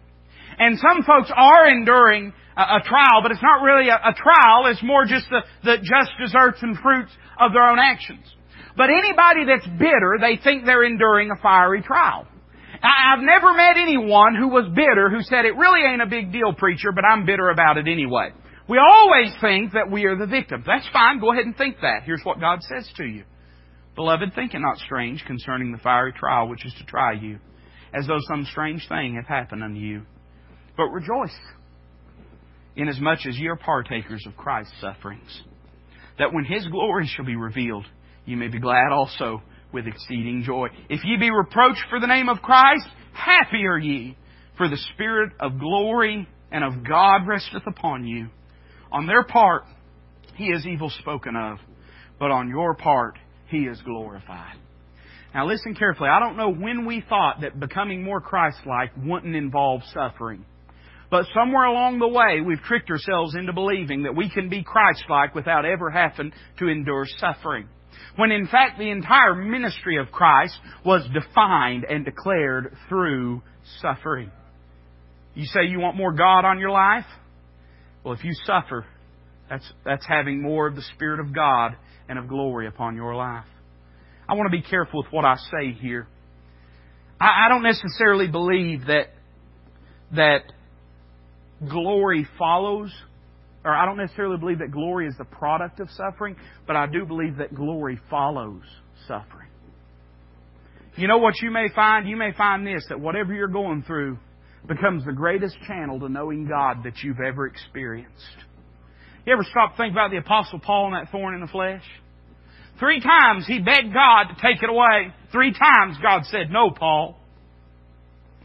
And 0.58 0.78
some 0.78 1.04
folks 1.04 1.30
are 1.34 1.68
enduring 1.68 2.32
a, 2.56 2.60
a 2.60 2.80
trial, 2.84 3.22
but 3.22 3.30
it's 3.30 3.42
not 3.42 3.62
really 3.62 3.88
a, 3.88 3.94
a, 3.94 4.14
trial, 4.14 4.66
it's 4.66 4.82
more 4.82 5.04
just 5.04 5.26
the, 5.30 5.40
the 5.64 5.76
just 5.78 6.10
desserts 6.18 6.58
and 6.62 6.76
fruits 6.78 7.12
of 7.38 7.52
their 7.52 7.64
own 7.64 7.78
actions. 7.78 8.24
But 8.76 8.90
anybody 8.90 9.46
that's 9.46 9.66
bitter, 9.78 10.18
they 10.20 10.36
think 10.42 10.64
they're 10.64 10.84
enduring 10.84 11.30
a 11.30 11.40
fiery 11.40 11.82
trial. 11.82 12.26
I've 12.82 13.22
never 13.22 13.54
met 13.54 13.76
anyone 13.76 14.34
who 14.34 14.48
was 14.48 14.68
bitter 14.74 15.08
who 15.10 15.22
said, 15.22 15.44
it 15.44 15.56
really 15.56 15.80
ain't 15.82 16.02
a 16.02 16.06
big 16.06 16.32
deal, 16.32 16.52
preacher, 16.52 16.92
but 16.92 17.04
I'm 17.04 17.24
bitter 17.24 17.50
about 17.50 17.78
it 17.78 17.88
anyway. 17.88 18.30
We 18.68 18.78
always 18.78 19.32
think 19.40 19.72
that 19.72 19.90
we 19.90 20.04
are 20.04 20.16
the 20.16 20.26
victim. 20.26 20.64
That's 20.66 20.88
fine. 20.92 21.20
Go 21.20 21.32
ahead 21.32 21.46
and 21.46 21.56
think 21.56 21.76
that. 21.82 22.02
Here's 22.04 22.22
what 22.24 22.40
God 22.40 22.60
says 22.62 22.88
to 22.96 23.04
you. 23.04 23.24
Beloved, 23.94 24.34
think 24.34 24.54
it 24.54 24.58
not 24.58 24.78
strange 24.78 25.24
concerning 25.26 25.72
the 25.72 25.78
fiery 25.78 26.12
trial 26.12 26.48
which 26.48 26.66
is 26.66 26.74
to 26.78 26.84
try 26.84 27.12
you, 27.12 27.38
as 27.94 28.06
though 28.06 28.18
some 28.28 28.44
strange 28.50 28.86
thing 28.88 29.14
hath 29.14 29.28
happened 29.28 29.62
unto 29.62 29.80
you. 29.80 30.02
But 30.76 30.88
rejoice, 30.88 31.34
inasmuch 32.76 33.20
as 33.26 33.38
ye 33.38 33.46
are 33.46 33.56
partakers 33.56 34.24
of 34.26 34.36
Christ's 34.36 34.74
sufferings, 34.80 35.42
that 36.18 36.32
when 36.32 36.44
his 36.44 36.66
glory 36.66 37.06
shall 37.06 37.24
be 37.24 37.36
revealed, 37.36 37.86
ye 38.26 38.34
may 38.34 38.48
be 38.48 38.58
glad 38.58 38.92
also 38.92 39.42
with 39.76 39.86
exceeding 39.86 40.42
joy. 40.42 40.68
If 40.88 41.04
ye 41.04 41.18
be 41.18 41.30
reproached 41.30 41.84
for 41.90 42.00
the 42.00 42.06
name 42.06 42.30
of 42.30 42.40
Christ, 42.40 42.88
happy 43.12 43.66
are 43.66 43.78
ye, 43.78 44.16
for 44.56 44.70
the 44.70 44.78
Spirit 44.94 45.32
of 45.38 45.60
glory 45.60 46.26
and 46.50 46.64
of 46.64 46.82
God 46.82 47.26
resteth 47.26 47.66
upon 47.66 48.06
you. 48.06 48.28
On 48.90 49.06
their 49.06 49.22
part, 49.22 49.64
he 50.36 50.46
is 50.46 50.66
evil 50.66 50.88
spoken 50.88 51.36
of, 51.36 51.58
but 52.18 52.30
on 52.30 52.48
your 52.48 52.74
part, 52.74 53.18
he 53.48 53.58
is 53.58 53.78
glorified. 53.84 54.56
Now 55.34 55.46
listen 55.46 55.74
carefully. 55.74 56.08
I 56.08 56.20
don't 56.20 56.38
know 56.38 56.50
when 56.50 56.86
we 56.86 57.04
thought 57.06 57.42
that 57.42 57.60
becoming 57.60 58.02
more 58.02 58.22
Christ-like 58.22 58.92
wouldn't 58.96 59.36
involve 59.36 59.82
suffering. 59.92 60.46
But 61.10 61.26
somewhere 61.34 61.66
along 61.66 61.98
the 61.98 62.08
way, 62.08 62.40
we've 62.40 62.62
tricked 62.62 62.88
ourselves 62.88 63.34
into 63.34 63.52
believing 63.52 64.04
that 64.04 64.16
we 64.16 64.30
can 64.30 64.48
be 64.48 64.64
Christ-like 64.64 65.34
without 65.34 65.66
ever 65.66 65.90
having 65.90 66.32
to 66.60 66.68
endure 66.68 67.04
suffering. 67.18 67.68
When 68.16 68.30
in 68.32 68.46
fact 68.46 68.78
the 68.78 68.90
entire 68.90 69.34
ministry 69.34 69.98
of 69.98 70.10
Christ 70.10 70.58
was 70.84 71.06
defined 71.12 71.84
and 71.84 72.04
declared 72.04 72.76
through 72.88 73.42
suffering. 73.82 74.30
You 75.34 75.44
say 75.44 75.66
you 75.66 75.80
want 75.80 75.96
more 75.96 76.12
God 76.12 76.44
on 76.44 76.58
your 76.58 76.70
life? 76.70 77.04
Well, 78.02 78.14
if 78.14 78.24
you 78.24 78.32
suffer, 78.44 78.86
that's, 79.50 79.70
that's 79.84 80.06
having 80.06 80.40
more 80.40 80.66
of 80.66 80.76
the 80.76 80.82
Spirit 80.94 81.20
of 81.20 81.34
God 81.34 81.76
and 82.08 82.18
of 82.18 82.28
glory 82.28 82.66
upon 82.66 82.96
your 82.96 83.14
life. 83.14 83.44
I 84.28 84.34
want 84.34 84.50
to 84.50 84.56
be 84.56 84.62
careful 84.62 85.02
with 85.02 85.12
what 85.12 85.24
I 85.24 85.36
say 85.36 85.72
here. 85.72 86.08
I, 87.20 87.46
I 87.46 87.48
don't 87.48 87.62
necessarily 87.62 88.28
believe 88.28 88.86
that 88.86 89.08
that 90.14 90.52
glory 91.68 92.26
follows, 92.38 92.92
or 93.66 93.74
I 93.74 93.84
don't 93.84 93.96
necessarily 93.96 94.38
believe 94.38 94.60
that 94.60 94.70
glory 94.70 95.08
is 95.08 95.14
the 95.18 95.24
product 95.24 95.80
of 95.80 95.90
suffering, 95.90 96.36
but 96.68 96.76
I 96.76 96.86
do 96.86 97.04
believe 97.04 97.38
that 97.38 97.52
glory 97.52 97.98
follows 98.08 98.62
suffering. 99.08 99.48
You 100.96 101.08
know 101.08 101.18
what 101.18 101.34
you 101.42 101.50
may 101.50 101.66
find? 101.74 102.08
You 102.08 102.16
may 102.16 102.32
find 102.32 102.64
this, 102.64 102.84
that 102.88 103.00
whatever 103.00 103.34
you're 103.34 103.48
going 103.48 103.82
through 103.82 104.18
becomes 104.68 105.04
the 105.04 105.12
greatest 105.12 105.56
channel 105.66 105.98
to 105.98 106.08
knowing 106.08 106.46
God 106.46 106.84
that 106.84 106.98
you've 107.02 107.18
ever 107.18 107.46
experienced. 107.46 108.36
You 109.26 109.32
ever 109.32 109.44
stop 109.50 109.72
to 109.72 109.76
think 109.76 109.92
about 109.92 110.12
the 110.12 110.18
Apostle 110.18 110.60
Paul 110.60 110.94
and 110.94 110.94
that 110.94 111.10
thorn 111.10 111.34
in 111.34 111.40
the 111.40 111.48
flesh? 111.48 111.82
Three 112.78 113.00
times 113.00 113.46
he 113.48 113.58
begged 113.58 113.92
God 113.92 114.28
to 114.28 114.34
take 114.40 114.62
it 114.62 114.70
away. 114.70 115.12
Three 115.32 115.52
times 115.52 115.96
God 116.00 116.22
said, 116.26 116.50
No, 116.50 116.70
Paul. 116.70 117.18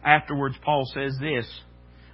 Afterwards, 0.03 0.55
Paul 0.63 0.85
says 0.95 1.15
this 1.21 1.45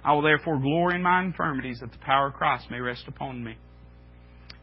I 0.04 0.12
will 0.12 0.22
therefore 0.22 0.58
glory 0.58 0.96
in 0.96 1.02
my 1.02 1.22
infirmities 1.22 1.80
that 1.80 1.92
the 1.92 1.98
power 1.98 2.28
of 2.28 2.34
Christ 2.34 2.70
may 2.70 2.80
rest 2.80 3.04
upon 3.08 3.42
me. 3.42 3.56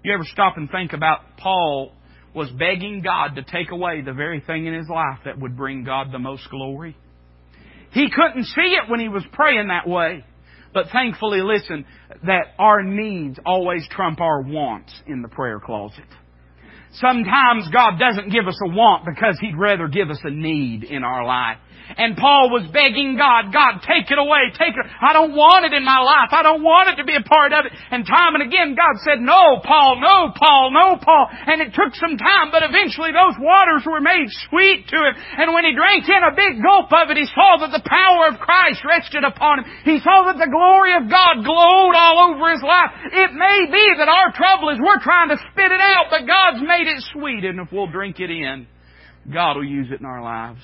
You 0.04 0.14
ever 0.14 0.24
stop 0.24 0.58
and 0.58 0.70
think 0.70 0.94
about 0.94 1.38
Paul 1.38 1.92
was 2.34 2.50
begging 2.52 3.02
God 3.02 3.36
to 3.36 3.44
take 3.44 3.72
away 3.72 4.02
the 4.02 4.14
very 4.14 4.42
thing 4.42 4.66
in 4.66 4.74
his 4.74 4.90
life 4.90 5.20
that 5.26 5.40
would 5.40 5.58
bring 5.58 5.84
God 5.84 6.12
the 6.12 6.20
most 6.20 6.50
glory? 6.50 6.96
He 7.92 8.10
couldn't 8.10 8.44
see 8.44 8.76
it 8.76 8.90
when 8.90 9.00
he 9.00 9.08
was 9.08 9.24
praying 9.32 9.70
that 9.70 9.88
way. 9.88 10.24
But 10.74 10.88
thankfully, 10.92 11.42
listen, 11.42 11.86
that 12.26 12.48
our 12.60 12.84
needs 12.84 13.40
always 13.46 13.88
trump 13.90 14.20
our 14.20 14.42
wants 14.42 14.94
in 15.08 15.22
the 15.22 15.30
prayer 15.30 15.60
closet. 15.60 16.04
Sometimes 17.00 17.68
God 17.72 18.00
doesn't 18.00 18.32
give 18.32 18.48
us 18.48 18.58
a 18.66 18.70
want 18.70 19.06
because 19.06 19.38
He'd 19.40 19.58
rather 19.58 19.88
give 19.88 20.10
us 20.10 20.20
a 20.24 20.32
need 20.32 20.84
in 20.84 21.04
our 21.04 21.26
life. 21.26 21.58
And 21.86 22.18
Paul 22.18 22.50
was 22.50 22.66
begging 22.74 23.14
God, 23.14 23.54
God, 23.54 23.86
take 23.86 24.10
it 24.10 24.18
away, 24.18 24.50
take 24.58 24.74
it. 24.74 24.86
I 24.90 25.14
don't 25.14 25.38
want 25.38 25.70
it 25.70 25.74
in 25.74 25.86
my 25.86 26.02
life. 26.02 26.34
I 26.34 26.42
don't 26.42 26.66
want 26.66 26.90
it 26.90 26.98
to 26.98 27.06
be 27.06 27.14
a 27.14 27.22
part 27.22 27.54
of 27.54 27.70
it. 27.70 27.74
And 27.94 28.02
time 28.02 28.34
and 28.34 28.42
again, 28.42 28.74
God 28.74 28.98
said, 29.06 29.22
no, 29.22 29.62
Paul, 29.62 30.02
no, 30.02 30.34
Paul, 30.34 30.74
no, 30.74 30.98
Paul. 30.98 31.30
And 31.30 31.62
it 31.62 31.78
took 31.78 31.94
some 31.94 32.18
time, 32.18 32.50
but 32.50 32.66
eventually 32.66 33.14
those 33.14 33.38
waters 33.38 33.86
were 33.86 34.02
made 34.02 34.26
sweet 34.50 34.90
to 34.90 34.98
him. 34.98 35.14
And 35.38 35.54
when 35.54 35.62
he 35.62 35.78
drank 35.78 36.10
in 36.10 36.26
a 36.26 36.34
big 36.34 36.58
gulp 36.58 36.90
of 36.90 37.14
it, 37.14 37.22
he 37.22 37.30
saw 37.30 37.62
that 37.62 37.70
the 37.70 37.86
power 37.86 38.34
of 38.34 38.42
Christ 38.42 38.82
rested 38.82 39.22
upon 39.22 39.62
him. 39.62 39.66
He 39.86 40.02
saw 40.02 40.26
that 40.26 40.42
the 40.42 40.50
glory 40.50 40.98
of 40.98 41.06
God 41.06 41.46
glowed 41.46 41.94
all 41.94 42.34
over 42.34 42.50
his 42.50 42.66
life. 42.66 43.14
It 43.14 43.30
may 43.38 43.70
be 43.70 43.86
that 44.02 44.10
our 44.10 44.34
trouble 44.34 44.74
is 44.74 44.82
we're 44.82 45.06
trying 45.06 45.30
to 45.30 45.38
spit 45.54 45.70
it 45.70 45.82
out, 45.82 46.10
but 46.10 46.26
God's 46.26 46.66
made 46.66 46.85
it 46.86 47.04
sweet, 47.14 47.44
and 47.44 47.60
if 47.60 47.72
we'll 47.72 47.88
drink 47.88 48.20
it 48.20 48.30
in, 48.30 48.68
God 49.32 49.56
will 49.56 49.66
use 49.66 49.88
it 49.92 50.00
in 50.00 50.06
our 50.06 50.22
lives. 50.22 50.62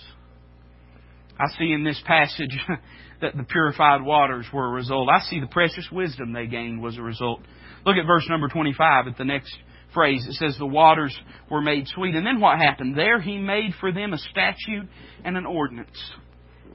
I 1.39 1.45
see 1.57 1.71
in 1.71 1.83
this 1.83 2.01
passage 2.05 2.55
that 3.21 3.35
the 3.35 3.43
purified 3.43 4.03
waters 4.03 4.45
were 4.53 4.67
a 4.67 4.71
result. 4.71 5.09
I 5.09 5.21
see 5.21 5.39
the 5.39 5.47
precious 5.47 5.87
wisdom 5.91 6.33
they 6.33 6.47
gained 6.47 6.81
was 6.81 6.97
a 6.97 7.01
result. 7.01 7.41
Look 7.85 7.95
at 7.97 8.05
verse 8.05 8.27
number 8.29 8.47
25 8.47 9.07
at 9.07 9.17
the 9.17 9.25
next 9.25 9.55
phrase. 9.93 10.25
It 10.27 10.33
says, 10.33 10.55
The 10.57 10.65
waters 10.65 11.17
were 11.49 11.61
made 11.61 11.87
sweet. 11.87 12.15
And 12.15 12.25
then 12.25 12.39
what 12.39 12.59
happened? 12.59 12.95
There 12.95 13.19
he 13.19 13.37
made 13.37 13.71
for 13.79 13.91
them 13.91 14.13
a 14.13 14.17
statute 14.17 14.87
and 15.23 15.37
an 15.37 15.45
ordinance. 15.45 15.97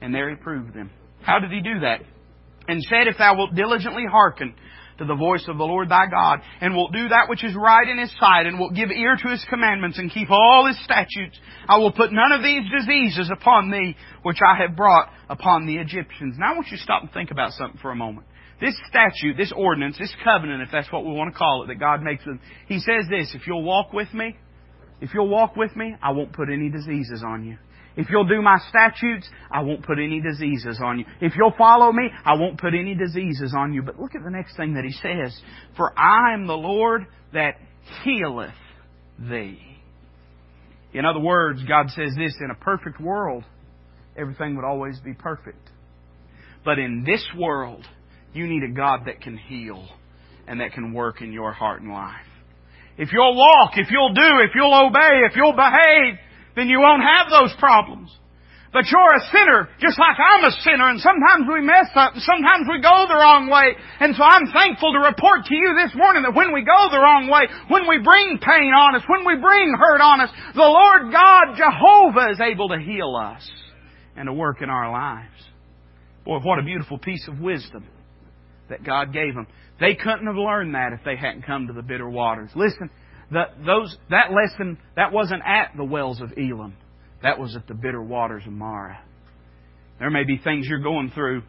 And 0.01 0.13
there 0.13 0.29
he 0.29 0.35
proved 0.35 0.73
them. 0.73 0.91
How 1.21 1.39
did 1.39 1.51
he 1.51 1.61
do 1.61 1.79
that? 1.81 2.01
And 2.67 2.81
said, 2.83 3.07
If 3.07 3.17
thou 3.17 3.37
wilt 3.37 3.55
diligently 3.55 4.03
hearken 4.09 4.53
to 4.97 5.05
the 5.05 5.15
voice 5.15 5.45
of 5.47 5.57
the 5.57 5.63
Lord 5.63 5.89
thy 5.89 6.05
God, 6.09 6.41
and 6.61 6.75
wilt 6.75 6.93
do 6.93 7.09
that 7.09 7.29
which 7.29 7.43
is 7.43 7.55
right 7.55 7.87
in 7.87 7.97
his 7.97 8.11
sight, 8.19 8.45
and 8.45 8.59
wilt 8.59 8.73
give 8.73 8.91
ear 8.91 9.15
to 9.15 9.29
his 9.29 9.45
commandments, 9.49 9.97
and 9.97 10.11
keep 10.11 10.29
all 10.31 10.65
his 10.65 10.81
statutes, 10.83 11.39
I 11.67 11.77
will 11.77 11.91
put 11.91 12.11
none 12.11 12.31
of 12.31 12.43
these 12.43 12.63
diseases 12.71 13.29
upon 13.31 13.69
thee, 13.71 13.95
which 14.23 14.39
I 14.45 14.61
have 14.61 14.75
brought 14.75 15.09
upon 15.29 15.65
the 15.65 15.77
Egyptians. 15.77 16.35
Now 16.37 16.53
I 16.53 16.55
want 16.55 16.67
you 16.71 16.77
to 16.77 16.83
stop 16.83 17.03
and 17.03 17.11
think 17.11 17.31
about 17.31 17.53
something 17.53 17.79
for 17.81 17.91
a 17.91 17.95
moment. 17.95 18.27
This 18.59 18.75
statute, 18.89 19.37
this 19.37 19.53
ordinance, 19.55 19.97
this 19.99 20.13
covenant, 20.23 20.63
if 20.63 20.69
that's 20.71 20.91
what 20.91 21.05
we 21.05 21.11
want 21.11 21.31
to 21.31 21.37
call 21.37 21.63
it, 21.63 21.67
that 21.67 21.79
God 21.79 22.01
makes 22.01 22.25
with, 22.25 22.39
He 22.67 22.79
says 22.79 23.05
this, 23.09 23.35
if 23.35 23.45
you'll 23.45 23.63
walk 23.63 23.93
with 23.93 24.11
me, 24.13 24.35
if 24.99 25.13
you'll 25.13 25.29
walk 25.29 25.55
with 25.55 25.75
me, 25.75 25.95
I 26.01 26.11
won't 26.11 26.33
put 26.33 26.49
any 26.49 26.69
diseases 26.69 27.23
on 27.25 27.45
you. 27.45 27.57
If 27.97 28.11
you'll 28.11 28.27
do 28.27 28.43
my 28.43 28.57
statutes, 28.69 29.27
I 29.51 29.61
won't 29.61 29.83
put 29.83 29.97
any 29.97 30.21
diseases 30.21 30.79
on 30.83 30.99
you. 30.99 31.05
If 31.19 31.33
you'll 31.35 31.55
follow 31.57 31.91
me, 31.91 32.09
I 32.23 32.35
won't 32.35 32.59
put 32.59 32.75
any 32.75 32.93
diseases 32.93 33.53
on 33.57 33.73
you. 33.73 33.81
But 33.81 33.99
look 33.99 34.13
at 34.13 34.23
the 34.23 34.29
next 34.29 34.55
thing 34.55 34.75
that 34.75 34.85
he 34.85 34.91
says. 34.91 35.35
For 35.75 35.97
I 35.99 36.33
am 36.35 36.45
the 36.45 36.53
Lord 36.53 37.07
that 37.33 37.55
healeth 38.03 38.53
thee. 39.19 39.59
In 40.93 41.05
other 41.05 41.19
words, 41.19 41.63
God 41.67 41.89
says 41.89 42.11
this, 42.15 42.35
in 42.39 42.51
a 42.51 42.55
perfect 42.63 43.01
world, 43.01 43.43
everything 44.15 44.55
would 44.55 44.65
always 44.65 44.99
be 44.99 45.13
perfect. 45.13 45.69
But 46.63 46.77
in 46.79 47.03
this 47.03 47.25
world, 47.35 47.83
you 48.33 48.47
need 48.47 48.63
a 48.63 48.73
God 48.73 49.01
that 49.07 49.21
can 49.21 49.37
heal 49.37 49.87
and 50.47 50.61
that 50.61 50.73
can 50.73 50.93
work 50.93 51.21
in 51.21 51.33
your 51.33 51.51
heart 51.51 51.81
and 51.81 51.91
life. 51.91 52.15
If 52.97 53.11
you'll 53.11 53.35
walk, 53.35 53.71
if 53.75 53.89
you'll 53.91 54.13
do, 54.13 54.39
if 54.43 54.51
you'll 54.55 54.73
obey, 54.73 55.21
if 55.29 55.35
you'll 55.35 55.53
behave, 55.53 56.19
then 56.57 56.67
you 56.67 56.81
won't 56.81 57.05
have 57.05 57.29
those 57.29 57.53
problems. 57.61 58.09
But 58.73 58.89
you're 58.91 59.15
a 59.15 59.23
sinner, 59.31 59.69
just 59.79 59.97
like 59.97 60.17
I'm 60.19 60.43
a 60.43 60.51
sinner, 60.65 60.89
and 60.89 60.99
sometimes 60.99 61.47
we 61.47 61.61
mess 61.61 61.87
up, 61.95 62.13
and 62.13 62.21
sometimes 62.21 62.67
we 62.67 62.81
go 62.81 63.05
the 63.07 63.15
wrong 63.15 63.47
way. 63.47 63.77
And 64.01 64.13
so 64.13 64.23
I'm 64.23 64.51
thankful 64.51 64.91
to 64.91 64.99
report 64.99 65.45
to 65.45 65.55
you 65.55 65.77
this 65.81 65.95
morning 65.95 66.23
that 66.23 66.35
when 66.35 66.51
we 66.51 66.67
go 66.67 66.89
the 66.91 66.99
wrong 66.99 67.29
way, 67.31 67.47
when 67.69 67.87
we 67.87 68.03
bring 68.03 68.37
pain 68.41 68.73
on 68.75 68.97
us, 68.97 69.03
when 69.07 69.23
we 69.23 69.39
bring 69.39 69.71
hurt 69.77 70.01
on 70.01 70.19
us, 70.19 70.29
the 70.53 70.67
Lord 70.67 71.13
God, 71.13 71.55
Jehovah, 71.55 72.33
is 72.33 72.41
able 72.41 72.69
to 72.69 72.79
heal 72.81 73.15
us 73.15 73.47
and 74.17 74.27
to 74.27 74.33
work 74.33 74.61
in 74.61 74.69
our 74.69 74.91
lives. 74.91 75.39
Boy, 76.25 76.39
what 76.43 76.59
a 76.59 76.63
beautiful 76.63 76.97
piece 76.97 77.25
of 77.29 77.39
wisdom 77.39 77.85
that 78.69 78.83
God 78.83 79.13
gave 79.13 79.33
them. 79.33 79.47
They 79.79 79.95
couldn't 79.95 80.27
have 80.27 80.35
learned 80.35 80.75
that 80.75 80.91
if 80.91 81.05
they 81.05 81.15
hadn't 81.15 81.45
come 81.45 81.67
to 81.67 81.73
the 81.73 81.81
bitter 81.81 82.09
waters. 82.09 82.49
Listen, 82.53 82.89
the, 83.31 83.43
those, 83.65 83.95
that 84.09 84.31
lesson, 84.31 84.77
that 84.95 85.11
wasn't 85.11 85.41
at 85.45 85.71
the 85.75 85.83
wells 85.83 86.21
of 86.21 86.31
Elim. 86.37 86.75
That 87.23 87.39
was 87.39 87.55
at 87.55 87.67
the 87.67 87.73
bitter 87.73 88.01
waters 88.01 88.43
of 88.45 88.53
Marah. 88.53 88.99
There 89.99 90.09
may 90.09 90.23
be 90.23 90.37
things 90.37 90.67
you're 90.67 90.79
going 90.79 91.11
through. 91.13 91.41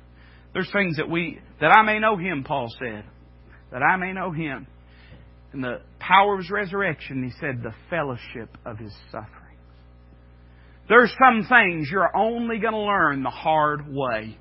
There's 0.54 0.70
things 0.72 0.96
that 0.96 1.08
we, 1.08 1.38
that 1.60 1.68
I 1.68 1.82
may 1.82 1.98
know 1.98 2.16
Him, 2.16 2.44
Paul 2.44 2.68
said. 2.78 3.04
That 3.70 3.82
I 3.82 3.96
may 3.96 4.12
know 4.12 4.32
Him. 4.32 4.66
In 5.52 5.60
the 5.60 5.82
power 5.98 6.34
of 6.34 6.40
His 6.40 6.50
resurrection, 6.50 7.22
He 7.22 7.30
said, 7.38 7.62
the 7.62 7.74
fellowship 7.90 8.56
of 8.64 8.78
His 8.78 8.92
suffering. 9.12 9.34
There's 10.88 11.12
some 11.22 11.46
things 11.48 11.88
you're 11.92 12.16
only 12.16 12.58
going 12.58 12.72
to 12.72 12.80
learn 12.80 13.22
the 13.22 13.30
hard 13.30 13.82
way. 13.86 14.38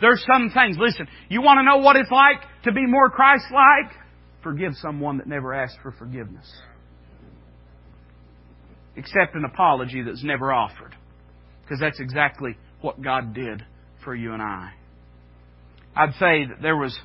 There's 0.00 0.24
some 0.26 0.50
things, 0.54 0.78
listen, 0.80 1.06
you 1.28 1.42
want 1.42 1.58
to 1.58 1.64
know 1.64 1.84
what 1.84 1.96
it's 1.96 2.10
like 2.10 2.40
to 2.64 2.72
be 2.72 2.86
more 2.86 3.10
Christ-like? 3.10 3.92
Forgive 4.42 4.72
someone 4.76 5.18
that 5.18 5.26
never 5.26 5.52
asked 5.54 5.78
for 5.82 5.92
forgiveness. 5.92 6.50
Accept 8.96 9.34
an 9.34 9.44
apology 9.44 10.02
that's 10.02 10.24
never 10.24 10.52
offered. 10.52 10.94
Because 11.62 11.80
that's 11.80 12.00
exactly 12.00 12.56
what 12.80 13.00
God 13.00 13.34
did 13.34 13.64
for 14.04 14.14
you 14.14 14.32
and 14.32 14.42
I. 14.42 14.72
I'd 15.94 16.14
say 16.14 16.46
that 16.46 16.62
there 16.62 16.76
was 16.76 16.98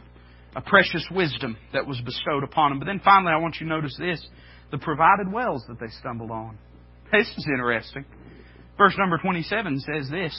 a 0.55 0.61
precious 0.61 1.05
wisdom 1.11 1.57
that 1.73 1.85
was 1.85 1.99
bestowed 2.01 2.43
upon 2.43 2.71
them. 2.71 2.79
But 2.79 2.85
then 2.85 3.01
finally, 3.03 3.33
I 3.33 3.37
want 3.37 3.55
you 3.59 3.67
to 3.67 3.73
notice 3.73 3.95
this 3.97 4.25
the 4.71 4.77
provided 4.77 5.31
wells 5.31 5.63
that 5.67 5.79
they 5.79 5.87
stumbled 5.99 6.31
on. 6.31 6.57
This 7.11 7.27
is 7.37 7.47
interesting. 7.47 8.03
Verse 8.77 8.95
number 8.97 9.17
27 9.19 9.79
says 9.81 10.09
this 10.09 10.37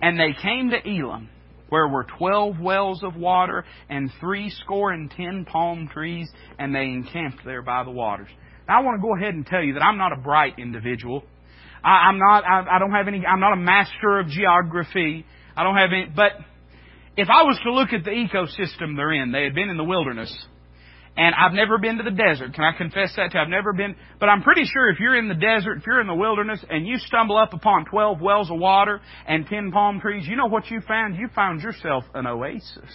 And 0.00 0.18
they 0.18 0.32
came 0.40 0.70
to 0.70 0.78
Elim, 0.88 1.28
where 1.68 1.88
were 1.88 2.06
twelve 2.18 2.58
wells 2.60 3.02
of 3.02 3.16
water 3.16 3.64
and 3.88 4.10
three 4.20 4.50
score 4.50 4.92
and 4.92 5.10
ten 5.10 5.44
palm 5.44 5.88
trees, 5.92 6.28
and 6.58 6.74
they 6.74 6.84
encamped 6.84 7.44
there 7.44 7.62
by 7.62 7.84
the 7.84 7.90
waters. 7.90 8.28
Now, 8.68 8.80
I 8.80 8.82
want 8.82 9.00
to 9.00 9.02
go 9.02 9.14
ahead 9.14 9.34
and 9.34 9.46
tell 9.46 9.62
you 9.62 9.74
that 9.74 9.82
I'm 9.82 9.98
not 9.98 10.12
a 10.12 10.16
bright 10.16 10.54
individual. 10.58 11.24
I, 11.82 12.08
am 12.08 12.18
not. 12.18 12.44
I, 12.44 12.76
I 12.76 12.78
don't 12.78 12.92
have 12.92 13.08
any. 13.08 13.24
I'm 13.26 13.40
not 13.40 13.52
a 13.52 13.60
master 13.60 14.18
of 14.18 14.28
geography. 14.28 15.26
I 15.56 15.62
don't 15.62 15.76
have 15.76 15.90
any. 15.92 16.06
But 16.14 16.32
if 17.16 17.28
I 17.28 17.42
was 17.42 17.60
to 17.64 17.72
look 17.72 17.92
at 17.92 18.04
the 18.04 18.10
ecosystem 18.10 18.96
they're 18.96 19.12
in, 19.12 19.32
they 19.32 19.44
had 19.44 19.54
been 19.54 19.68
in 19.68 19.76
the 19.76 19.84
wilderness. 19.84 20.34
And 21.16 21.32
I've 21.34 21.52
never 21.52 21.78
been 21.78 21.98
to 21.98 22.02
the 22.02 22.10
desert. 22.10 22.54
Can 22.54 22.64
I 22.64 22.76
confess 22.76 23.12
that 23.16 23.30
to 23.30 23.38
you? 23.38 23.42
I've 23.42 23.48
never 23.48 23.72
been, 23.72 23.94
but 24.18 24.28
I'm 24.28 24.42
pretty 24.42 24.64
sure 24.64 24.90
if 24.90 24.98
you're 24.98 25.16
in 25.16 25.28
the 25.28 25.34
desert, 25.34 25.78
if 25.78 25.86
you're 25.86 26.00
in 26.00 26.08
the 26.08 26.14
wilderness, 26.14 26.64
and 26.68 26.86
you 26.86 26.98
stumble 26.98 27.36
up 27.36 27.52
upon 27.52 27.84
12 27.84 28.20
wells 28.20 28.50
of 28.50 28.58
water 28.58 29.00
and 29.28 29.46
10 29.46 29.70
palm 29.70 30.00
trees, 30.00 30.26
you 30.26 30.34
know 30.34 30.46
what 30.46 30.70
you 30.70 30.80
found? 30.88 31.16
You 31.16 31.28
found 31.34 31.62
yourself 31.62 32.02
an 32.14 32.26
oasis. 32.26 32.90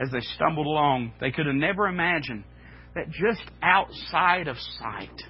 As 0.00 0.10
they 0.12 0.20
stumbled 0.36 0.66
along, 0.66 1.14
they 1.20 1.32
could 1.32 1.46
have 1.46 1.54
never 1.56 1.88
imagined 1.88 2.44
that 2.94 3.10
just 3.10 3.42
outside 3.62 4.46
of 4.46 4.56
sight 4.80 5.22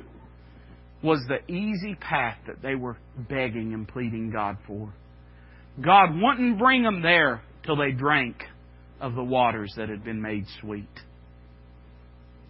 was 1.02 1.24
the 1.28 1.50
easy 1.50 1.94
path 1.94 2.36
that 2.46 2.60
they 2.62 2.74
were 2.74 2.96
begging 3.16 3.72
and 3.72 3.88
pleading 3.88 4.30
God 4.30 4.56
for. 4.66 4.92
God 5.82 6.10
wouldn't 6.14 6.58
bring 6.58 6.82
them 6.82 7.00
there 7.00 7.42
till 7.64 7.76
they 7.76 7.92
drank 7.92 8.42
of 9.00 9.14
the 9.14 9.24
waters 9.24 9.72
that 9.76 9.88
had 9.88 10.04
been 10.04 10.20
made 10.20 10.44
sweet. 10.60 10.88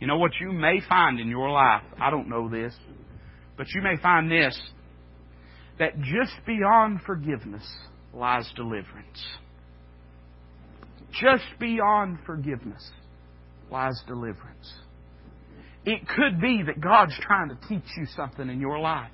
You 0.00 0.06
know 0.06 0.18
what 0.18 0.32
you 0.40 0.52
may 0.52 0.80
find 0.88 1.18
in 1.18 1.28
your 1.28 1.50
life? 1.50 1.82
I 2.00 2.10
don't 2.10 2.28
know 2.28 2.48
this, 2.48 2.74
but 3.56 3.66
you 3.74 3.82
may 3.82 3.96
find 4.00 4.30
this 4.30 4.58
that 5.78 5.98
just 5.98 6.32
beyond 6.46 7.00
forgiveness 7.04 7.66
lies 8.14 8.50
deliverance. 8.56 9.22
Just 11.12 11.44
beyond 11.58 12.18
forgiveness 12.26 12.90
lies 13.70 14.00
deliverance. 14.06 14.72
It 15.84 16.00
could 16.08 16.40
be 16.40 16.62
that 16.66 16.80
God's 16.80 17.16
trying 17.20 17.48
to 17.50 17.58
teach 17.68 17.88
you 17.96 18.06
something 18.16 18.48
in 18.48 18.60
your 18.60 18.78
life. 18.78 19.10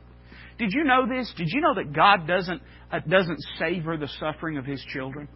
Did 0.59 0.70
you 0.72 0.85
know 0.85 1.07
this? 1.07 1.33
Did 1.37 1.49
you 1.51 1.61
know 1.61 1.74
that 1.74 1.93
God 1.93 2.26
doesn't, 2.26 2.62
uh, 2.91 3.01
doesn't 3.09 3.39
savor 3.59 3.97
the 3.97 4.09
suffering 4.20 4.59
of 4.59 4.64
His 4.64 4.83
children? 4.93 5.28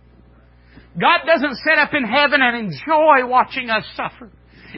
God 0.99 1.21
doesn't 1.27 1.57
sit 1.65 1.79
up 1.79 1.93
in 1.93 2.05
heaven 2.05 2.41
and 2.41 2.57
enjoy 2.57 3.27
watching 3.29 3.71
us 3.71 3.85
suffer. 3.97 4.31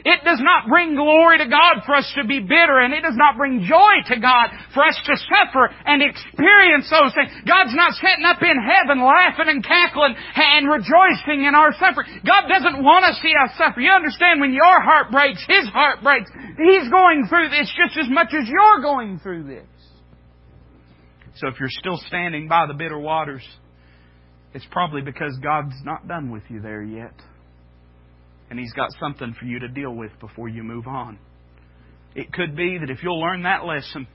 It 0.05 0.23
does 0.23 0.39
not 0.39 0.69
bring 0.69 0.95
glory 0.95 1.39
to 1.39 1.47
God 1.49 1.83
for 1.85 1.95
us 1.95 2.07
to 2.15 2.23
be 2.23 2.39
bitter, 2.39 2.79
and 2.79 2.93
it 2.93 3.01
does 3.01 3.17
not 3.17 3.35
bring 3.35 3.65
joy 3.67 3.99
to 4.07 4.19
God 4.19 4.47
for 4.73 4.85
us 4.85 4.95
to 4.95 5.15
suffer 5.17 5.67
and 5.85 5.99
experience 6.03 6.87
those 6.87 7.11
things. 7.15 7.31
God's 7.43 7.75
not 7.75 7.97
sitting 7.99 8.23
up 8.23 8.39
in 8.39 8.55
heaven 8.55 9.03
laughing 9.03 9.49
and 9.49 9.63
cackling 9.63 10.15
and 10.15 10.69
rejoicing 10.69 11.43
in 11.43 11.55
our 11.55 11.73
suffering. 11.75 12.21
God 12.23 12.47
doesn't 12.47 12.83
want 12.83 13.05
to 13.09 13.19
see 13.19 13.33
us 13.43 13.51
suffer. 13.57 13.81
You 13.81 13.91
understand 13.91 14.39
when 14.39 14.53
your 14.53 14.81
heart 14.81 15.11
breaks, 15.11 15.43
His 15.47 15.67
heart 15.69 16.03
breaks. 16.03 16.29
He's 16.55 16.87
going 16.89 17.27
through 17.27 17.49
this 17.49 17.67
just 17.75 17.97
as 17.97 18.07
much 18.09 18.31
as 18.31 18.47
you're 18.47 18.81
going 18.81 19.19
through 19.19 19.43
this. 19.43 19.67
So 21.35 21.47
if 21.47 21.59
you're 21.59 21.71
still 21.71 21.99
standing 22.07 22.47
by 22.47 22.67
the 22.67 22.73
bitter 22.73 22.99
waters, 22.99 23.47
it's 24.53 24.65
probably 24.71 25.01
because 25.01 25.37
God's 25.43 25.75
not 25.83 26.07
done 26.07 26.31
with 26.31 26.43
you 26.49 26.61
there 26.61 26.81
yet. 26.81 27.13
And 28.49 28.59
He's 28.59 28.73
got 28.73 28.89
something 28.99 29.35
for 29.39 29.45
you 29.45 29.59
to 29.59 29.67
deal 29.67 29.93
with 29.93 30.11
before 30.19 30.49
you 30.49 30.63
move 30.63 30.87
on. 30.87 31.19
It 32.15 32.33
could 32.33 32.55
be 32.55 32.77
that 32.79 32.89
if 32.89 33.03
you'll 33.03 33.19
learn 33.19 33.43
that 33.43 33.65
lesson, 33.65 34.07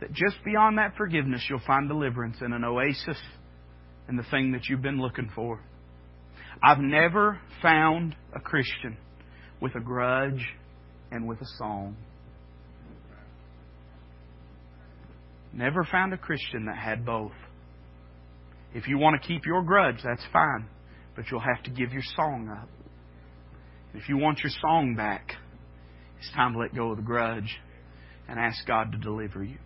that 0.00 0.12
just 0.12 0.36
beyond 0.44 0.78
that 0.78 0.96
forgiveness, 0.96 1.44
you'll 1.48 1.60
find 1.66 1.88
deliverance 1.88 2.36
in 2.44 2.52
an 2.52 2.64
oasis 2.64 3.18
and 4.08 4.18
the 4.18 4.24
thing 4.30 4.52
that 4.52 4.62
you've 4.68 4.82
been 4.82 5.00
looking 5.00 5.30
for. 5.34 5.60
I've 6.62 6.78
never 6.78 7.40
found 7.62 8.16
a 8.34 8.40
Christian 8.40 8.96
with 9.60 9.74
a 9.76 9.80
grudge 9.80 10.44
and 11.10 11.28
with 11.28 11.40
a 11.40 11.46
song. 11.58 11.96
Never 15.52 15.84
found 15.84 16.12
a 16.12 16.18
Christian 16.18 16.66
that 16.66 16.76
had 16.76 17.06
both. 17.06 17.32
If 18.74 18.88
you 18.88 18.98
want 18.98 19.20
to 19.20 19.26
keep 19.26 19.46
your 19.46 19.62
grudge, 19.62 19.98
that's 20.04 20.24
fine. 20.32 20.66
But 21.14 21.26
you'll 21.30 21.40
have 21.40 21.62
to 21.64 21.70
give 21.70 21.92
your 21.92 22.02
song 22.16 22.48
up. 22.50 22.68
If 23.94 24.08
you 24.08 24.18
want 24.18 24.40
your 24.42 24.50
song 24.60 24.96
back, 24.96 25.34
it's 26.18 26.30
time 26.32 26.54
to 26.54 26.58
let 26.58 26.74
go 26.74 26.90
of 26.90 26.96
the 26.96 27.02
grudge 27.02 27.60
and 28.28 28.38
ask 28.38 28.66
God 28.66 28.90
to 28.92 28.98
deliver 28.98 29.44
you. 29.44 29.58